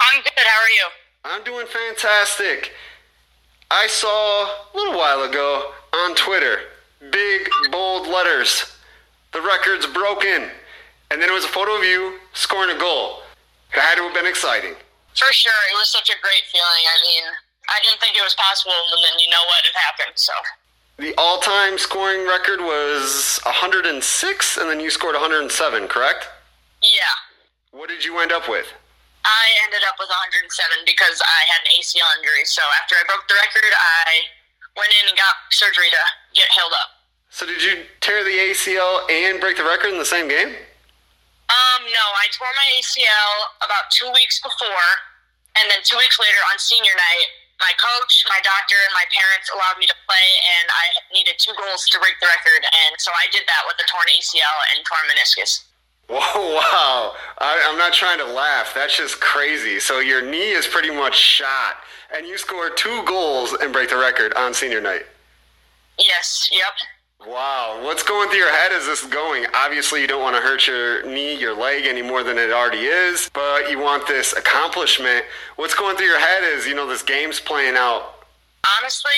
I'm 0.00 0.22
good. 0.22 0.32
How 0.36 0.62
are 0.62 0.70
you? 0.70 0.86
I'm 1.24 1.44
doing 1.44 1.66
fantastic. 1.66 2.72
I 3.70 3.86
saw 3.88 4.46
a 4.46 4.76
little 4.76 4.96
while 4.96 5.22
ago 5.24 5.72
on 5.92 6.14
Twitter 6.14 6.60
big, 7.10 7.48
bold 7.70 8.08
letters. 8.08 8.76
The 9.32 9.40
record's 9.40 9.86
broken. 9.86 10.48
And 11.10 11.20
then 11.20 11.28
it 11.28 11.32
was 11.32 11.44
a 11.44 11.48
photo 11.48 11.76
of 11.76 11.84
you 11.84 12.18
scoring 12.32 12.74
a 12.74 12.78
goal. 12.78 13.20
It 13.74 13.80
had 13.80 13.96
to 13.96 14.02
have 14.02 14.14
been 14.14 14.26
exciting. 14.26 14.74
For 15.14 15.32
sure. 15.32 15.62
It 15.70 15.76
was 15.78 15.90
such 15.90 16.10
a 16.10 16.18
great 16.22 16.42
feeling. 16.50 16.84
I 16.86 16.96
mean, 17.02 17.24
I 17.68 17.78
didn't 17.82 18.00
think 18.00 18.16
it 18.16 18.22
was 18.22 18.34
possible, 18.34 18.72
and 18.72 19.04
then 19.04 19.18
you 19.18 19.30
know 19.30 19.44
what? 19.46 19.62
It 19.64 19.74
happened. 19.76 20.16
So. 20.16 20.32
The 20.96 21.14
all 21.18 21.38
time 21.38 21.78
scoring 21.78 22.26
record 22.26 22.60
was 22.60 23.40
106, 23.44 24.56
and 24.56 24.70
then 24.70 24.80
you 24.80 24.90
scored 24.90 25.14
107, 25.14 25.88
correct? 25.88 26.28
Yeah. 26.82 27.23
What 27.74 27.90
did 27.90 28.06
you 28.06 28.22
end 28.22 28.30
up 28.30 28.46
with? 28.46 28.70
I 29.26 29.44
ended 29.66 29.82
up 29.90 29.98
with 29.98 30.06
107 30.06 30.46
because 30.86 31.18
I 31.18 31.40
had 31.50 31.66
an 31.66 31.74
ACL 31.74 32.06
injury. 32.22 32.46
So 32.46 32.62
after 32.78 32.94
I 32.94 33.02
broke 33.10 33.26
the 33.26 33.34
record, 33.34 33.66
I 33.74 34.30
went 34.78 34.94
in 34.94 35.10
and 35.10 35.18
got 35.18 35.34
surgery 35.50 35.90
to 35.90 36.02
get 36.38 36.46
healed 36.54 36.70
up. 36.70 37.02
So 37.34 37.50
did 37.50 37.58
you 37.58 37.82
tear 37.98 38.22
the 38.22 38.54
ACL 38.54 39.10
and 39.10 39.42
break 39.42 39.58
the 39.58 39.66
record 39.66 39.90
in 39.90 39.98
the 39.98 40.06
same 40.06 40.30
game? 40.30 40.54
Um, 40.54 41.80
no, 41.90 42.06
I 42.14 42.30
tore 42.38 42.54
my 42.54 42.68
ACL 42.78 43.34
about 43.66 43.90
two 43.90 44.06
weeks 44.14 44.38
before, 44.38 44.90
and 45.58 45.66
then 45.66 45.82
two 45.82 45.98
weeks 45.98 46.14
later 46.22 46.38
on 46.54 46.62
senior 46.62 46.94
night, 46.94 47.28
my 47.58 47.74
coach, 47.74 48.22
my 48.30 48.38
doctor, 48.46 48.78
and 48.86 48.94
my 48.94 49.06
parents 49.10 49.50
allowed 49.50 49.82
me 49.82 49.90
to 49.90 49.98
play, 50.06 50.28
and 50.62 50.66
I 50.70 50.86
needed 51.10 51.42
two 51.42 51.58
goals 51.58 51.90
to 51.90 51.98
break 51.98 52.14
the 52.22 52.30
record, 52.30 52.62
and 52.86 52.94
so 53.02 53.10
I 53.18 53.26
did 53.34 53.42
that 53.50 53.66
with 53.66 53.82
a 53.82 53.86
torn 53.90 54.06
ACL 54.14 54.58
and 54.70 54.86
torn 54.86 55.02
meniscus. 55.10 55.73
Whoa, 56.08 56.54
wow. 56.54 57.14
I, 57.38 57.68
am 57.70 57.78
not 57.78 57.92
trying 57.92 58.18
to 58.18 58.26
laugh. 58.26 58.72
That's 58.74 58.96
just 58.96 59.20
crazy. 59.20 59.80
So 59.80 60.00
your 60.00 60.22
knee 60.22 60.52
is 60.52 60.66
pretty 60.66 60.90
much 60.90 61.16
shot, 61.16 61.76
and 62.16 62.26
you 62.26 62.38
score 62.38 62.70
two 62.70 63.02
goals 63.06 63.52
and 63.54 63.72
break 63.72 63.90
the 63.90 63.96
record 63.96 64.34
on 64.34 64.54
senior 64.54 64.80
night. 64.80 65.06
Yes, 65.98 66.50
yep. 66.52 67.28
Wow, 67.28 67.80
what's 67.82 68.02
going 68.02 68.28
through 68.28 68.40
your 68.40 68.52
head 68.52 68.72
as 68.72 68.84
this 68.84 69.02
is 69.02 69.08
going? 69.08 69.46
Obviously, 69.54 70.02
you 70.02 70.06
don't 70.06 70.20
want 70.20 70.36
to 70.36 70.42
hurt 70.42 70.66
your 70.66 71.06
knee, 71.06 71.34
your 71.40 71.56
leg 71.56 71.86
any 71.86 72.02
more 72.02 72.22
than 72.22 72.36
it 72.36 72.50
already 72.50 72.84
is, 72.84 73.30
but 73.32 73.70
you 73.70 73.78
want 73.78 74.06
this 74.06 74.34
accomplishment. 74.34 75.24
What's 75.56 75.74
going 75.74 75.96
through 75.96 76.08
your 76.08 76.20
head 76.20 76.42
is, 76.44 76.66
you 76.66 76.74
know, 76.74 76.86
this 76.86 77.02
game's 77.02 77.40
playing 77.40 77.76
out. 77.76 78.26
Honestly, 78.78 79.10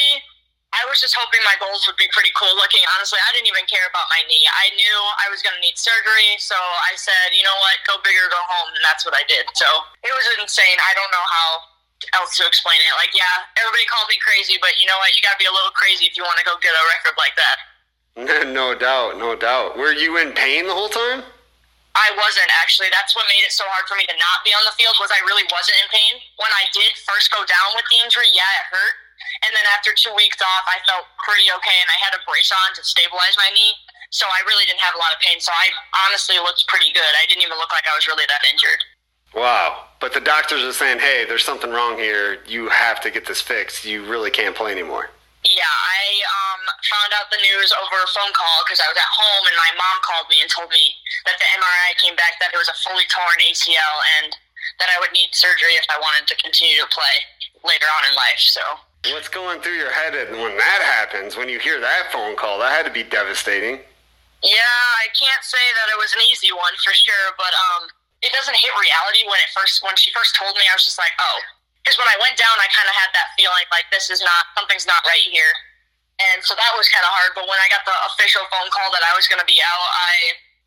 I 0.77 0.85
was 0.85 1.01
just 1.01 1.17
hoping 1.17 1.41
my 1.41 1.57
goals 1.57 1.89
would 1.89 1.97
be 1.97 2.05
pretty 2.13 2.29
cool 2.37 2.53
looking. 2.61 2.85
Honestly, 2.97 3.17
I 3.25 3.33
didn't 3.33 3.49
even 3.49 3.65
care 3.65 3.89
about 3.89 4.05
my 4.13 4.21
knee. 4.29 4.45
I 4.45 4.69
knew 4.77 4.99
I 5.25 5.33
was 5.33 5.41
going 5.41 5.57
to 5.57 5.63
need 5.65 5.81
surgery, 5.81 6.37
so 6.37 6.57
I 6.57 6.93
said, 7.01 7.33
you 7.33 7.41
know 7.41 7.57
what, 7.65 7.81
go 7.89 7.97
big 8.05 8.13
or 8.21 8.29
go 8.29 8.43
home, 8.45 8.77
and 8.77 8.85
that's 8.85 9.09
what 9.09 9.17
I 9.17 9.25
did. 9.25 9.49
So 9.57 9.69
it 10.05 10.13
was 10.13 10.29
insane. 10.37 10.77
I 10.85 10.93
don't 10.93 11.09
know 11.09 11.27
how 11.33 11.49
else 12.21 12.37
to 12.37 12.45
explain 12.45 12.77
it. 12.77 12.93
Like, 13.01 13.17
yeah, 13.17 13.49
everybody 13.57 13.89
called 13.89 14.13
me 14.13 14.21
crazy, 14.21 14.61
but 14.61 14.77
you 14.77 14.85
know 14.85 15.01
what? 15.01 15.17
You 15.17 15.25
got 15.25 15.41
to 15.41 15.43
be 15.43 15.49
a 15.49 15.55
little 15.55 15.73
crazy 15.73 16.05
if 16.05 16.15
you 16.15 16.29
want 16.29 16.37
to 16.37 16.47
go 16.47 16.61
get 16.61 16.77
a 16.77 16.85
record 16.93 17.17
like 17.17 17.37
that. 17.41 17.57
no 18.53 18.77
doubt, 18.77 19.17
no 19.17 19.33
doubt. 19.33 19.81
Were 19.81 19.97
you 19.97 20.21
in 20.21 20.37
pain 20.37 20.69
the 20.69 20.77
whole 20.77 20.93
time? 20.93 21.25
I 21.97 22.13
wasn't 22.13 22.53
actually. 22.61 22.93
That's 22.93 23.17
what 23.17 23.25
made 23.33 23.41
it 23.41 23.57
so 23.57 23.65
hard 23.73 23.89
for 23.89 23.97
me 23.97 24.05
to 24.05 24.17
not 24.21 24.45
be 24.45 24.53
on 24.53 24.61
the 24.69 24.77
field 24.77 25.01
was 25.01 25.09
I 25.09 25.25
really 25.25 25.49
wasn't 25.49 25.81
in 25.81 25.89
pain. 25.89 26.21
When 26.37 26.53
I 26.53 26.69
did 26.77 26.93
first 27.09 27.33
go 27.33 27.41
down 27.49 27.73
with 27.73 27.89
the 27.89 28.05
injury, 28.05 28.29
yeah, 28.37 28.45
it 28.61 28.69
hurt. 28.69 29.06
And 29.45 29.53
then 29.53 29.67
after 29.77 29.93
two 29.93 30.13
weeks 30.17 30.41
off, 30.41 30.65
I 30.69 30.81
felt 30.89 31.07
pretty 31.23 31.49
okay, 31.61 31.79
and 31.83 31.91
I 31.93 31.99
had 32.01 32.17
a 32.17 32.23
brace 32.25 32.51
on 32.51 32.75
to 32.77 32.83
stabilize 32.83 33.37
my 33.37 33.51
knee. 33.53 33.75
So 34.15 34.25
I 34.25 34.41
really 34.47 34.65
didn't 34.65 34.83
have 34.83 34.95
a 34.95 35.03
lot 35.03 35.13
of 35.13 35.21
pain. 35.21 35.43
So 35.43 35.51
I 35.51 35.67
honestly 36.07 36.39
looked 36.39 36.65
pretty 36.71 36.95
good. 36.95 37.13
I 37.19 37.27
didn't 37.27 37.43
even 37.43 37.59
look 37.59 37.75
like 37.75 37.85
I 37.85 37.95
was 37.95 38.07
really 38.07 38.25
that 38.31 38.43
injured. 38.47 38.81
Wow. 39.35 39.93
But 40.01 40.15
the 40.15 40.23
doctors 40.23 40.63
are 40.63 40.73
saying, 40.73 41.03
hey, 41.03 41.27
there's 41.27 41.45
something 41.45 41.69
wrong 41.69 41.99
here. 41.99 42.41
You 42.47 42.69
have 42.71 43.03
to 43.03 43.11
get 43.11 43.27
this 43.27 43.43
fixed. 43.43 43.85
You 43.85 44.07
really 44.07 44.31
can't 44.31 44.55
play 44.55 44.73
anymore. 44.73 45.11
Yeah, 45.47 45.63
I 45.63 46.03
um, 46.27 46.63
found 46.91 47.11
out 47.15 47.31
the 47.31 47.39
news 47.39 47.71
over 47.79 48.03
a 48.03 48.11
phone 48.11 48.35
call 48.35 48.67
because 48.67 48.83
I 48.83 48.89
was 48.91 48.99
at 48.99 49.11
home 49.15 49.45
and 49.47 49.55
my 49.55 49.71
mom 49.79 49.97
called 50.03 50.27
me 50.27 50.43
and 50.43 50.51
told 50.51 50.75
me 50.75 50.91
that 51.23 51.39
the 51.39 51.47
MRI 51.55 51.91
came 52.03 52.19
back 52.19 52.41
that 52.43 52.51
it 52.51 52.59
was 52.59 52.67
a 52.67 52.75
fully 52.83 53.07
torn 53.07 53.39
ACL 53.47 53.95
and 54.19 54.35
that 54.83 54.91
I 54.91 54.99
would 54.99 55.15
need 55.15 55.31
surgery 55.37 55.79
if 55.79 55.87
I 55.87 56.03
wanted 56.03 56.27
to 56.27 56.35
continue 56.43 56.83
to 56.83 56.89
play 56.91 57.17
later 57.63 57.87
on 57.99 58.11
in 58.11 58.15
life. 58.17 58.43
So. 58.43 58.63
What's 59.13 59.29
going 59.29 59.61
through 59.61 59.79
your 59.79 59.93
head 59.93 60.15
when 60.35 60.57
that 60.57 60.81
happens? 60.83 61.37
When 61.37 61.49
you 61.49 61.59
hear 61.59 61.79
that 61.79 62.11
phone 62.11 62.35
call, 62.35 62.59
that 62.59 62.73
had 62.73 62.87
to 62.89 62.95
be 62.95 63.07
devastating. 63.07 63.79
Yeah, 64.43 64.79
I 65.03 65.11
can't 65.17 65.43
say 65.43 65.63
that 65.81 65.87
it 65.91 65.99
was 65.99 66.13
an 66.15 66.23
easy 66.27 66.53
one 66.53 66.75
for 66.83 66.93
sure, 66.93 67.29
but 67.41 67.51
um, 67.51 67.89
it 68.21 68.35
doesn't 68.37 68.57
hit 68.57 68.73
reality 68.77 69.25
when 69.27 69.39
it 69.41 69.51
first 69.55 69.81
when 69.81 69.97
she 69.97 70.13
first 70.13 70.37
told 70.37 70.55
me. 70.59 70.65
I 70.69 70.75
was 70.77 70.85
just 70.85 71.01
like, 71.01 71.15
oh, 71.19 71.39
because 71.81 71.97
when 71.97 72.09
I 72.11 72.17
went 72.21 72.37
down, 72.37 72.55
I 72.59 72.69
kind 72.71 72.87
of 72.87 72.97
had 72.99 73.11
that 73.17 73.33
feeling 73.39 73.67
like 73.73 73.89
this 73.89 74.11
is 74.13 74.21
not 74.21 74.51
something's 74.59 74.85
not 74.85 75.01
right 75.09 75.25
here, 75.33 75.53
and 76.21 76.45
so 76.45 76.53
that 76.59 76.73
was 76.77 76.91
kind 76.93 77.07
of 77.07 77.13
hard. 77.15 77.33
But 77.33 77.49
when 77.49 77.59
I 77.63 77.69
got 77.73 77.87
the 77.89 77.97
official 78.13 78.45
phone 78.53 78.69
call 78.75 78.93
that 78.93 79.05
I 79.07 79.17
was 79.17 79.25
going 79.31 79.41
to 79.41 79.49
be 79.49 79.59
out, 79.63 79.89
I 79.95 80.13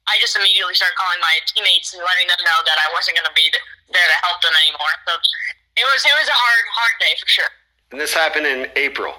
I 0.10 0.18
just 0.18 0.34
immediately 0.34 0.74
started 0.74 0.98
calling 0.98 1.22
my 1.22 1.38
teammates 1.46 1.94
and 1.94 2.02
letting 2.02 2.26
them 2.26 2.42
know 2.42 2.60
that 2.66 2.78
I 2.82 2.90
wasn't 2.96 3.22
going 3.22 3.30
to 3.30 3.38
be 3.38 3.54
there 3.94 4.08
to 4.08 4.18
help 4.26 4.42
them 4.42 4.56
anymore. 4.66 4.94
So 5.06 5.14
it 5.78 5.86
was 5.86 6.02
it 6.02 6.16
was 6.18 6.28
a 6.32 6.38
hard 6.38 6.66
hard 6.74 6.96
day 6.98 7.14
for 7.22 7.30
sure. 7.30 7.52
And 7.92 8.00
this 8.00 8.14
happened 8.14 8.46
in 8.46 8.68
April. 8.76 9.16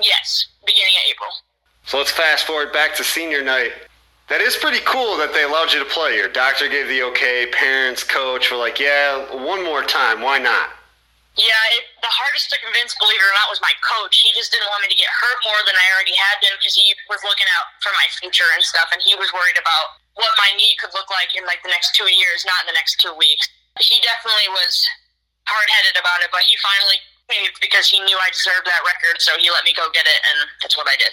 Yes, 0.00 0.46
beginning 0.64 0.94
of 1.02 1.10
April. 1.10 1.30
So 1.86 1.98
let's 1.98 2.10
fast 2.10 2.46
forward 2.46 2.72
back 2.72 2.94
to 2.96 3.04
senior 3.04 3.42
night. 3.42 3.72
That 4.28 4.42
is 4.42 4.58
pretty 4.58 4.82
cool 4.82 5.14
that 5.22 5.30
they 5.30 5.46
allowed 5.46 5.70
you 5.70 5.78
to 5.78 5.86
play. 5.86 6.18
Your 6.18 6.26
doctor 6.26 6.66
gave 6.66 6.90
the 6.90 7.02
okay. 7.14 7.46
Parents, 7.54 8.02
coach 8.02 8.50
were 8.50 8.58
like, 8.58 8.82
"Yeah, 8.82 9.22
one 9.30 9.62
more 9.62 9.86
time. 9.86 10.18
Why 10.20 10.38
not?" 10.38 10.74
Yeah, 11.38 11.76
it, 11.78 11.84
the 12.00 12.10
hardest 12.10 12.48
to 12.50 12.58
convince, 12.58 12.96
believe 12.96 13.20
it 13.20 13.28
or 13.28 13.36
not, 13.36 13.52
was 13.52 13.60
my 13.60 13.70
coach. 13.84 14.24
He 14.24 14.32
just 14.32 14.50
didn't 14.50 14.66
want 14.72 14.82
me 14.82 14.90
to 14.90 14.98
get 14.98 15.12
hurt 15.12 15.38
more 15.44 15.60
than 15.68 15.76
I 15.76 15.86
already 15.94 16.16
had 16.16 16.40
been 16.40 16.56
because 16.58 16.74
he 16.74 16.90
was 17.12 17.22
looking 17.22 17.46
out 17.60 17.70
for 17.84 17.92
my 17.92 18.08
future 18.18 18.48
and 18.56 18.64
stuff, 18.64 18.88
and 18.90 18.98
he 19.04 19.14
was 19.14 19.30
worried 19.36 19.60
about 19.60 20.00
what 20.16 20.32
my 20.40 20.48
knee 20.56 20.74
could 20.80 20.96
look 20.96 21.12
like 21.12 21.36
in 21.36 21.44
like 21.44 21.60
the 21.60 21.70
next 21.70 21.94
two 21.94 22.08
years, 22.08 22.42
not 22.48 22.64
in 22.64 22.72
the 22.72 22.78
next 22.78 22.98
two 22.98 23.12
weeks. 23.14 23.46
He 23.78 24.00
definitely 24.00 24.48
was 24.48 24.80
hard 25.44 25.68
headed 25.70 26.00
about 26.00 26.24
it, 26.24 26.32
but 26.32 26.42
he 26.48 26.56
finally 26.58 26.98
caved 27.28 27.58
because 27.60 27.88
he 27.88 28.00
knew 28.00 28.16
I 28.16 28.30
deserved 28.30 28.66
that 28.66 28.82
record, 28.86 29.20
so 29.20 29.32
he 29.38 29.50
let 29.50 29.64
me 29.64 29.74
go 29.76 29.86
get 29.92 30.06
it, 30.06 30.20
and 30.30 30.48
that's 30.62 30.76
what 30.76 30.86
I 30.86 30.96
did. 30.98 31.10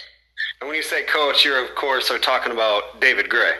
And 0.60 0.68
when 0.68 0.76
you 0.76 0.82
say 0.82 1.02
coach, 1.04 1.44
you're 1.44 1.62
of 1.62 1.74
course 1.74 2.10
are 2.10 2.18
talking 2.18 2.52
about 2.52 3.00
David 3.00 3.28
Gray. 3.28 3.54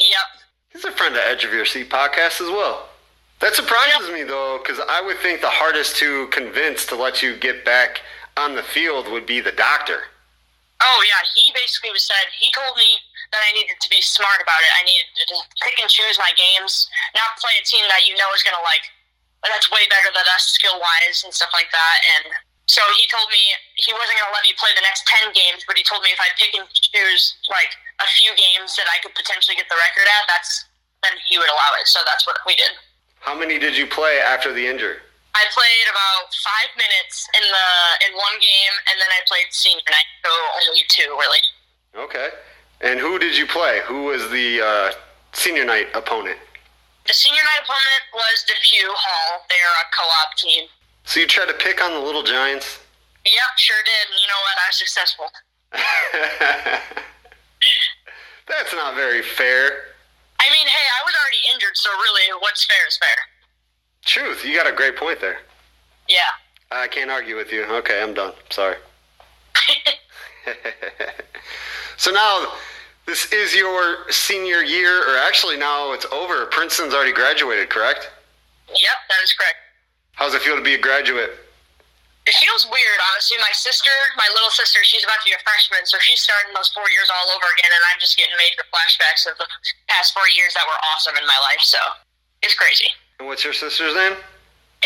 Yep. 0.00 0.28
He's 0.70 0.84
a 0.84 0.92
friend 0.92 1.14
of 1.14 1.22
Edge 1.24 1.44
of 1.44 1.52
Your 1.52 1.64
Seat 1.64 1.90
podcast 1.90 2.40
as 2.40 2.48
well. 2.48 2.88
That 3.40 3.54
surprises 3.54 4.10
me 4.10 4.22
though, 4.22 4.60
because 4.62 4.80
I 4.88 5.02
would 5.02 5.18
think 5.18 5.40
the 5.40 5.50
hardest 5.50 5.96
to 5.96 6.28
convince 6.28 6.86
to 6.86 6.96
let 6.96 7.22
you 7.22 7.36
get 7.36 7.64
back 7.64 8.00
on 8.36 8.54
the 8.54 8.62
field 8.62 9.10
would 9.10 9.26
be 9.26 9.40
the 9.40 9.52
doctor. 9.52 10.06
Oh 10.82 11.00
yeah, 11.06 11.22
he 11.34 11.50
basically 11.54 11.90
was 11.90 12.02
said 12.02 12.30
he 12.38 12.50
told 12.50 12.74
me 12.78 12.90
that 13.30 13.42
I 13.42 13.50
needed 13.54 13.78
to 13.80 13.88
be 13.90 14.02
smart 14.02 14.42
about 14.42 14.62
it. 14.62 14.72
I 14.78 14.82
needed 14.86 15.10
to 15.30 15.36
pick 15.62 15.78
and 15.78 15.90
choose 15.90 16.18
my 16.18 16.30
games, 16.34 16.86
not 17.14 17.38
play 17.38 17.54
a 17.58 17.64
team 17.64 17.86
that 17.86 18.06
you 18.06 18.14
know 18.14 18.30
is 18.34 18.42
gonna 18.42 18.62
like 18.62 18.82
that's 19.50 19.66
way 19.70 19.82
better 19.90 20.10
than 20.14 20.26
us 20.30 20.54
skill 20.54 20.78
wise 20.78 21.26
and 21.26 21.34
stuff 21.34 21.50
like 21.50 21.70
that. 21.74 21.98
And 22.18 22.30
so 22.70 22.82
he 22.94 23.10
told 23.10 23.26
me 23.34 23.42
he 23.74 23.90
wasn't 23.90 24.16
gonna 24.22 24.30
let 24.30 24.46
me 24.46 24.54
play 24.54 24.70
the 24.78 24.86
next 24.86 25.02
ten 25.10 25.34
games, 25.34 25.66
but 25.66 25.74
he 25.74 25.82
told 25.82 26.06
me 26.06 26.14
if 26.14 26.22
I 26.22 26.30
pick 26.38 26.54
and 26.54 26.66
choose 26.70 27.36
like 27.50 27.74
a 27.98 28.08
few 28.18 28.30
games 28.38 28.78
that 28.78 28.86
I 28.86 29.02
could 29.02 29.14
potentially 29.18 29.58
get 29.58 29.66
the 29.66 29.78
record 29.78 30.06
at, 30.06 30.24
that's 30.30 30.70
then 31.02 31.18
he 31.26 31.38
would 31.38 31.50
allow 31.50 31.74
it. 31.82 31.90
So 31.90 31.98
that's 32.06 32.26
what 32.26 32.38
we 32.46 32.54
did. 32.54 32.78
How 33.18 33.34
many 33.34 33.58
did 33.58 33.74
you 33.74 33.86
play 33.86 34.22
after 34.22 34.54
the 34.54 34.62
injury? 34.62 35.02
I 35.34 35.44
played 35.50 35.86
about 35.90 36.30
five 36.44 36.70
minutes 36.76 37.26
in 37.34 37.42
the 37.42 37.68
in 38.06 38.12
one 38.14 38.36
game, 38.38 38.74
and 38.90 39.00
then 39.00 39.10
I 39.10 39.20
played 39.26 39.50
senior 39.50 39.82
night, 39.90 40.06
so 40.22 40.30
only 40.68 40.86
two 40.88 41.10
really. 41.18 41.42
Okay. 41.96 42.28
And 42.80 42.98
who 42.98 43.18
did 43.18 43.36
you 43.36 43.46
play? 43.46 43.80
Who 43.86 44.04
was 44.04 44.28
the 44.30 44.60
uh, 44.60 44.92
senior 45.32 45.64
night 45.64 45.86
opponent? 45.94 46.38
The 47.06 47.14
senior 47.14 47.42
night 47.42 47.62
opponent 47.62 48.02
was 48.14 48.44
DePue 48.46 48.94
Hall. 48.94 49.44
They're 49.48 49.58
a 49.58 49.86
co-op 49.90 50.36
team. 50.36 50.68
So 51.04 51.18
you 51.20 51.26
tried 51.26 51.48
to 51.48 51.54
pick 51.54 51.82
on 51.82 51.92
the 51.92 52.00
little 52.00 52.22
giants? 52.22 52.78
Yep, 53.24 53.58
sure 53.58 53.82
did. 53.84 54.08
And 54.10 54.20
you 54.20 54.28
know 54.28 54.40
what? 54.46 54.58
I 54.58 54.66
was 54.68 54.76
successful. 54.78 55.26
That's 58.48 58.72
not 58.74 58.94
very 58.94 59.22
fair. 59.22 59.94
I 60.40 60.50
mean, 60.50 60.66
hey, 60.66 60.86
I 61.00 61.04
was 61.04 61.14
already 61.14 61.38
injured, 61.54 61.74
so 61.74 61.90
really, 61.90 62.32
what's 62.40 62.64
fair 62.66 62.86
is 62.88 62.96
fair. 62.98 63.16
Truth, 64.04 64.44
you 64.44 64.56
got 64.56 64.66
a 64.66 64.72
great 64.74 64.96
point 64.96 65.20
there. 65.20 65.38
Yeah. 66.08 66.32
I 66.70 66.88
can't 66.88 67.10
argue 67.10 67.36
with 67.36 67.52
you. 67.52 67.64
Okay, 67.64 68.02
I'm 68.02 68.14
done. 68.14 68.32
Sorry. 68.50 68.76
so 71.96 72.10
now, 72.10 72.52
this 73.06 73.32
is 73.32 73.54
your 73.54 74.10
senior 74.10 74.62
year, 74.62 75.02
or 75.10 75.18
actually 75.18 75.56
now 75.56 75.92
it's 75.92 76.06
over. 76.12 76.46
Princeton's 76.46 76.94
already 76.94 77.12
graduated, 77.12 77.68
correct? 77.68 78.10
Yep, 78.68 78.98
that 79.08 79.20
is 79.22 79.32
correct. 79.34 79.58
How's 80.14 80.34
it 80.34 80.42
feel 80.42 80.56
to 80.56 80.62
be 80.62 80.74
a 80.74 80.80
graduate? 80.80 81.34
It 82.22 82.38
feels 82.38 82.62
weird, 82.70 82.98
honestly. 83.10 83.34
My 83.42 83.50
sister, 83.50 83.90
my 84.14 84.30
little 84.30 84.54
sister, 84.54 84.78
she's 84.86 85.02
about 85.02 85.18
to 85.18 85.26
be 85.26 85.34
a 85.34 85.42
freshman, 85.42 85.82
so 85.90 85.98
she's 85.98 86.22
starting 86.22 86.54
those 86.54 86.70
four 86.70 86.86
years 86.94 87.10
all 87.10 87.34
over 87.34 87.48
again, 87.58 87.66
and 87.74 87.82
I'm 87.90 87.98
just 87.98 88.14
getting 88.14 88.30
major 88.38 88.62
flashbacks 88.70 89.26
of 89.26 89.34
the 89.42 89.48
past 89.90 90.14
four 90.14 90.30
years 90.30 90.54
that 90.54 90.62
were 90.62 90.78
awesome 90.94 91.18
in 91.18 91.26
my 91.26 91.34
life. 91.50 91.58
So 91.66 91.82
it's 92.46 92.54
crazy. 92.54 92.94
And 93.18 93.26
what's 93.26 93.42
your 93.42 93.52
sister's 93.52 93.98
name? 93.98 94.14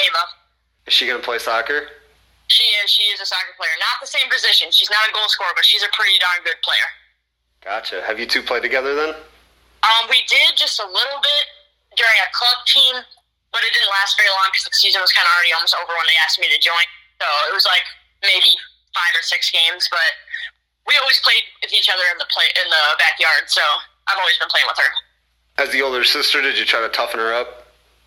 Ava. 0.00 0.24
Is 0.88 0.96
she 0.96 1.05
gonna 1.05 1.20
play 1.20 1.37
soccer? 1.37 1.92
She 2.48 2.64
is. 2.81 2.88
She 2.88 3.05
is 3.12 3.20
a 3.20 3.29
soccer 3.29 3.52
player. 3.61 3.76
Not 3.85 4.00
the 4.00 4.09
same 4.09 4.33
position. 4.33 4.72
She's 4.72 4.88
not 4.88 5.05
a 5.05 5.12
goal 5.12 5.29
scorer, 5.29 5.52
but 5.52 5.68
she's 5.68 5.85
a 5.85 5.92
pretty 5.92 6.16
darn 6.16 6.40
good 6.40 6.57
player. 6.64 6.88
Gotcha. 7.66 7.98
Have 8.07 8.22
you 8.22 8.31
two 8.31 8.46
played 8.46 8.62
together 8.62 8.94
then? 8.94 9.11
Um, 9.11 10.07
we 10.07 10.22
did 10.31 10.55
just 10.55 10.79
a 10.79 10.87
little 10.87 11.18
bit 11.18 11.44
during 11.98 12.14
a 12.22 12.31
club 12.31 12.62
team, 12.62 12.94
but 13.50 13.59
it 13.66 13.74
didn't 13.74 13.90
last 13.90 14.14
very 14.14 14.31
long 14.31 14.46
because 14.55 14.70
the 14.70 14.76
season 14.79 15.02
was 15.02 15.11
kind 15.11 15.26
of 15.26 15.35
already 15.35 15.50
almost 15.50 15.74
over 15.74 15.90
when 15.90 16.07
they 16.07 16.14
asked 16.22 16.38
me 16.38 16.46
to 16.46 16.61
join. 16.62 16.87
So 17.18 17.26
it 17.50 17.55
was 17.59 17.66
like 17.66 17.83
maybe 18.22 18.55
five 18.94 19.11
or 19.18 19.24
six 19.26 19.50
games, 19.50 19.90
but 19.90 20.14
we 20.87 20.94
always 21.02 21.18
played 21.26 21.42
with 21.59 21.74
each 21.74 21.90
other 21.90 22.07
in 22.14 22.22
the 22.22 22.31
play 22.31 22.46
in 22.55 22.70
the 22.70 22.85
backyard. 23.02 23.50
So 23.50 23.66
I've 24.07 24.22
always 24.22 24.38
been 24.38 24.46
playing 24.46 24.70
with 24.70 24.79
her. 24.79 24.90
As 25.59 25.74
the 25.74 25.83
older 25.83 26.07
sister, 26.07 26.38
did 26.38 26.55
you 26.55 26.70
try 26.70 26.87
to 26.87 26.92
toughen 26.94 27.18
her 27.18 27.35
up? 27.35 27.65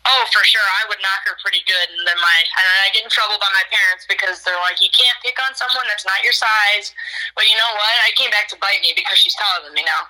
Oh, 0.09 0.25
for 0.33 0.41
sure. 0.41 0.65
I 0.81 0.89
would 0.89 0.97
knock 1.05 1.21
her 1.29 1.37
pretty 1.37 1.61
good, 1.69 1.87
and 1.93 2.01
then 2.01 2.17
my 2.17 2.37
and 2.41 2.65
I 2.81 2.89
get 2.89 3.05
in 3.05 3.13
trouble 3.13 3.37
by 3.37 3.49
my 3.53 3.61
parents 3.69 4.09
because 4.09 4.41
they're 4.41 4.57
like, 4.65 4.81
"You 4.81 4.89
can't 4.89 5.13
pick 5.21 5.37
on 5.37 5.53
someone 5.53 5.85
that's 5.85 6.05
not 6.05 6.25
your 6.25 6.33
size." 6.33 6.97
But 7.37 7.45
you 7.45 7.53
know 7.53 7.71
what? 7.77 7.95
I 8.01 8.09
came 8.17 8.33
back 8.33 8.49
to 8.49 8.57
bite 8.57 8.81
me 8.81 8.97
because 8.97 9.21
she's 9.21 9.37
taller 9.37 9.69
than 9.69 9.77
me 9.77 9.85
now. 9.85 10.01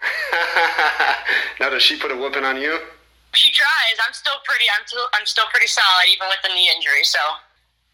now 1.60 1.68
does 1.68 1.84
she 1.84 2.00
put 2.00 2.08
a 2.08 2.16
whooping 2.16 2.44
on 2.44 2.56
you? 2.56 2.80
She 3.36 3.52
tries. 3.52 3.96
I'm 4.00 4.16
still 4.16 4.40
pretty. 4.48 4.64
I'm 4.72 4.86
still. 4.88 5.08
I'm 5.12 5.28
still 5.28 5.48
pretty 5.52 5.68
solid, 5.68 6.08
even 6.08 6.24
with 6.32 6.40
the 6.40 6.48
knee 6.48 6.72
injury. 6.72 7.04
So 7.04 7.20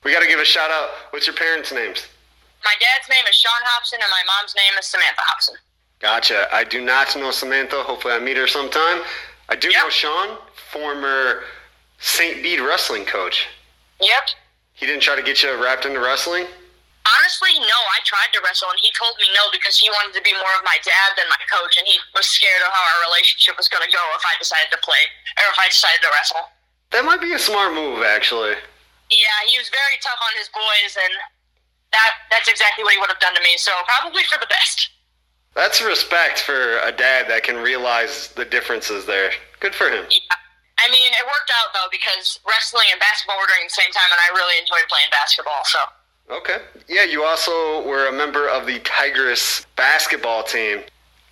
we 0.07 0.15
got 0.15 0.23
to 0.23 0.31
give 0.31 0.39
a 0.39 0.47
shout 0.47 0.71
out. 0.71 1.11
What's 1.11 1.27
your 1.27 1.35
parents' 1.35 1.75
names? 1.75 2.07
My 2.63 2.75
dad's 2.79 3.09
name 3.11 3.27
is 3.27 3.35
Sean 3.35 3.65
Hobson, 3.75 3.99
and 3.99 4.11
my 4.15 4.23
mom's 4.39 4.55
name 4.55 4.79
is 4.79 4.87
Samantha 4.87 5.25
Hobson. 5.27 5.57
Gotcha. 5.99 6.47
I 6.53 6.65
do 6.65 6.81
not 6.85 7.17
know 7.17 7.31
Samantha. 7.31 7.83
Hopefully, 7.83 8.15
I 8.15 8.21
meet 8.21 8.37
her 8.37 8.47
sometime. 8.47 9.03
I 9.51 9.57
do 9.57 9.69
yep. 9.69 9.83
know 9.83 9.91
Sean, 9.91 10.39
former 10.73 11.45
St. 11.99 12.43
Bede 12.43 12.61
wrestling 12.61 13.05
coach. 13.05 13.47
Yep. 14.01 14.33
He 14.73 14.87
didn't 14.87 15.03
try 15.03 15.15
to 15.15 15.23
get 15.23 15.43
you 15.43 15.53
wrapped 15.61 15.85
into 15.85 16.01
wrestling? 16.01 16.49
Honestly, 17.05 17.53
no. 17.61 17.79
I 17.93 18.01
tried 18.05 18.33
to 18.33 18.41
wrestle, 18.41 18.73
and 18.73 18.81
he 18.81 18.89
told 18.97 19.17
me 19.21 19.29
no 19.37 19.51
because 19.53 19.77
he 19.77 19.93
wanted 19.93 20.17
to 20.17 20.25
be 20.25 20.33
more 20.33 20.55
of 20.57 20.65
my 20.65 20.77
dad 20.81 21.17
than 21.17 21.29
my 21.29 21.43
coach, 21.49 21.77
and 21.77 21.85
he 21.85 21.97
was 22.17 22.25
scared 22.29 22.65
of 22.65 22.73
how 22.73 22.81
our 22.81 23.01
relationship 23.13 23.57
was 23.61 23.69
going 23.69 23.85
to 23.85 23.93
go 23.93 24.01
if 24.17 24.25
I 24.25 24.37
decided 24.41 24.73
to 24.73 24.81
play 24.81 25.01
or 25.41 25.49
if 25.53 25.59
I 25.61 25.69
decided 25.69 26.01
to 26.01 26.11
wrestle. 26.13 26.45
That 26.93 27.05
might 27.05 27.21
be 27.21 27.33
a 27.33 27.41
smart 27.41 27.73
move, 27.73 28.05
actually. 28.05 28.57
Yeah, 29.11 29.39
he 29.49 29.59
was 29.59 29.69
very 29.69 29.99
tough 30.01 30.21
on 30.23 30.33
his 30.39 30.49
boys, 30.53 30.93
and 30.97 31.15
that 31.93 32.13
that's 32.31 32.49
exactly 32.49 32.85
what 32.85 32.95
he 32.95 33.01
would 33.01 33.11
have 33.11 33.21
done 33.21 33.35
to 33.35 33.43
me. 33.43 33.59
So 33.59 33.73
probably 33.85 34.23
for 34.25 34.39
the 34.39 34.47
best. 34.47 34.91
That's 35.55 35.83
respect 35.83 36.41
for 36.41 36.79
a 36.85 36.93
dad 36.93 37.27
that 37.29 37.43
can 37.43 37.57
realize 37.57 38.29
the 38.37 38.45
differences 38.45 39.05
there. 39.05 39.33
Good 39.59 39.75
for 39.75 39.91
him. 39.91 40.07
Yeah. 40.09 40.37
I 41.31 41.39
mean, 41.39 41.39
it 41.39 41.39
worked 41.39 41.53
out 41.55 41.71
though 41.71 41.91
because 41.95 42.43
wrestling 42.43 42.91
and 42.91 42.99
basketball 42.99 43.39
were 43.39 43.47
during 43.47 43.71
the 43.71 43.77
same 43.79 43.93
time, 43.95 44.11
and 44.11 44.19
I 44.19 44.35
really 44.35 44.59
enjoyed 44.59 44.83
playing 44.91 45.11
basketball. 45.15 45.63
So. 45.65 45.79
Okay. 46.31 46.59
Yeah, 46.87 47.05
you 47.05 47.25
also 47.25 47.87
were 47.87 48.07
a 48.07 48.13
member 48.13 48.49
of 48.49 48.67
the 48.67 48.79
Tigers 48.81 49.67
basketball 49.75 50.43
team. 50.43 50.83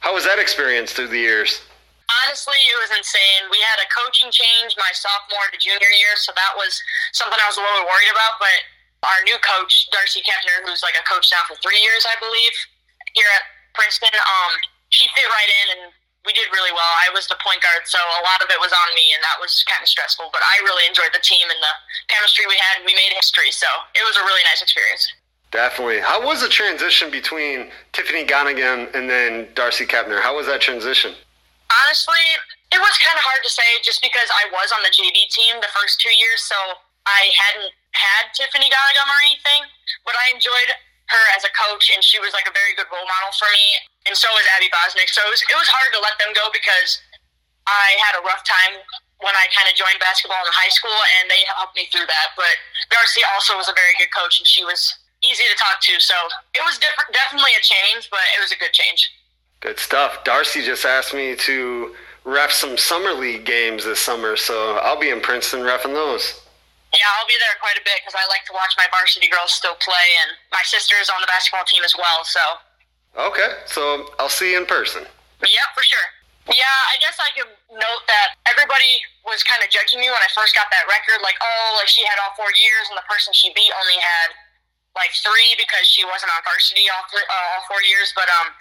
How 0.01 0.15
was 0.15 0.25
that 0.25 0.39
experience 0.39 0.93
through 0.93 1.09
the 1.09 1.19
years? 1.19 1.63
honestly, 2.09 2.57
it 2.73 2.79
was 2.81 2.93
insane. 2.97 3.53
We 3.53 3.61
had 3.61 3.79
a 3.85 3.89
coaching 3.93 4.33
change 4.33 4.75
my 4.81 4.91
sophomore 4.97 5.49
to 5.53 5.59
junior 5.61 5.93
year, 6.01 6.17
so 6.17 6.33
that 6.33 6.53
was 6.57 6.81
something 7.13 7.37
I 7.37 7.49
was 7.49 7.61
a 7.61 7.65
little 7.65 7.85
worried 7.85 8.13
about. 8.13 8.41
But 8.41 8.59
our 9.05 9.21
new 9.29 9.37
coach, 9.45 9.89
Darcy 9.93 10.25
Kepner, 10.25 10.65
who's 10.65 10.81
like 10.81 10.97
a 10.97 11.05
coach 11.05 11.29
now 11.31 11.45
for 11.45 11.57
three 11.61 11.79
years, 11.85 12.09
I 12.09 12.17
believe, 12.19 12.55
here 13.13 13.29
at 13.37 13.45
Princeton, 13.77 14.13
um, 14.17 14.53
she 14.89 15.07
fit 15.13 15.29
right 15.29 15.51
in 15.65 15.67
and 15.79 15.83
we 16.29 16.37
did 16.37 16.53
really 16.53 16.77
well. 16.77 16.93
I 17.01 17.09
was 17.17 17.25
the 17.25 17.41
point 17.41 17.65
guard, 17.65 17.89
so 17.89 17.97
a 17.97 18.23
lot 18.29 18.45
of 18.45 18.53
it 18.53 18.61
was 18.61 18.69
on 18.69 18.89
me, 18.93 19.17
and 19.17 19.25
that 19.25 19.41
was 19.41 19.65
kind 19.65 19.81
of 19.81 19.89
stressful. 19.89 20.29
But 20.29 20.45
I 20.45 20.61
really 20.69 20.85
enjoyed 20.85 21.17
the 21.17 21.25
team 21.25 21.49
and 21.49 21.57
the 21.57 21.75
chemistry 22.13 22.45
we 22.45 22.61
had, 22.61 22.85
and 22.85 22.85
we 22.85 22.93
made 22.93 23.17
history. 23.17 23.49
So 23.49 23.65
it 23.97 24.05
was 24.05 24.21
a 24.21 24.25
really 24.29 24.45
nice 24.45 24.61
experience. 24.61 25.09
Definitely. 25.49 26.05
How 26.05 26.21
was 26.21 26.45
the 26.45 26.53
transition 26.53 27.09
between 27.09 27.73
Tiffany 27.97 28.29
Gonigan 28.29 28.93
and 28.93 29.09
then 29.09 29.49
Darcy 29.57 29.89
Kepner? 29.89 30.21
How 30.21 30.37
was 30.37 30.45
that 30.53 30.61
transition? 30.61 31.17
Honestly, 31.73 32.21
it 32.69 32.81
was 32.85 32.93
kind 33.01 33.17
of 33.17 33.25
hard 33.25 33.41
to 33.41 33.49
say 33.49 33.65
just 33.81 34.05
because 34.05 34.29
I 34.29 34.53
was 34.53 34.69
on 34.77 34.85
the 34.85 34.93
JV 34.93 35.25
team 35.33 35.57
the 35.65 35.73
first 35.73 36.05
two 36.05 36.13
years, 36.13 36.45
so 36.45 36.57
I 37.09 37.33
hadn't 37.33 37.73
had 37.97 38.29
Tiffany 38.37 38.69
Gonigan 38.69 39.09
or 39.09 39.21
anything, 39.25 39.65
but 40.05 40.13
I 40.13 40.37
enjoyed 40.37 40.77
her 41.09 41.25
as 41.33 41.49
a 41.49 41.53
coach, 41.57 41.89
and 41.89 42.05
she 42.05 42.21
was 42.21 42.37
like 42.37 42.45
a 42.45 42.53
very 42.53 42.77
good 42.77 42.89
role 42.93 43.09
model 43.09 43.33
for 43.41 43.49
me, 43.49 43.81
and 44.09 44.17
so 44.17 44.27
was 44.33 44.49
Abby 44.57 44.73
Bosnick. 44.73 45.13
So 45.13 45.21
it 45.23 45.31
was, 45.31 45.45
it 45.45 45.59
was 45.61 45.69
hard 45.69 45.93
to 45.93 46.01
let 46.01 46.17
them 46.17 46.33
go 46.33 46.49
because 46.51 46.99
I 47.69 47.95
had 48.01 48.17
a 48.17 48.25
rough 48.25 48.41
time 48.49 48.81
when 49.21 49.35
I 49.37 49.45
kind 49.53 49.69
of 49.69 49.77
joined 49.77 50.01
basketball 50.01 50.41
in 50.41 50.53
high 50.55 50.73
school, 50.73 50.95
and 51.21 51.29
they 51.29 51.45
helped 51.53 51.77
me 51.77 51.91
through 51.93 52.09
that. 52.09 52.29
But 52.35 52.55
Darcy 52.89 53.21
also 53.35 53.61
was 53.61 53.69
a 53.69 53.77
very 53.77 53.93
good 54.01 54.09
coach, 54.15 54.41
and 54.41 54.47
she 54.49 54.65
was 54.65 54.81
easy 55.21 55.45
to 55.45 55.57
talk 55.59 55.83
to. 55.85 56.01
So 56.01 56.15
it 56.55 56.63
was 56.65 56.81
different, 56.81 57.13
definitely 57.13 57.53
a 57.59 57.63
change, 57.63 58.09
but 58.09 58.25
it 58.39 58.41
was 58.41 58.55
a 58.55 58.59
good 58.59 58.73
change. 58.73 59.11
Good 59.61 59.79
stuff. 59.83 60.23
Darcy 60.23 60.63
just 60.63 60.87
asked 60.87 61.13
me 61.13 61.35
to 61.45 61.93
ref 62.23 62.55
some 62.55 62.79
summer 62.79 63.13
league 63.13 63.45
games 63.45 63.85
this 63.85 63.99
summer, 63.99 64.39
so 64.39 64.79
I'll 64.81 65.01
be 65.01 65.11
in 65.11 65.21
Princeton 65.21 65.67
refing 65.67 65.99
those. 65.99 66.41
Yeah, 66.95 67.11
I'll 67.19 67.29
be 67.29 67.37
there 67.37 67.59
quite 67.61 67.77
a 67.77 67.85
bit 67.85 68.01
because 68.01 68.15
I 68.17 68.25
like 68.31 68.47
to 68.49 68.55
watch 68.55 68.73
my 68.79 68.87
varsity 68.89 69.29
girls 69.29 69.53
still 69.53 69.77
play, 69.83 70.09
and 70.25 70.39
my 70.55 70.63
sister 70.65 70.95
is 71.03 71.11
on 71.11 71.21
the 71.21 71.29
basketball 71.29 71.67
team 71.67 71.83
as 71.85 71.93
well. 71.99 72.25
So. 72.25 72.41
Okay, 73.19 73.51
so 73.67 74.07
I'll 74.23 74.31
see 74.31 74.55
you 74.55 74.63
in 74.63 74.67
person. 74.67 75.03
Yeah, 75.43 75.67
for 75.75 75.83
sure. 75.83 76.07
Yeah, 76.49 76.79
I 76.89 76.97
guess 77.03 77.19
I 77.19 77.35
could 77.35 77.51
note 77.75 78.03
that 78.07 78.39
everybody 78.47 79.03
was 79.27 79.43
kind 79.45 79.61
of 79.61 79.69
judging 79.69 79.99
me 80.01 80.09
when 80.09 80.23
I 80.23 80.31
first 80.33 80.55
got 80.55 80.71
that 80.71 80.87
record, 80.87 81.21
like, 81.21 81.37
oh, 81.43 81.77
like 81.77 81.91
she 81.91 82.07
had 82.07 82.17
all 82.23 82.33
four 82.39 82.49
years, 82.55 82.89
and 82.89 82.97
the 82.97 83.05
person 83.11 83.35
she 83.35 83.51
beat 83.53 83.69
only 83.75 83.99
had 84.01 84.33
like 84.97 85.13
three 85.21 85.53
because 85.59 85.85
she 85.85 86.07
wasn't 86.07 86.31
on 86.33 86.41
varsity 86.47 86.87
all, 86.89 87.05
three, 87.11 87.27
uh, 87.27 87.47
all 87.59 87.63
four 87.69 87.83
years. 87.85 88.15
But 88.15 88.31
um, 88.41 88.55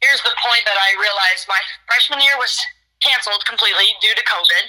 here's 0.00 0.20
the 0.24 0.34
point 0.42 0.64
that 0.64 0.80
I 0.80 0.96
realized 0.96 1.44
my 1.46 1.60
freshman 1.86 2.24
year 2.24 2.34
was 2.40 2.56
canceled 3.04 3.44
completely 3.44 3.94
due 4.00 4.16
to 4.16 4.24
COVID. 4.24 4.64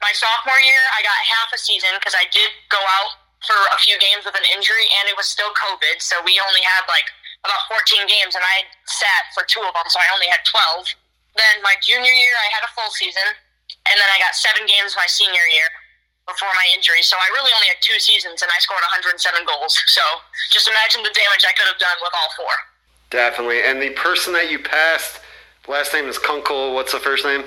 My 0.00 0.14
sophomore 0.14 0.62
year, 0.62 0.82
I 0.94 1.02
got 1.02 1.18
half 1.18 1.50
a 1.50 1.58
season 1.58 1.98
because 1.98 2.14
I 2.14 2.30
did 2.30 2.50
go 2.70 2.78
out 2.78 3.12
for 3.44 3.58
a 3.74 3.78
few 3.82 3.98
games 3.98 4.24
with 4.24 4.38
an 4.38 4.46
injury 4.54 4.86
and 5.02 5.10
it 5.10 5.16
was 5.18 5.28
still 5.28 5.50
COVID. 5.54 6.00
So 6.00 6.18
we 6.24 6.38
only 6.40 6.64
had 6.64 6.88
like 6.88 7.06
about 7.46 7.70
14 7.70 8.04
games 8.10 8.34
and 8.34 8.42
I 8.42 8.66
sat 8.90 9.30
for 9.32 9.46
two 9.46 9.62
of 9.62 9.72
them. 9.72 9.86
So 9.88 10.02
I 10.02 10.08
only 10.12 10.26
had 10.26 10.42
12. 10.44 10.90
Then 11.38 11.62
my 11.62 11.78
junior 11.80 12.10
year, 12.10 12.34
I 12.34 12.48
had 12.50 12.66
a 12.66 12.70
full 12.74 12.90
season. 12.92 13.24
And 13.86 13.96
then 13.98 14.10
I 14.10 14.18
got 14.18 14.34
seven 14.34 14.66
games 14.66 14.98
my 14.98 15.06
senior 15.06 15.46
year 15.50 15.68
before 16.26 16.50
my 16.58 16.66
injury. 16.74 17.02
So 17.06 17.14
I 17.14 17.26
really 17.38 17.54
only 17.54 17.70
had 17.70 17.78
two 17.80 17.98
seasons 18.02 18.42
and 18.42 18.50
I 18.50 18.58
scored 18.58 18.82
107 18.82 19.46
goals. 19.46 19.78
So 19.86 20.02
just 20.50 20.66
imagine 20.66 21.06
the 21.06 21.14
damage 21.14 21.46
I 21.46 21.54
could 21.54 21.70
have 21.70 21.78
done 21.78 21.98
with 22.02 22.14
all 22.14 22.30
four. 22.34 22.54
Definitely. 23.10 23.62
And 23.62 23.78
the 23.78 23.94
person 23.94 24.34
that 24.34 24.50
you 24.50 24.58
passed, 24.58 25.22
last 25.70 25.94
name 25.94 26.10
is 26.10 26.18
Kunkel. 26.18 26.74
What's 26.74 26.92
the 26.92 26.98
first 26.98 27.24
name? 27.24 27.46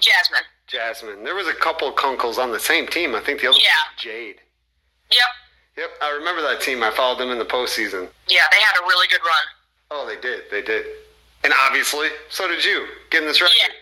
Jasmine. 0.00 0.48
Jasmine. 0.66 1.22
There 1.22 1.36
was 1.36 1.46
a 1.46 1.54
couple 1.54 1.88
of 1.88 1.94
Kunkels 1.94 2.38
on 2.38 2.50
the 2.50 2.60
same 2.60 2.88
team. 2.88 3.14
I 3.14 3.20
think 3.20 3.40
the 3.40 3.48
other 3.48 3.60
yeah. 3.60 3.76
one 3.84 3.92
was 3.92 4.02
Jade. 4.02 4.40
Yep. 5.12 5.30
Yep, 5.76 5.90
I 6.02 6.10
remember 6.12 6.40
that 6.42 6.60
team. 6.60 6.82
I 6.82 6.90
followed 6.90 7.18
them 7.18 7.30
in 7.30 7.38
the 7.38 7.44
postseason. 7.44 8.08
Yeah, 8.28 8.42
they 8.50 8.60
had 8.60 8.80
a 8.80 8.86
really 8.86 9.08
good 9.08 9.20
run. 9.20 9.44
Oh, 9.90 10.06
they 10.06 10.20
did. 10.20 10.44
They 10.50 10.62
did. 10.62 10.86
And 11.42 11.52
obviously, 11.66 12.08
so 12.30 12.48
did 12.48 12.64
you, 12.64 12.86
getting 13.10 13.26
this 13.26 13.40
record. 13.40 13.54
Yeah. 13.60 13.72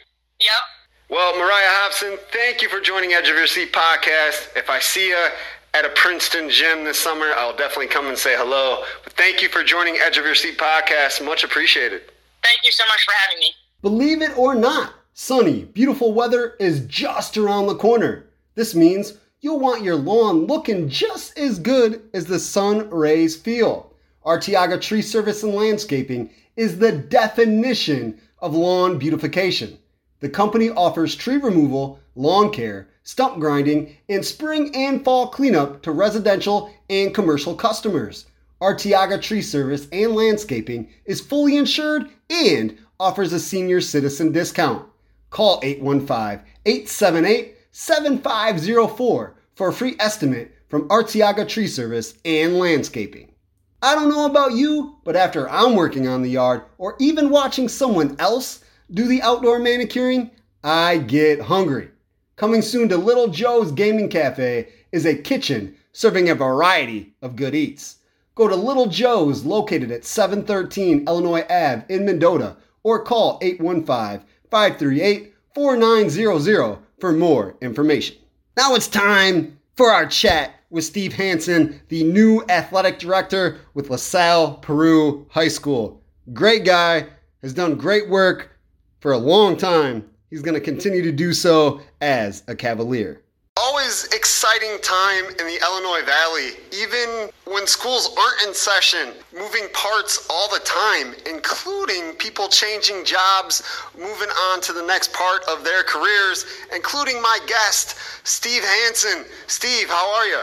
Yep. 0.41 1.11
Well, 1.11 1.39
Mariah 1.39 1.69
Hobson, 1.69 2.19
thank 2.33 2.63
you 2.63 2.69
for 2.69 2.81
joining 2.81 3.13
Edge 3.13 3.29
of 3.29 3.37
Your 3.37 3.47
Seat 3.47 3.73
podcast. 3.73 4.57
If 4.57 4.71
I 4.71 4.81
see 4.81 5.09
you 5.09 5.29
at 5.75 5.85
a 5.85 5.91
Princeton 5.91 6.49
gym 6.49 6.85
this 6.85 6.99
summer, 6.99 7.27
I'll 7.37 7.57
definitely 7.57 7.89
come 7.89 8.07
and 8.07 8.17
say 8.17 8.35
hello. 8.37 8.85
But 9.05 9.13
thank 9.13 9.43
you 9.43 9.49
for 9.51 9.63
joining 9.63 9.97
Edge 9.97 10.17
of 10.17 10.25
Your 10.25 10.35
Seat 10.35 10.59
podcast. 10.59 11.23
Much 11.25 11.45
appreciated. 11.45 12.03
Thank 12.43 12.65
you 12.65 12.73
so 12.73 12.85
much 12.89 13.05
for 13.05 13.13
having 13.27 13.39
me. 13.41 13.55
Believe 13.83 14.23
it 14.23 14.37
or 14.39 14.55
not, 14.55 14.95
sunny, 15.13 15.65
beautiful 15.65 16.13
weather 16.15 16.57
is 16.59 16.87
just 16.87 17.37
around 17.37 17.67
the 17.67 17.77
corner. 17.77 18.25
This 18.55 18.75
means 18.75 19.15
you'll 19.43 19.59
want 19.59 19.83
your 19.83 19.97
lawn 19.97 20.47
looking 20.47 20.89
just 20.89 21.37
as 21.37 21.59
good 21.59 22.01
as 22.15 22.27
the 22.27 22.39
sun 22.39 22.89
rays 22.91 23.37
feel. 23.37 23.93
Arteaga 24.25 24.81
Tree 24.81 25.03
Service 25.03 25.43
and 25.43 25.53
Landscaping 25.53 26.31
is 26.57 26.79
the 26.79 26.93
definition 26.93 28.21
of 28.39 28.55
lawn 28.55 28.99
beautification. 28.99 29.77
The 30.21 30.29
company 30.29 30.71
offers 30.71 31.17
tree 31.17 31.39
removal, 31.39 31.99
lawn 32.15 32.53
care, 32.53 32.89
stump 33.03 33.41
grinding, 33.41 33.97
and 34.09 34.25
spring 34.25 34.71
and 34.77 35.05
fall 35.05 35.27
cleanup 35.27 35.83
to 35.83 35.91
residential 35.91 36.73
and 36.89 37.13
commercial 37.13 37.57
customers. 37.57 38.27
Arteaga 38.61 39.21
Tree 39.21 39.43
Service 39.43 39.89
and 39.91 40.15
Landscaping 40.15 40.89
is 41.05 41.21
fully 41.21 41.57
insured 41.57 42.09
and 42.31 42.79
offers 43.01 43.33
a 43.33 43.41
senior 43.41 43.81
citizen 43.81 44.31
discount. 44.31 44.87
Call 45.31 45.59
815 45.65 46.47
878 46.65 47.57
7504 47.73 49.35
for 49.55 49.69
a 49.69 49.73
free 49.73 49.97
estimate 49.99 50.55
from 50.69 50.87
Arteaga 50.89 51.49
Tree 51.49 51.67
Service 51.67 52.15
and 52.25 52.59
Landscaping. 52.59 53.33
I 53.81 53.95
don't 53.95 54.11
know 54.11 54.27
about 54.27 54.53
you, 54.53 54.99
but 55.05 55.17
after 55.17 55.49
I'm 55.49 55.75
working 55.75 56.07
on 56.07 56.21
the 56.21 56.31
yard 56.31 56.63
or 56.77 56.97
even 57.01 57.31
watching 57.31 57.69
someone 57.69 58.15
else 58.19 58.63
do 58.93 59.09
the 59.09 59.23
outdoor 59.23 59.59
manicuring, 59.59 60.31
I 60.63 60.99
get 60.99 61.41
hungry. 61.41 61.89
Coming 62.37 62.61
soon 62.61 62.91
to 62.91 62.99
Little 62.99 63.29
Joe's 63.29 63.73
Gaming 63.73 64.11
Cafe 64.11 64.69
is 64.93 65.07
a 65.07 65.17
kitchen 65.17 65.75
serving 65.93 66.29
a 66.29 66.35
variety 66.35 67.15
of 67.23 67.37
good 67.37 67.55
eats. 67.55 67.97
Go 68.35 68.49
to 68.49 68.55
Little 68.55 68.87
Joe's 68.87 69.45
located 69.45 69.91
at 69.91 70.05
713 70.05 71.07
Illinois 71.09 71.45
Ave 71.49 71.85
in 71.89 72.05
Mendota 72.05 72.57
or 72.83 73.03
call 73.03 73.39
815 73.41 74.27
538 74.51 75.35
4900 75.55 76.79
for 77.03 77.13
more 77.13 77.57
information. 77.61 78.15
Now 78.57 78.77
it's 78.77 78.87
time 78.87 79.59
for 79.75 79.91
our 79.91 80.07
chat 80.07 80.55
with 80.71 80.85
Steve 80.85 81.13
Hanson, 81.13 81.81
the 81.89 82.05
new 82.05 82.45
athletic 82.49 83.01
director 83.01 83.59
with 83.75 83.91
LaSalle 83.91 84.59
Peru 84.59 85.27
High 85.29 85.49
School. 85.49 86.01
Great 86.33 86.65
guy, 86.65 87.09
has 87.43 87.53
done 87.53 87.75
great 87.75 88.09
work 88.09 88.57
for 89.01 89.11
a 89.11 89.19
long 89.19 89.57
time. 89.57 90.09
He's 90.31 90.43
going 90.43 90.55
to 90.55 90.61
continue 90.61 91.03
to 91.03 91.11
do 91.11 91.33
so 91.33 91.81
as 92.01 92.45
a 92.47 92.55
Cavalier. 92.55 93.21
Always 93.63 94.07
exciting 94.07 94.77
time 94.83 95.25
in 95.39 95.47
the 95.47 95.61
Illinois 95.63 96.05
Valley, 96.05 96.59
even 96.73 97.31
when 97.45 97.65
schools 97.69 98.13
aren't 98.19 98.49
in 98.49 98.53
session, 98.53 99.13
moving 99.33 99.69
parts 99.73 100.27
all 100.29 100.51
the 100.51 100.59
time, 100.65 101.15
including 101.31 102.15
people 102.15 102.49
changing 102.49 103.05
jobs, 103.05 103.63
moving 103.97 104.29
on 104.51 104.61
to 104.63 104.73
the 104.73 104.83
next 104.83 105.13
part 105.13 105.45
of 105.49 105.63
their 105.63 105.85
careers, 105.85 106.45
including 106.75 107.23
my 107.23 107.39
guest, 107.47 107.95
Steve 108.25 108.65
Hanson. 108.65 109.25
Steve, 109.47 109.89
how 109.89 110.13
are 110.13 110.27
you? 110.27 110.41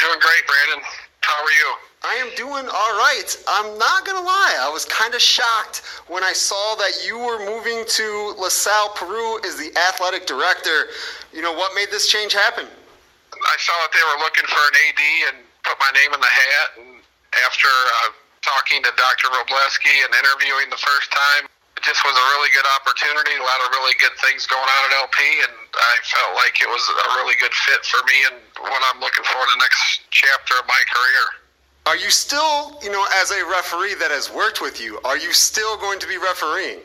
Doing 0.00 0.18
great, 0.18 0.44
Brandon. 0.48 0.84
How 1.20 1.44
are 1.44 1.52
you? 1.52 1.91
I 2.02 2.18
am 2.18 2.34
doing 2.34 2.66
all 2.66 2.94
right. 2.98 3.30
I'm 3.46 3.78
not 3.78 4.02
going 4.02 4.18
to 4.18 4.26
lie. 4.26 4.58
I 4.58 4.66
was 4.74 4.84
kind 4.90 5.14
of 5.14 5.22
shocked 5.22 5.86
when 6.10 6.26
I 6.26 6.34
saw 6.34 6.74
that 6.82 7.06
you 7.06 7.14
were 7.14 7.38
moving 7.46 7.86
to 7.86 8.34
LaSalle, 8.42 8.90
Peru 8.98 9.38
as 9.46 9.54
the 9.54 9.70
athletic 9.86 10.26
director. 10.26 10.90
You 11.30 11.46
know, 11.46 11.54
what 11.54 11.78
made 11.78 11.94
this 11.94 12.10
change 12.10 12.34
happen? 12.34 12.66
I 12.66 13.56
saw 13.62 13.74
that 13.86 13.94
they 13.94 14.02
were 14.02 14.18
looking 14.18 14.46
for 14.50 14.58
an 14.58 14.74
AD 14.90 15.02
and 15.30 15.36
put 15.62 15.78
my 15.78 15.94
name 15.94 16.10
in 16.10 16.18
the 16.18 16.34
hat. 16.34 16.68
And 16.82 16.90
after 17.46 17.70
uh, 17.70 18.10
talking 18.42 18.82
to 18.82 18.90
Dr. 18.98 19.30
Wrobleski 19.30 19.94
and 20.02 20.10
interviewing 20.10 20.74
the 20.74 20.82
first 20.82 21.14
time, 21.14 21.46
it 21.78 21.82
just 21.86 22.02
was 22.02 22.18
a 22.18 22.26
really 22.34 22.50
good 22.50 22.66
opportunity, 22.82 23.38
a 23.38 23.46
lot 23.46 23.62
of 23.62 23.70
really 23.78 23.94
good 24.02 24.14
things 24.22 24.46
going 24.46 24.66
on 24.66 24.80
at 24.90 24.92
LP, 25.02 25.18
and 25.42 25.54
I 25.74 25.94
felt 26.04 26.38
like 26.38 26.62
it 26.62 26.68
was 26.70 26.82
a 26.82 27.08
really 27.18 27.34
good 27.42 27.54
fit 27.54 27.82
for 27.86 27.98
me 28.06 28.18
and 28.30 28.38
what 28.62 28.82
I'm 28.90 29.02
looking 29.02 29.24
for 29.24 29.38
in 29.42 29.50
the 29.58 29.60
next 29.62 30.06
chapter 30.10 30.54
of 30.62 30.66
my 30.70 30.78
career. 30.90 31.41
Are 31.86 31.96
you 31.96 32.10
still, 32.10 32.78
you 32.82 32.90
know, 32.92 33.04
as 33.18 33.30
a 33.34 33.42
referee 33.50 33.98
that 33.98 34.14
has 34.14 34.30
worked 34.30 34.62
with 34.62 34.80
you, 34.80 35.02
are 35.02 35.18
you 35.18 35.32
still 35.34 35.76
going 35.78 35.98
to 35.98 36.06
be 36.06 36.16
refereeing? 36.16 36.78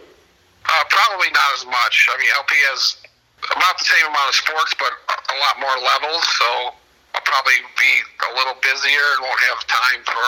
Uh, 0.66 0.84
probably 0.90 1.30
not 1.32 1.50
as 1.54 1.66
much. 1.70 2.10
I 2.10 2.18
mean, 2.18 2.34
LP 2.34 2.58
has 2.74 2.98
about 3.46 3.78
the 3.78 3.86
same 3.86 4.10
amount 4.10 4.28
of 4.28 4.36
sports, 4.36 4.74
but 4.82 4.90
a 5.08 5.38
lot 5.38 5.62
more 5.62 5.78
levels, 5.86 6.26
so 6.42 6.74
I'll 7.14 7.26
probably 7.30 7.62
be 7.78 7.94
a 8.26 8.32
little 8.42 8.58
busier 8.60 9.06
and 9.16 9.22
won't 9.22 9.42
have 9.54 9.62
time 9.70 10.02
for 10.02 10.28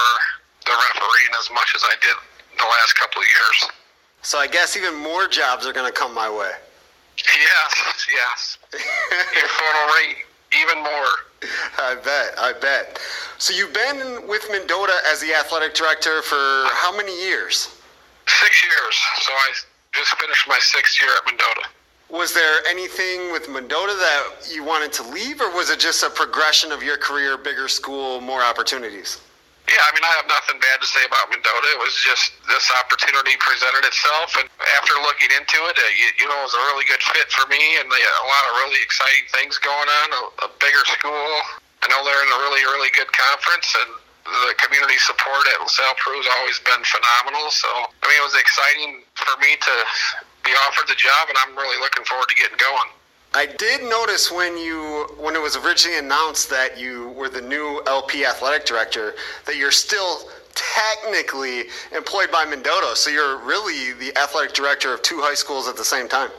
the 0.69 0.75
refereeing 0.77 1.33
as 1.41 1.49
much 1.49 1.73
as 1.73 1.81
I 1.81 1.97
did 2.05 2.15
the 2.61 2.69
last 2.69 2.93
couple 2.93 3.25
of 3.25 3.27
years. 3.27 3.57
So 4.21 4.37
I 4.37 4.45
guess 4.45 4.77
even 4.77 4.93
more 4.95 5.27
jobs 5.27 5.65
are 5.65 5.73
going 5.73 5.89
to 5.89 5.95
come 5.95 6.13
my 6.13 6.29
way. 6.29 6.53
Yes, 7.17 7.73
yes. 8.13 8.39
Your 9.33 9.49
photo 9.49 9.81
rate 9.97 10.23
even 10.53 10.83
more. 10.85 11.28
I 11.77 11.95
bet. 12.03 12.33
I 12.37 12.53
bet. 12.59 12.99
So 13.37 13.53
you've 13.53 13.73
been 13.73 14.27
with 14.27 14.45
Mendota 14.51 14.93
as 15.11 15.21
the 15.21 15.33
athletic 15.33 15.73
director 15.73 16.21
for 16.21 16.35
how 16.73 16.95
many 16.95 17.17
years? 17.23 17.75
Six 18.27 18.63
years. 18.63 18.95
So 19.21 19.31
I 19.31 19.51
just 19.93 20.13
finished 20.19 20.47
my 20.47 20.59
sixth 20.59 21.01
year 21.01 21.09
at 21.17 21.25
Mendota. 21.25 21.67
Was 22.09 22.33
there 22.33 22.65
anything 22.67 23.31
with 23.31 23.47
Mendota 23.49 23.93
that 23.93 24.51
you 24.51 24.63
wanted 24.63 24.91
to 24.93 25.03
leave, 25.03 25.41
or 25.41 25.53
was 25.53 25.69
it 25.69 25.79
just 25.79 26.03
a 26.03 26.09
progression 26.09 26.71
of 26.71 26.81
your 26.81 26.97
career, 26.97 27.37
bigger 27.37 27.67
school, 27.67 28.19
more 28.19 28.41
opportunities? 28.41 29.21
Yeah, 29.69 29.85
I 29.85 29.93
mean, 29.93 30.01
I 30.01 30.13
have 30.17 30.25
nothing 30.25 30.57
bad 30.57 30.81
to 30.81 30.87
say 30.89 31.05
about 31.05 31.29
Mendota. 31.29 31.67
It 31.77 31.77
was 31.77 31.93
just 32.01 32.33
this 32.49 32.65
opportunity 32.73 33.37
presented 33.37 33.85
itself, 33.85 34.33
and 34.41 34.49
after 34.81 34.97
looking 35.05 35.29
into 35.29 35.61
it, 35.69 35.77
uh, 35.77 35.85
you, 35.93 36.09
you 36.17 36.25
know, 36.25 36.41
it 36.41 36.45
was 36.49 36.57
a 36.57 36.63
really 36.73 36.89
good 36.89 37.01
fit 37.13 37.29
for 37.29 37.45
me, 37.53 37.61
and 37.77 37.85
they, 37.85 38.01
a 38.01 38.25
lot 38.25 38.43
of 38.49 38.57
really 38.65 38.81
exciting 38.81 39.29
things 39.29 39.61
going 39.61 39.85
on. 39.85 40.07
A, 40.09 40.21
a 40.45 40.49
bigger 40.57 40.81
school. 40.89 41.29
I 41.85 41.93
know 41.93 42.01
they're 42.01 42.23
in 42.25 42.33
a 42.33 42.39
really, 42.49 42.65
really 42.65 42.89
good 42.97 43.13
conference, 43.13 43.69
and 43.85 43.93
the 44.25 44.57
community 44.57 44.97
support 45.05 45.45
at 45.53 45.61
LaSalle 45.61 46.01
Peru 46.01 46.17
has 46.17 46.29
always 46.41 46.57
been 46.65 46.81
phenomenal. 46.81 47.53
So, 47.53 47.69
I 47.69 48.03
mean, 48.09 48.17
it 48.17 48.25
was 48.25 48.37
exciting 48.41 49.05
for 49.21 49.37
me 49.37 49.53
to 49.53 49.75
be 50.41 50.53
offered 50.65 50.89
the 50.89 50.97
job, 50.97 51.29
and 51.29 51.37
I'm 51.45 51.53
really 51.53 51.77
looking 51.77 52.09
forward 52.09 52.25
to 52.33 52.37
getting 52.41 52.57
going. 52.57 52.89
I 53.33 53.45
did 53.45 53.83
notice 53.83 54.31
when 54.31 54.57
you 54.57 55.05
when 55.19 55.35
it 55.35 55.41
was 55.41 55.55
originally 55.55 55.99
announced 55.99 56.49
that 56.49 56.79
you 56.79 57.09
were 57.09 57.29
the 57.29 57.41
new 57.41 57.81
LP 57.85 58.25
athletic 58.25 58.65
director 58.65 59.13
that 59.45 59.55
you're 59.55 59.71
still 59.71 60.29
technically 60.55 61.69
employed 61.95 62.31
by 62.31 62.43
Mendota, 62.43 62.95
so 62.95 63.09
you're 63.09 63.37
really 63.45 63.93
the 63.93 64.17
athletic 64.17 64.53
director 64.53 64.93
of 64.93 65.01
two 65.03 65.21
high 65.21 65.37
schools 65.37 65.67
at 65.67 65.77
the 65.77 65.85
same 65.85 66.09
time. 66.09 66.31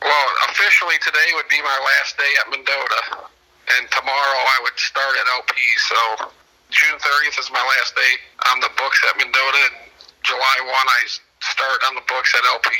Well, 0.00 0.28
officially 0.48 0.96
today 1.04 1.28
would 1.36 1.46
be 1.52 1.60
my 1.60 1.78
last 1.78 2.16
day 2.16 2.32
at 2.40 2.48
Mendota, 2.48 3.28
and 3.76 3.84
tomorrow 3.92 4.40
I 4.40 4.58
would 4.64 4.76
start 4.80 5.14
at 5.14 5.26
LP. 5.36 5.54
So 5.92 6.32
June 6.72 6.96
30th 6.96 7.38
is 7.38 7.52
my 7.52 7.62
last 7.76 7.94
day 7.94 8.12
on 8.50 8.58
the 8.64 8.72
books 8.80 8.98
at 9.04 9.20
Mendota, 9.20 9.60
and 9.68 9.76
July 10.24 10.56
1 10.64 10.72
I 10.72 11.00
start 11.44 11.78
on 11.86 11.94
the 11.94 12.02
books 12.08 12.32
at 12.34 12.42
LP. 12.48 12.72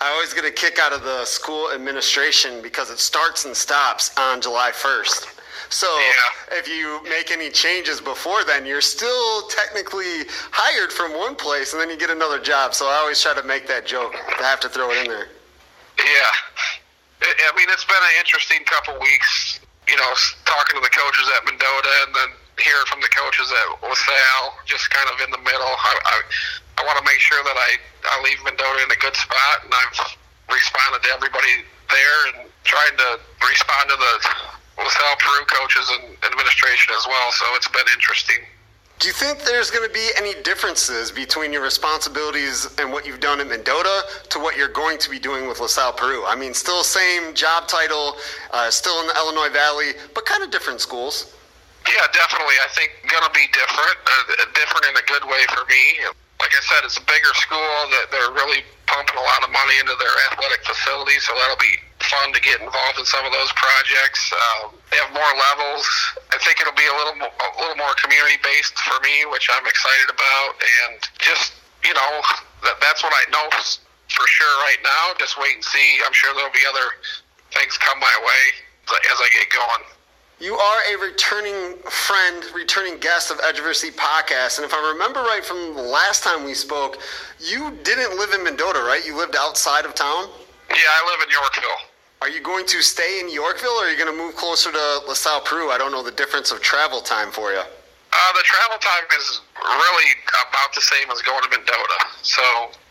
I 0.00 0.10
always 0.12 0.32
get 0.32 0.44
a 0.46 0.50
kick 0.50 0.78
out 0.78 0.92
of 0.92 1.02
the 1.02 1.24
school 1.26 1.70
administration 1.72 2.62
because 2.62 2.90
it 2.90 2.98
starts 2.98 3.44
and 3.44 3.54
stops 3.54 4.10
on 4.16 4.40
July 4.40 4.70
1st. 4.72 5.26
So 5.68 5.86
Yeah. 5.98 6.56
if 6.58 6.66
you 6.68 7.02
make 7.04 7.30
any 7.30 7.50
changes 7.50 8.00
before 8.00 8.42
then, 8.44 8.66
you're 8.66 8.80
still 8.80 9.42
technically 9.48 10.24
hired 10.50 10.92
from 10.92 11.12
one 11.14 11.36
place 11.36 11.72
and 11.72 11.80
then 11.80 11.90
you 11.90 11.96
get 11.96 12.10
another 12.10 12.40
job. 12.40 12.74
So 12.74 12.88
I 12.88 12.94
always 12.96 13.20
try 13.20 13.34
to 13.34 13.42
make 13.42 13.66
that 13.68 13.86
joke. 13.86 14.16
I 14.40 14.42
have 14.42 14.58
to 14.60 14.68
throw 14.68 14.90
it 14.90 15.04
in 15.06 15.10
there. 15.12 15.28
Yeah. 15.98 16.32
I 17.22 17.34
I 17.52 17.56
mean, 17.56 17.68
it's 17.70 17.84
been 17.84 17.96
an 18.02 18.16
interesting 18.18 18.64
couple 18.64 18.98
weeks, 18.98 19.60
you 19.86 19.96
know, 19.96 20.12
talking 20.46 20.76
to 20.76 20.82
the 20.82 20.88
coaches 20.90 21.28
at 21.36 21.44
Mendota 21.44 21.90
and 22.06 22.14
then 22.14 22.28
hearing 22.60 22.86
from 22.86 23.00
the 23.00 23.10
coaches 23.10 23.48
at 23.50 23.66
LaSalle, 23.82 24.46
just 24.64 24.88
kind 24.90 25.08
of 25.10 25.20
in 25.24 25.30
the 25.32 25.42
middle. 25.42 25.72
I, 25.72 25.92
I, 26.04 26.16
I 26.78 26.82
want 26.86 26.98
to 26.98 27.04
make 27.04 27.20
sure 27.20 27.42
that 27.44 27.56
I, 27.56 27.70
I 28.08 28.14
leave 28.22 28.38
Mendota 28.44 28.84
in 28.84 28.90
a 28.90 29.00
good 29.00 29.16
spot, 29.16 29.64
and 29.64 29.72
I've 29.72 29.98
responded 30.48 31.02
to 31.04 31.10
everybody 31.12 31.64
there 31.88 32.20
and 32.32 32.50
trying 32.64 32.96
to 32.96 33.20
respond 33.42 33.90
to 33.90 33.96
the 33.96 34.14
LaSalle 34.78 35.18
Peru 35.18 35.44
coaches 35.46 35.86
and 35.98 36.16
administration 36.24 36.94
as 36.96 37.04
well, 37.06 37.28
so 37.32 37.44
it's 37.56 37.68
been 37.68 37.88
interesting. 37.92 38.40
Do 39.00 39.08
you 39.08 39.14
think 39.14 39.40
there's 39.40 39.70
going 39.70 39.86
to 39.88 39.94
be 39.94 40.10
any 40.18 40.34
differences 40.42 41.10
between 41.10 41.54
your 41.54 41.62
responsibilities 41.62 42.68
and 42.78 42.92
what 42.92 43.06
you've 43.06 43.20
done 43.20 43.40
at 43.40 43.48
Mendota 43.48 44.02
to 44.28 44.38
what 44.38 44.58
you're 44.58 44.68
going 44.68 44.98
to 44.98 45.08
be 45.08 45.18
doing 45.18 45.48
with 45.48 45.58
LaSalle 45.58 45.94
Peru? 45.94 46.22
I 46.26 46.36
mean, 46.36 46.52
still 46.52 46.84
same 46.84 47.32
job 47.32 47.66
title, 47.66 48.16
uh, 48.52 48.70
still 48.70 49.00
in 49.00 49.06
the 49.06 49.14
Illinois 49.14 49.48
Valley, 49.48 49.92
but 50.14 50.26
kind 50.26 50.42
of 50.42 50.50
different 50.50 50.82
schools. 50.82 51.34
Yeah, 51.88 52.06
definitely. 52.12 52.56
I 52.60 52.68
think 52.76 52.92
going 53.08 53.24
to 53.24 53.34
be 53.34 53.48
different, 53.52 53.98
uh, 54.04 54.46
different 54.52 54.84
in 54.92 54.94
a 55.00 55.06
good 55.08 55.24
way 55.24 55.42
for 55.54 55.64
me. 55.66 55.82
Like 56.40 56.52
I 56.52 56.62
said, 56.72 56.84
it's 56.84 56.96
a 56.96 57.04
bigger 57.04 57.34
school 57.36 57.76
that 57.92 58.08
they're 58.12 58.32
really 58.32 58.64
pumping 58.88 59.16
a 59.16 59.24
lot 59.24 59.44
of 59.44 59.50
money 59.52 59.76
into 59.78 59.94
their 59.96 60.16
athletic 60.32 60.64
facilities, 60.64 61.22
so 61.24 61.36
that'll 61.36 61.60
be 61.60 61.76
fun 62.00 62.32
to 62.32 62.40
get 62.40 62.58
involved 62.58 62.98
in 62.98 63.06
some 63.06 63.22
of 63.22 63.32
those 63.32 63.52
projects. 63.54 64.32
Um, 64.32 64.74
they 64.90 64.98
have 64.98 65.12
more 65.12 65.32
levels. 65.36 65.84
I 66.32 66.38
think 66.42 66.58
it'll 66.58 66.76
be 66.76 66.88
a 66.88 66.96
little 66.96 67.16
a 67.22 67.50
little 67.60 67.78
more 67.78 67.94
community 68.00 68.40
based 68.42 68.74
for 68.80 68.98
me, 69.04 69.28
which 69.30 69.46
I'm 69.52 69.64
excited 69.68 70.08
about, 70.10 70.58
and 70.58 70.98
just 71.20 71.54
you 71.84 71.94
know 71.94 72.12
that, 72.66 72.80
that's 72.80 73.04
what 73.04 73.12
I 73.14 73.24
know 73.30 73.46
for 73.52 74.26
sure 74.26 74.54
right 74.66 74.80
now. 74.82 75.14
Just 75.20 75.38
wait 75.38 75.54
and 75.54 75.64
see. 75.64 76.00
I'm 76.02 76.16
sure 76.16 76.32
there'll 76.34 76.56
be 76.56 76.66
other 76.66 76.88
things 77.54 77.78
come 77.78 78.00
my 78.00 78.16
way 78.24 78.42
as 78.90 79.18
I 79.22 79.28
get 79.30 79.46
going. 79.54 79.84
You 80.40 80.56
are 80.56 80.80
a 80.94 80.96
returning 80.96 81.76
friend, 81.84 82.42
returning 82.54 82.96
guest 82.98 83.30
of 83.30 83.38
Edge 83.44 83.58
of 83.58 83.64
Your 83.66 83.74
Seat 83.74 83.94
Podcast. 83.94 84.56
And 84.56 84.64
if 84.64 84.72
I 84.72 84.92
remember 84.96 85.20
right 85.20 85.44
from 85.44 85.74
the 85.76 85.82
last 85.82 86.24
time 86.24 86.44
we 86.44 86.54
spoke, 86.54 86.96
you 87.38 87.76
didn't 87.84 88.16
live 88.16 88.32
in 88.32 88.42
Mendota, 88.42 88.80
right? 88.80 89.04
You 89.04 89.18
lived 89.18 89.36
outside 89.36 89.84
of 89.84 89.94
town? 89.94 90.30
Yeah, 90.70 90.96
I 90.96 91.12
live 91.12 91.28
in 91.28 91.30
Yorkville. 91.30 91.80
Are 92.22 92.30
you 92.30 92.40
going 92.40 92.64
to 92.72 92.80
stay 92.80 93.20
in 93.20 93.28
Yorkville 93.28 93.68
or 93.68 93.84
are 93.84 93.90
you 93.90 93.98
going 93.98 94.08
to 94.10 94.16
move 94.16 94.34
closer 94.34 94.72
to 94.72 95.02
LaSalle, 95.06 95.42
Peru? 95.42 95.68
I 95.68 95.76
don't 95.76 95.92
know 95.92 96.02
the 96.02 96.16
difference 96.16 96.52
of 96.52 96.62
travel 96.62 97.02
time 97.02 97.30
for 97.30 97.52
you. 97.52 97.60
Uh, 97.60 98.32
the 98.32 98.42
travel 98.42 98.78
time 98.80 99.04
is 99.20 99.42
really 99.60 100.08
about 100.48 100.72
the 100.74 100.80
same 100.80 101.10
as 101.12 101.20
going 101.20 101.44
to 101.44 101.50
Mendota. 101.50 101.98
So, 102.22 102.40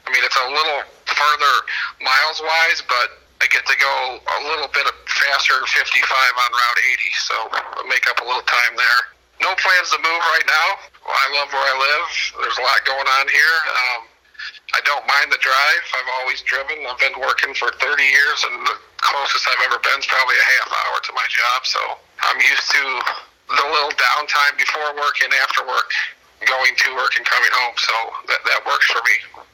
I 0.05 0.13
mean, 0.13 0.21
it's 0.21 0.37
a 0.37 0.49
little 0.53 0.85
further 1.09 1.53
miles 1.97 2.41
wise, 2.45 2.83
but 2.85 3.25
I 3.39 3.47
get 3.47 3.63
to 3.63 3.77
go 3.79 3.93
a 4.19 4.39
little 4.43 4.67
bit 4.75 4.83
faster 5.07 5.55
55 5.63 5.71
on 5.71 6.49
Route 6.51 6.81
80, 6.91 7.23
so 7.23 7.35
I'll 7.79 7.87
make 7.87 8.03
up 8.11 8.19
a 8.19 8.25
little 8.27 8.43
time 8.43 8.75
there. 8.75 8.99
No 9.39 9.55
plans 9.55 9.87
to 9.95 9.99
move 10.03 10.23
right 10.35 10.47
now. 10.47 10.69
I 11.07 11.25
love 11.39 11.47
where 11.55 11.63
I 11.63 11.75
live. 11.79 12.07
There's 12.43 12.59
a 12.59 12.65
lot 12.67 12.83
going 12.83 13.07
on 13.07 13.25
here. 13.31 13.57
Um, 13.71 14.01
I 14.75 14.83
don't 14.83 15.07
mind 15.07 15.31
the 15.31 15.39
drive. 15.39 15.83
I've 15.95 16.11
always 16.19 16.43
driven. 16.43 16.83
I've 16.83 16.99
been 16.99 17.15
working 17.15 17.55
for 17.55 17.71
30 17.79 18.03
years, 18.03 18.39
and 18.43 18.67
the 18.67 18.75
closest 18.99 19.47
I've 19.47 19.71
ever 19.71 19.79
been 19.79 20.03
is 20.03 20.07
probably 20.11 20.35
a 20.35 20.47
half 20.59 20.69
hour 20.69 20.97
to 20.99 21.11
my 21.15 21.27
job. 21.31 21.59
So 21.63 21.81
I'm 22.27 22.39
used 22.43 22.67
to 22.75 22.83
the 23.55 23.65
little 23.71 23.95
downtime 23.95 24.59
before 24.59 24.91
work 24.99 25.15
and 25.23 25.31
after 25.41 25.63
work, 25.63 25.89
going 26.43 26.75
to 26.75 26.87
work 26.99 27.15
and 27.15 27.23
coming 27.23 27.53
home. 27.55 27.75
So 27.79 27.95
that, 28.27 28.43
that 28.45 28.61
works 28.67 28.85
for 28.91 29.01
me. 29.07 29.47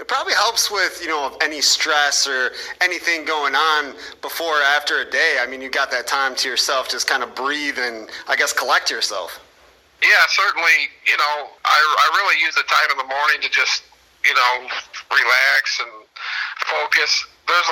It 0.00 0.08
probably 0.08 0.34
helps 0.34 0.70
with, 0.70 0.98
you 1.00 1.08
know, 1.08 1.36
any 1.40 1.60
stress 1.60 2.26
or 2.26 2.50
anything 2.80 3.24
going 3.24 3.54
on 3.54 3.94
before 4.22 4.58
or 4.58 4.62
after 4.62 5.00
a 5.00 5.08
day. 5.08 5.38
I 5.40 5.46
mean, 5.46 5.60
you 5.60 5.70
got 5.70 5.90
that 5.92 6.06
time 6.06 6.34
to 6.36 6.48
yourself, 6.48 6.88
just 6.88 7.06
kind 7.06 7.22
of 7.22 7.34
breathe 7.34 7.78
and, 7.78 8.10
I 8.26 8.34
guess, 8.34 8.52
collect 8.52 8.90
yourself. 8.90 9.38
Yeah, 10.02 10.26
certainly. 10.28 10.90
You 11.06 11.16
know, 11.16 11.46
I, 11.64 11.78
I 11.78 12.06
really 12.18 12.42
use 12.42 12.54
the 12.58 12.66
time 12.66 12.90
in 12.90 12.98
the 12.98 13.06
morning 13.06 13.38
to 13.42 13.48
just, 13.48 13.84
you 14.26 14.34
know, 14.34 14.66
relax 15.14 15.78
and 15.78 15.92
focus. 16.66 17.26
There's 17.46 17.70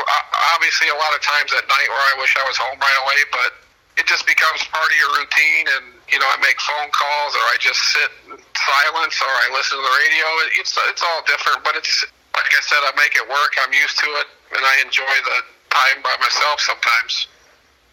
obviously 0.55 0.89
a 0.95 0.99
lot 1.03 1.11
of 1.17 1.23
times 1.23 1.51
at 1.59 1.67
night 1.67 1.89
where 1.91 2.07
I 2.15 2.15
wish 2.23 2.37
I 2.39 2.47
was 2.47 2.57
home 2.57 2.79
right 2.79 2.99
away, 3.03 3.19
but 3.33 3.51
it 3.99 4.07
just 4.07 4.31
becomes 4.31 4.63
part 4.71 4.87
of 4.87 4.97
your 4.97 5.11
routine. 5.19 5.67
And, 5.75 5.87
you 6.13 6.21
know, 6.21 6.29
I 6.29 6.37
make 6.45 6.61
phone 6.61 6.93
calls 6.93 7.33
or 7.35 7.45
I 7.49 7.57
just 7.59 7.81
sit 7.97 8.11
in 8.29 8.37
silence 8.37 9.17
or 9.25 9.33
I 9.33 9.49
listen 9.57 9.81
to 9.81 9.83
the 9.83 9.95
radio. 10.05 10.27
It's, 10.61 10.77
it's 10.93 11.03
all 11.03 11.25
different, 11.25 11.65
but 11.65 11.75
it's, 11.75 12.05
like 12.37 12.53
I 12.53 12.63
said, 12.63 12.81
I 12.85 12.93
make 13.01 13.17
it 13.17 13.25
work. 13.25 13.57
I'm 13.65 13.73
used 13.73 13.97
to 13.99 14.09
it, 14.21 14.29
and 14.53 14.61
I 14.61 14.85
enjoy 14.85 15.17
the 15.25 15.39
time 15.73 16.05
by 16.05 16.15
myself 16.21 16.61
sometimes. 16.61 17.29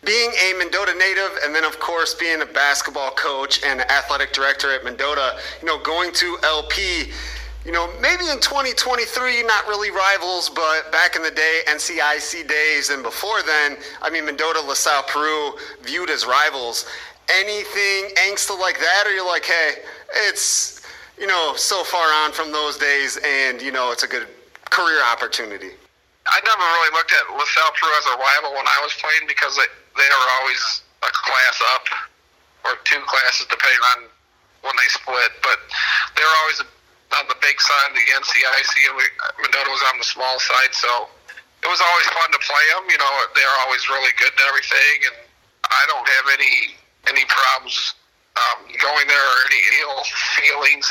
Being 0.04 0.32
a 0.32 0.54
Mendota 0.60 0.96
native, 0.96 1.32
and 1.44 1.56
then 1.56 1.66
of 1.66 1.80
course 1.80 2.14
being 2.14 2.42
a 2.42 2.46
basketball 2.46 3.12
coach 3.12 3.64
and 3.64 3.82
athletic 3.92 4.32
director 4.32 4.72
at 4.72 4.84
Mendota, 4.84 5.40
you 5.62 5.68
know, 5.68 5.80
going 5.80 6.14
to 6.14 6.38
LP, 6.44 7.12
you 7.66 7.74
know, 7.74 7.92
maybe 8.00 8.24
in 8.30 8.40
2023, 8.40 9.44
not 9.44 9.68
really 9.68 9.92
rivals, 9.92 10.50
but 10.50 10.90
back 10.94 11.18
in 11.18 11.22
the 11.22 11.32
day, 11.32 11.60
NCIC 11.68 12.48
days, 12.48 12.90
and 12.90 13.04
before 13.04 13.44
then, 13.44 13.78
I 14.02 14.10
mean, 14.10 14.26
Mendota, 14.26 14.62
LaSalle, 14.62 15.04
Peru, 15.04 15.52
viewed 15.84 16.10
as 16.10 16.26
rivals. 16.26 16.86
Anything 17.38 18.16
angsty 18.26 18.58
like 18.60 18.80
that, 18.80 19.04
or 19.06 19.12
you're 19.12 19.28
like, 19.28 19.46
hey, 19.46 19.84
it's 20.28 20.80
you 21.20 21.28
know, 21.28 21.54
so 21.60 21.84
far 21.84 22.08
on 22.24 22.32
from 22.32 22.52
those 22.52 22.80
days, 22.80 23.20
and 23.20 23.62
you 23.62 23.72
know, 23.72 23.92
it's 23.92 24.04
a 24.04 24.08
good 24.08 24.28
career 24.72 25.04
opportunity. 25.12 25.76
I 26.30 26.40
never 26.48 26.64
really 26.64 26.94
looked 26.96 27.12
at 27.12 27.26
LaSalle 27.36 27.76
Peru 27.76 27.92
as 28.00 28.06
a 28.08 28.16
rival 28.16 28.56
when 28.56 28.64
I 28.64 28.80
was 28.80 28.96
playing 28.96 29.28
because 29.28 29.58
they, 29.60 29.68
they 30.00 30.08
were 30.08 30.30
always 30.40 30.62
a 31.04 31.12
class 31.12 31.58
up 31.76 31.86
or 32.64 32.80
two 32.88 33.02
classes 33.04 33.50
depending 33.52 33.84
on 33.98 34.00
when 34.64 34.76
they 34.80 34.90
split. 34.96 35.32
But 35.44 35.60
they 36.16 36.24
were 36.24 36.38
always 36.46 36.64
on 37.20 37.26
the 37.28 37.40
big 37.44 37.60
side 37.60 37.92
of 37.92 37.96
the 37.98 38.08
NCIC, 38.16 38.74
and 38.88 38.96
we, 38.96 39.04
Mendota 39.44 39.70
was 39.74 39.84
on 39.92 40.00
the 40.00 40.08
small 40.08 40.40
side, 40.40 40.72
so 40.72 41.12
it 41.66 41.68
was 41.68 41.82
always 41.84 42.08
fun 42.16 42.32
to 42.32 42.40
play 42.40 42.66
them. 42.78 42.88
You 42.88 43.00
know, 43.02 43.12
they're 43.36 43.58
always 43.68 43.84
really 43.92 44.14
good 44.16 44.32
and 44.32 44.46
everything, 44.48 44.98
and 45.12 45.18
I 45.68 45.84
don't 45.92 46.08
have 46.08 46.28
any 46.40 46.79
any 47.08 47.24
problems 47.26 47.94
um, 48.36 48.66
going 48.82 49.08
there 49.08 49.24
or 49.24 49.40
any 49.48 49.62
ill 49.82 50.04
feelings. 50.36 50.88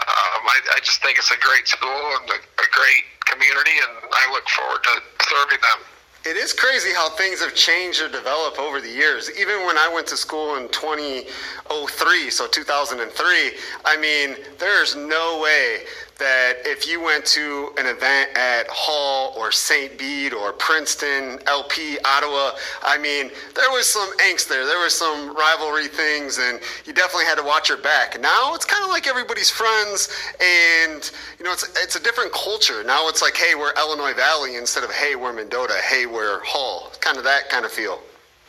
Um, 0.00 0.42
I, 0.48 0.58
I 0.74 0.78
just 0.82 1.02
think 1.02 1.18
it's 1.18 1.30
a 1.30 1.38
great 1.38 1.68
school 1.68 2.02
and 2.20 2.30
a, 2.30 2.38
a 2.42 2.68
great 2.72 3.04
community, 3.26 3.76
and 3.86 4.10
I 4.12 4.32
look 4.32 4.48
forward 4.48 4.82
to 4.82 5.24
serving 5.24 5.60
them. 5.62 5.86
It 6.24 6.36
is 6.36 6.52
crazy 6.52 6.92
how 6.94 7.10
things 7.10 7.40
have 7.40 7.54
changed 7.54 8.00
or 8.00 8.08
developed 8.08 8.58
over 8.58 8.80
the 8.80 8.88
years. 8.88 9.28
Even 9.38 9.66
when 9.66 9.76
I 9.76 9.90
went 9.92 10.06
to 10.08 10.16
school 10.16 10.56
in 10.56 10.68
2003, 10.68 12.30
so 12.30 12.46
2003, 12.46 13.50
I 13.84 13.96
mean, 13.96 14.36
there's 14.58 14.94
no 14.94 15.40
way 15.42 15.80
that 16.22 16.62
if 16.64 16.86
you 16.86 17.02
went 17.02 17.26
to 17.26 17.74
an 17.78 17.86
event 17.86 18.30
at 18.38 18.68
Hall 18.70 19.34
or 19.36 19.50
St. 19.50 19.98
Bede 19.98 20.32
or 20.32 20.52
Princeton, 20.52 21.40
LP, 21.48 21.98
Ottawa, 22.04 22.52
I 22.82 22.96
mean, 22.96 23.30
there 23.54 23.70
was 23.74 23.90
some 23.90 24.06
angst 24.18 24.46
there. 24.46 24.64
There 24.64 24.78
was 24.78 24.94
some 24.94 25.34
rivalry 25.34 25.88
things, 25.88 26.38
and 26.38 26.60
you 26.86 26.92
definitely 26.92 27.26
had 27.26 27.38
to 27.38 27.42
watch 27.42 27.68
your 27.68 27.78
back. 27.78 28.20
Now 28.20 28.54
it's 28.54 28.64
kind 28.64 28.84
of 28.84 28.90
like 28.90 29.08
everybody's 29.08 29.50
friends, 29.50 30.08
and 30.38 31.10
you 31.38 31.44
know, 31.44 31.52
it's 31.52 31.66
it's 31.82 31.96
a 31.96 32.02
different 32.02 32.32
culture. 32.32 32.84
Now 32.84 33.08
it's 33.08 33.20
like, 33.20 33.36
hey, 33.36 33.54
we're 33.56 33.74
Illinois 33.74 34.14
Valley 34.14 34.54
instead 34.54 34.84
of 34.84 34.92
hey, 34.92 35.16
we're 35.16 35.32
Mendota. 35.32 35.74
Hey, 35.82 36.06
we're 36.06 36.38
Hall. 36.44 36.92
Kind 37.00 37.18
of 37.18 37.24
that 37.24 37.50
kind 37.50 37.64
of 37.64 37.72
feel. 37.72 37.98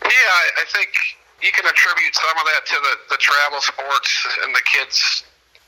Yeah, 0.04 0.30
I, 0.30 0.46
I 0.62 0.66
think 0.78 0.94
you 1.42 1.52
can 1.52 1.66
attribute 1.66 2.14
some 2.14 2.38
of 2.38 2.46
that 2.46 2.70
to 2.70 2.78
the, 2.86 3.16
the 3.16 3.18
travel 3.18 3.60
sports 3.62 4.28
and 4.46 4.54
the 4.54 4.62
kids, 4.62 5.24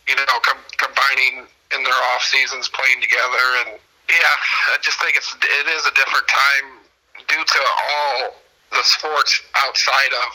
you 0.07 0.15
know, 0.15 0.37
com- 0.43 0.69
combining 0.77 1.47
in 1.75 1.83
their 1.83 2.01
off 2.15 2.23
seasons 2.23 2.69
playing 2.69 3.01
together. 3.01 3.45
And 3.65 3.79
yeah, 4.09 4.73
I 4.73 4.77
just 4.81 4.99
think 4.99 5.17
it's 5.17 5.35
it 5.35 5.67
is 5.67 5.85
a 5.85 5.93
different 5.93 6.27
time 6.27 6.65
due 7.27 7.43
to 7.43 7.59
all 7.59 8.35
the 8.71 8.83
sports 8.83 9.41
outside 9.55 10.13
of 10.25 10.31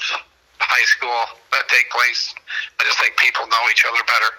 high 0.59 0.87
school 0.87 1.25
that 1.53 1.69
take 1.69 1.89
place. 1.91 2.35
I 2.79 2.85
just 2.85 2.99
think 3.01 3.17
people 3.17 3.47
know 3.49 3.65
each 3.71 3.85
other 3.89 4.03
better. 4.07 4.31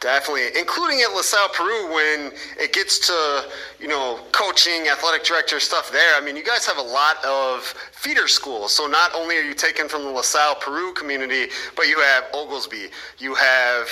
Definitely, 0.00 0.58
including 0.58 1.02
at 1.02 1.14
LaSalle 1.14 1.50
Peru 1.50 1.92
when 1.92 2.32
it 2.58 2.72
gets 2.72 2.98
to, 3.06 3.44
you 3.78 3.86
know, 3.86 4.18
coaching, 4.32 4.88
athletic 4.88 5.24
director 5.24 5.60
stuff 5.60 5.92
there. 5.92 6.16
I 6.16 6.22
mean, 6.24 6.36
you 6.36 6.42
guys 6.42 6.64
have 6.64 6.78
a 6.78 6.82
lot 6.82 7.22
of 7.22 7.64
feeder 7.92 8.26
schools. 8.26 8.72
So 8.72 8.86
not 8.86 9.14
only 9.14 9.36
are 9.36 9.42
you 9.42 9.52
taken 9.52 9.90
from 9.90 10.04
the 10.04 10.08
LaSalle 10.08 10.54
Peru 10.54 10.94
community, 10.94 11.52
but 11.76 11.86
you 11.86 12.00
have 12.00 12.24
Oglesby, 12.32 12.88
you 13.18 13.34
have 13.34 13.88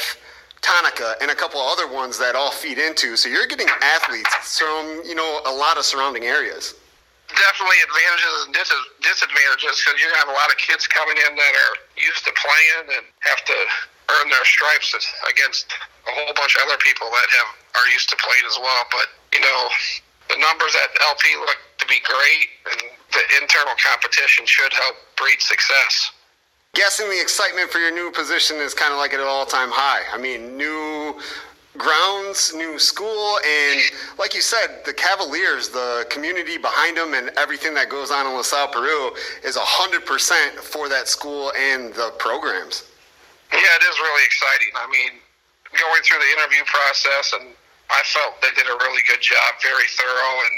Tonica, 0.62 1.14
and 1.20 1.30
a 1.30 1.34
couple 1.34 1.61
other 1.61 1.86
ones 1.86 2.18
that 2.18 2.34
all 2.34 2.50
feed 2.50 2.78
into. 2.78 3.16
So 3.16 3.28
you're 3.28 3.46
getting 3.46 3.68
athletes 3.82 4.59
from 4.59 5.02
you 5.04 5.14
know 5.14 5.40
a 5.46 5.52
lot 5.52 5.78
of 5.78 5.84
surrounding 5.84 6.24
areas. 6.24 6.74
Definitely 7.28 7.76
advantages 7.84 8.34
and 8.48 8.52
dis- 8.56 8.88
disadvantages 9.04 9.76
because 9.84 10.00
you're 10.00 10.09
gonna 10.11 10.24
have 10.24 10.32
a 10.32 10.38
lot 10.38 10.48
of 10.48 10.56
kids 10.56 10.88
coming 10.88 11.16
in 11.28 11.36
that 11.36 11.52
are 11.54 11.74
used 12.00 12.24
to 12.24 12.32
playing 12.32 12.96
and 12.96 13.04
have 13.20 13.44
to 13.44 13.59
earn 14.16 14.32
their 14.32 14.44
stripes 14.48 14.96
against 15.28 15.68
a 16.09 16.12
whole 16.16 16.32
bunch 16.32 16.56
of 16.56 16.64
other 16.64 16.80
people 16.80 17.06
that 17.12 17.28
have 17.36 17.50
are 17.84 17.88
used 17.92 18.09
to 18.09 18.16
playing 18.16 18.44
as 18.48 18.56
well. 18.56 18.82
But 18.90 19.12
you 19.36 19.44
know, 19.44 19.61
the 20.32 20.40
numbers 20.40 20.74
at 20.74 20.90
LP 21.04 21.36
look 21.38 21.61
to 21.78 21.86
be 21.86 22.00
great, 22.02 22.48
and 22.72 22.80
the 23.12 23.22
internal 23.40 23.76
competition 23.76 24.48
should 24.48 24.72
help 24.72 24.96
breed 25.16 25.40
success 25.40 26.17
guessing 26.74 27.10
the 27.10 27.20
excitement 27.20 27.70
for 27.70 27.78
your 27.78 27.92
new 27.92 28.10
position 28.12 28.56
is 28.58 28.72
kind 28.72 28.92
of 28.92 28.98
like 28.98 29.12
at 29.12 29.20
an 29.20 29.26
all-time 29.26 29.70
high. 29.70 30.02
I 30.14 30.16
mean, 30.16 30.56
new 30.56 31.20
grounds, 31.76 32.54
new 32.54 32.78
school, 32.78 33.38
and 33.46 33.80
like 34.18 34.34
you 34.34 34.40
said, 34.40 34.82
the 34.86 34.94
Cavaliers, 34.94 35.68
the 35.68 36.06
community 36.08 36.56
behind 36.56 36.96
them, 36.96 37.14
and 37.14 37.30
everything 37.36 37.74
that 37.74 37.88
goes 37.88 38.10
on 38.10 38.26
in 38.26 38.32
LaSalle, 38.34 38.68
Peru, 38.68 39.12
is 39.44 39.56
hundred 39.58 40.06
percent 40.06 40.54
for 40.54 40.88
that 40.88 41.08
school 41.08 41.52
and 41.58 41.92
the 41.94 42.14
programs. 42.18 42.88
Yeah, 43.52 43.58
it 43.60 43.84
is 43.84 43.96
really 43.98 44.24
exciting. 44.24 44.72
I 44.74 44.86
mean, 44.90 45.20
going 45.74 46.02
through 46.02 46.18
the 46.18 46.30
interview 46.40 46.64
process, 46.66 47.34
and 47.40 47.54
I 47.90 48.02
felt 48.06 48.40
they 48.40 48.54
did 48.56 48.66
a 48.66 48.76
really 48.86 49.02
good 49.06 49.20
job, 49.20 49.60
very 49.62 49.86
thorough, 49.92 50.36
and 50.46 50.54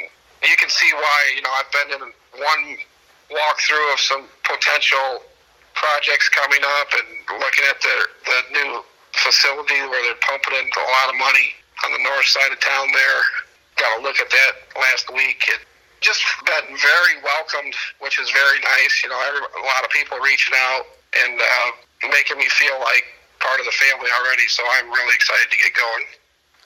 you 0.48 0.56
can 0.56 0.68
see 0.68 0.88
why. 0.94 1.18
You 1.34 1.42
know, 1.42 1.52
I've 1.52 1.72
been 1.72 1.90
in 1.96 2.02
one 2.38 2.62
walkthrough 3.28 3.92
of 3.92 4.00
some 4.00 4.24
potential 4.44 5.22
projects 5.74 6.28
coming 6.28 6.60
up 6.80 6.88
and 6.94 7.08
looking 7.40 7.64
at 7.68 7.78
the, 7.80 7.96
the 8.26 8.38
new 8.52 8.70
facility 9.12 9.80
where 9.88 10.02
they're 10.04 10.22
pumping 10.22 10.54
in 10.54 10.66
a 10.66 10.90
lot 10.90 11.08
of 11.10 11.16
money 11.18 11.54
on 11.84 11.92
the 11.92 12.02
north 12.04 12.26
side 12.26 12.52
of 12.52 12.60
town 12.60 12.88
there. 12.92 13.20
Got 13.76 14.00
a 14.00 14.02
look 14.02 14.20
at 14.20 14.30
that 14.30 14.52
last 14.76 15.08
week. 15.12 15.44
It 15.48 15.60
just 16.00 16.20
been 16.44 16.76
very 16.76 17.14
welcomed, 17.24 17.74
which 18.00 18.20
is 18.20 18.30
very 18.30 18.60
nice. 18.60 19.02
You 19.04 19.10
know, 19.10 19.20
every, 19.24 19.40
a 19.40 19.64
lot 19.64 19.84
of 19.84 19.90
people 19.90 20.18
reaching 20.20 20.54
out 20.56 20.84
and 21.24 21.40
uh, 21.40 21.68
making 22.12 22.38
me 22.38 22.48
feel 22.48 22.78
like 22.80 23.04
part 23.40 23.60
of 23.60 23.66
the 23.66 23.72
family 23.72 24.08
already. 24.12 24.46
So 24.48 24.62
I'm 24.78 24.88
really 24.88 25.14
excited 25.16 25.48
to 25.50 25.58
get 25.58 25.72
going. 25.72 26.04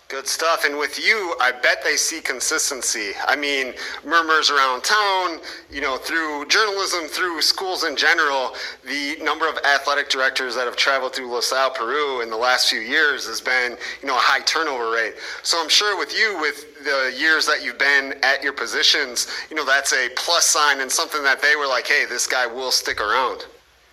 Good 0.08 0.26
stuff. 0.28 0.64
And 0.64 0.78
with 0.78 0.98
you, 0.98 1.34
I 1.40 1.50
bet 1.50 1.82
they 1.82 1.96
see 1.96 2.20
consistency. 2.20 3.12
I 3.26 3.36
mean, 3.36 3.72
murmurs 4.04 4.50
around 4.50 4.84
town, 4.84 5.40
you 5.70 5.80
know, 5.80 5.96
through 5.96 6.46
journalism, 6.46 7.08
through 7.08 7.40
schools 7.40 7.84
in 7.84 7.96
general, 7.96 8.54
the 8.86 9.16
number 9.22 9.48
of 9.48 9.56
athletic 9.64 10.10
directors 10.10 10.54
that 10.56 10.66
have 10.66 10.76
traveled 10.76 11.14
through 11.14 11.32
LaSalle, 11.32 11.70
Peru 11.70 12.20
in 12.20 12.28
the 12.28 12.36
last 12.36 12.68
few 12.68 12.80
years 12.80 13.26
has 13.26 13.40
been, 13.40 13.78
you 14.02 14.06
know, 14.06 14.14
a 14.14 14.20
high 14.20 14.40
turnover 14.44 14.90
rate. 14.90 15.14
So 15.42 15.58
I'm 15.60 15.70
sure 15.70 15.98
with 15.98 16.12
you, 16.12 16.38
with 16.38 16.84
the 16.84 17.14
years 17.18 17.46
that 17.46 17.64
you've 17.64 17.78
been 17.78 18.14
at 18.22 18.42
your 18.42 18.52
positions, 18.52 19.26
you 19.48 19.56
know, 19.56 19.64
that's 19.64 19.94
a 19.94 20.10
plus 20.16 20.44
sign 20.44 20.80
and 20.80 20.92
something 20.92 21.22
that 21.24 21.40
they 21.40 21.56
were 21.56 21.66
like, 21.66 21.86
hey, 21.86 22.04
this 22.06 22.26
guy 22.26 22.46
will 22.46 22.70
stick 22.70 23.00
around. 23.00 23.46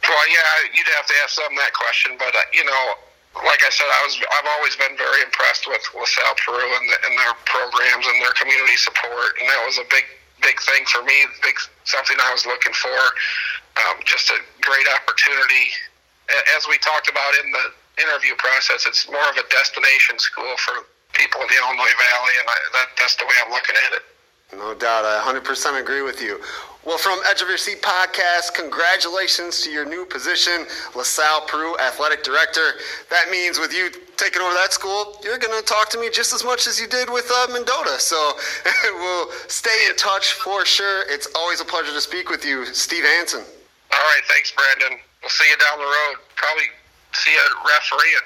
Well, 0.04 0.30
yeah, 0.30 0.70
you'd 0.76 0.88
have 0.98 1.08
to 1.08 1.14
ask 1.24 1.38
them 1.38 1.56
that 1.56 1.72
question, 1.74 2.18
but, 2.20 2.36
uh, 2.36 2.40
you 2.54 2.66
know, 2.66 2.94
like 3.40 3.64
I 3.64 3.72
said, 3.72 3.88
I 3.88 4.02
was 4.04 4.16
I've 4.20 4.50
always 4.60 4.76
been 4.76 4.96
very 5.00 5.24
impressed 5.24 5.64
with 5.68 5.80
LaSalle 5.96 6.36
Peru 6.44 6.68
and, 6.68 6.86
the, 6.92 6.98
and 7.08 7.14
their 7.16 7.36
programs 7.48 8.04
and 8.04 8.20
their 8.20 8.36
community 8.36 8.76
support, 8.76 9.40
and 9.40 9.48
that 9.48 9.62
was 9.64 9.80
a 9.80 9.88
big 9.88 10.04
big 10.44 10.60
thing 10.60 10.84
for 10.92 11.04
me. 11.04 11.16
Big 11.40 11.56
something 11.88 12.18
I 12.20 12.32
was 12.36 12.44
looking 12.46 12.76
for. 12.76 13.00
Um, 13.88 14.04
just 14.04 14.30
a 14.30 14.40
great 14.60 14.88
opportunity. 15.00 15.72
As 16.56 16.68
we 16.68 16.78
talked 16.80 17.08
about 17.08 17.32
in 17.44 17.52
the 17.52 17.66
interview 18.04 18.36
process, 18.36 18.84
it's 18.88 19.08
more 19.08 19.28
of 19.32 19.36
a 19.40 19.48
destination 19.48 20.20
school 20.20 20.56
for 20.60 20.88
people 21.14 21.42
in 21.42 21.48
the 21.48 21.60
Illinois 21.60 21.96
Valley, 21.96 22.36
and 22.40 22.48
I, 22.48 22.58
that, 22.80 22.88
that's 23.00 23.16
the 23.16 23.26
way 23.28 23.36
I'm 23.44 23.52
looking 23.52 23.76
at 23.88 24.00
it. 24.00 24.04
No 24.54 24.74
doubt. 24.74 25.06
I 25.06 25.22
100% 25.24 25.80
agree 25.80 26.02
with 26.02 26.22
you. 26.22 26.40
Well, 26.84 26.98
from 26.98 27.20
Edge 27.30 27.44
of 27.44 27.48
Your 27.48 27.58
Seat 27.58 27.82
podcast, 27.82 28.56
congratulations 28.56 29.62
to 29.62 29.70
your 29.70 29.86
new 29.86 30.04
position, 30.04 30.66
LaSalle 30.96 31.46
Peru 31.46 31.78
Athletic 31.78 32.24
Director. 32.24 32.74
That 33.12 33.30
means 33.30 33.60
with 33.60 33.72
you 33.72 33.92
taking 34.18 34.42
over 34.42 34.54
that 34.56 34.74
school, 34.74 35.16
you're 35.24 35.38
going 35.38 35.58
to 35.58 35.64
talk 35.64 35.90
to 35.92 36.00
me 36.00 36.10
just 36.12 36.34
as 36.34 36.44
much 36.44 36.66
as 36.66 36.80
you 36.80 36.88
did 36.88 37.08
with 37.10 37.30
uh, 37.30 37.48
Mendota. 37.54 38.00
So 38.00 38.18
we'll 38.84 39.32
stay 39.48 39.86
in 39.90 39.96
touch 39.96 40.34
for 40.34 40.66
sure. 40.66 41.04
It's 41.08 41.28
always 41.36 41.62
a 41.62 41.66
pleasure 41.66 41.94
to 41.94 42.02
speak 42.02 42.30
with 42.30 42.44
you, 42.44 42.66
Steve 42.66 43.04
Hanson. 43.04 43.42
All 43.42 44.00
right. 44.00 44.22
Thanks, 44.28 44.52
Brandon. 44.52 45.00
We'll 45.22 45.30
see 45.30 45.50
you 45.50 45.58
down 45.58 45.78
the 45.78 45.86
road. 45.86 46.16
Probably 46.36 46.66
see 47.14 47.32
you 47.32 47.40
refereeing. 47.62 48.26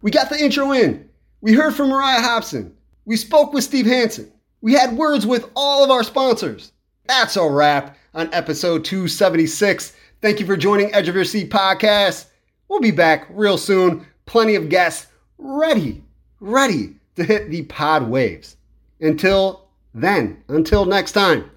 We 0.00 0.10
got 0.10 0.30
the 0.30 0.42
intro 0.42 0.72
in. 0.72 1.10
We 1.42 1.52
heard 1.52 1.74
from 1.74 1.90
Mariah 1.90 2.22
Hobson. 2.22 2.74
We 3.04 3.16
spoke 3.16 3.52
with 3.52 3.62
Steve 3.62 3.84
Hanson. 3.84 4.32
We 4.60 4.72
had 4.72 4.96
words 4.96 5.26
with 5.26 5.50
all 5.54 5.84
of 5.84 5.90
our 5.90 6.02
sponsors. 6.02 6.72
That's 7.06 7.36
a 7.36 7.48
wrap 7.48 7.96
on 8.14 8.32
episode 8.32 8.84
276. 8.84 9.94
Thank 10.20 10.40
you 10.40 10.46
for 10.46 10.56
joining 10.56 10.92
Edge 10.94 11.08
of 11.08 11.14
Your 11.14 11.24
Seat 11.24 11.50
podcast. 11.50 12.26
We'll 12.68 12.80
be 12.80 12.90
back 12.90 13.26
real 13.30 13.58
soon. 13.58 14.06
Plenty 14.24 14.54
of 14.54 14.68
guests 14.68 15.06
ready, 15.38 16.02
ready 16.40 16.96
to 17.16 17.24
hit 17.24 17.50
the 17.50 17.62
pod 17.64 18.08
waves. 18.08 18.56
Until 19.00 19.68
then, 19.94 20.42
until 20.48 20.84
next 20.84 21.12
time, 21.12 21.50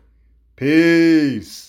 peace. 0.55 1.68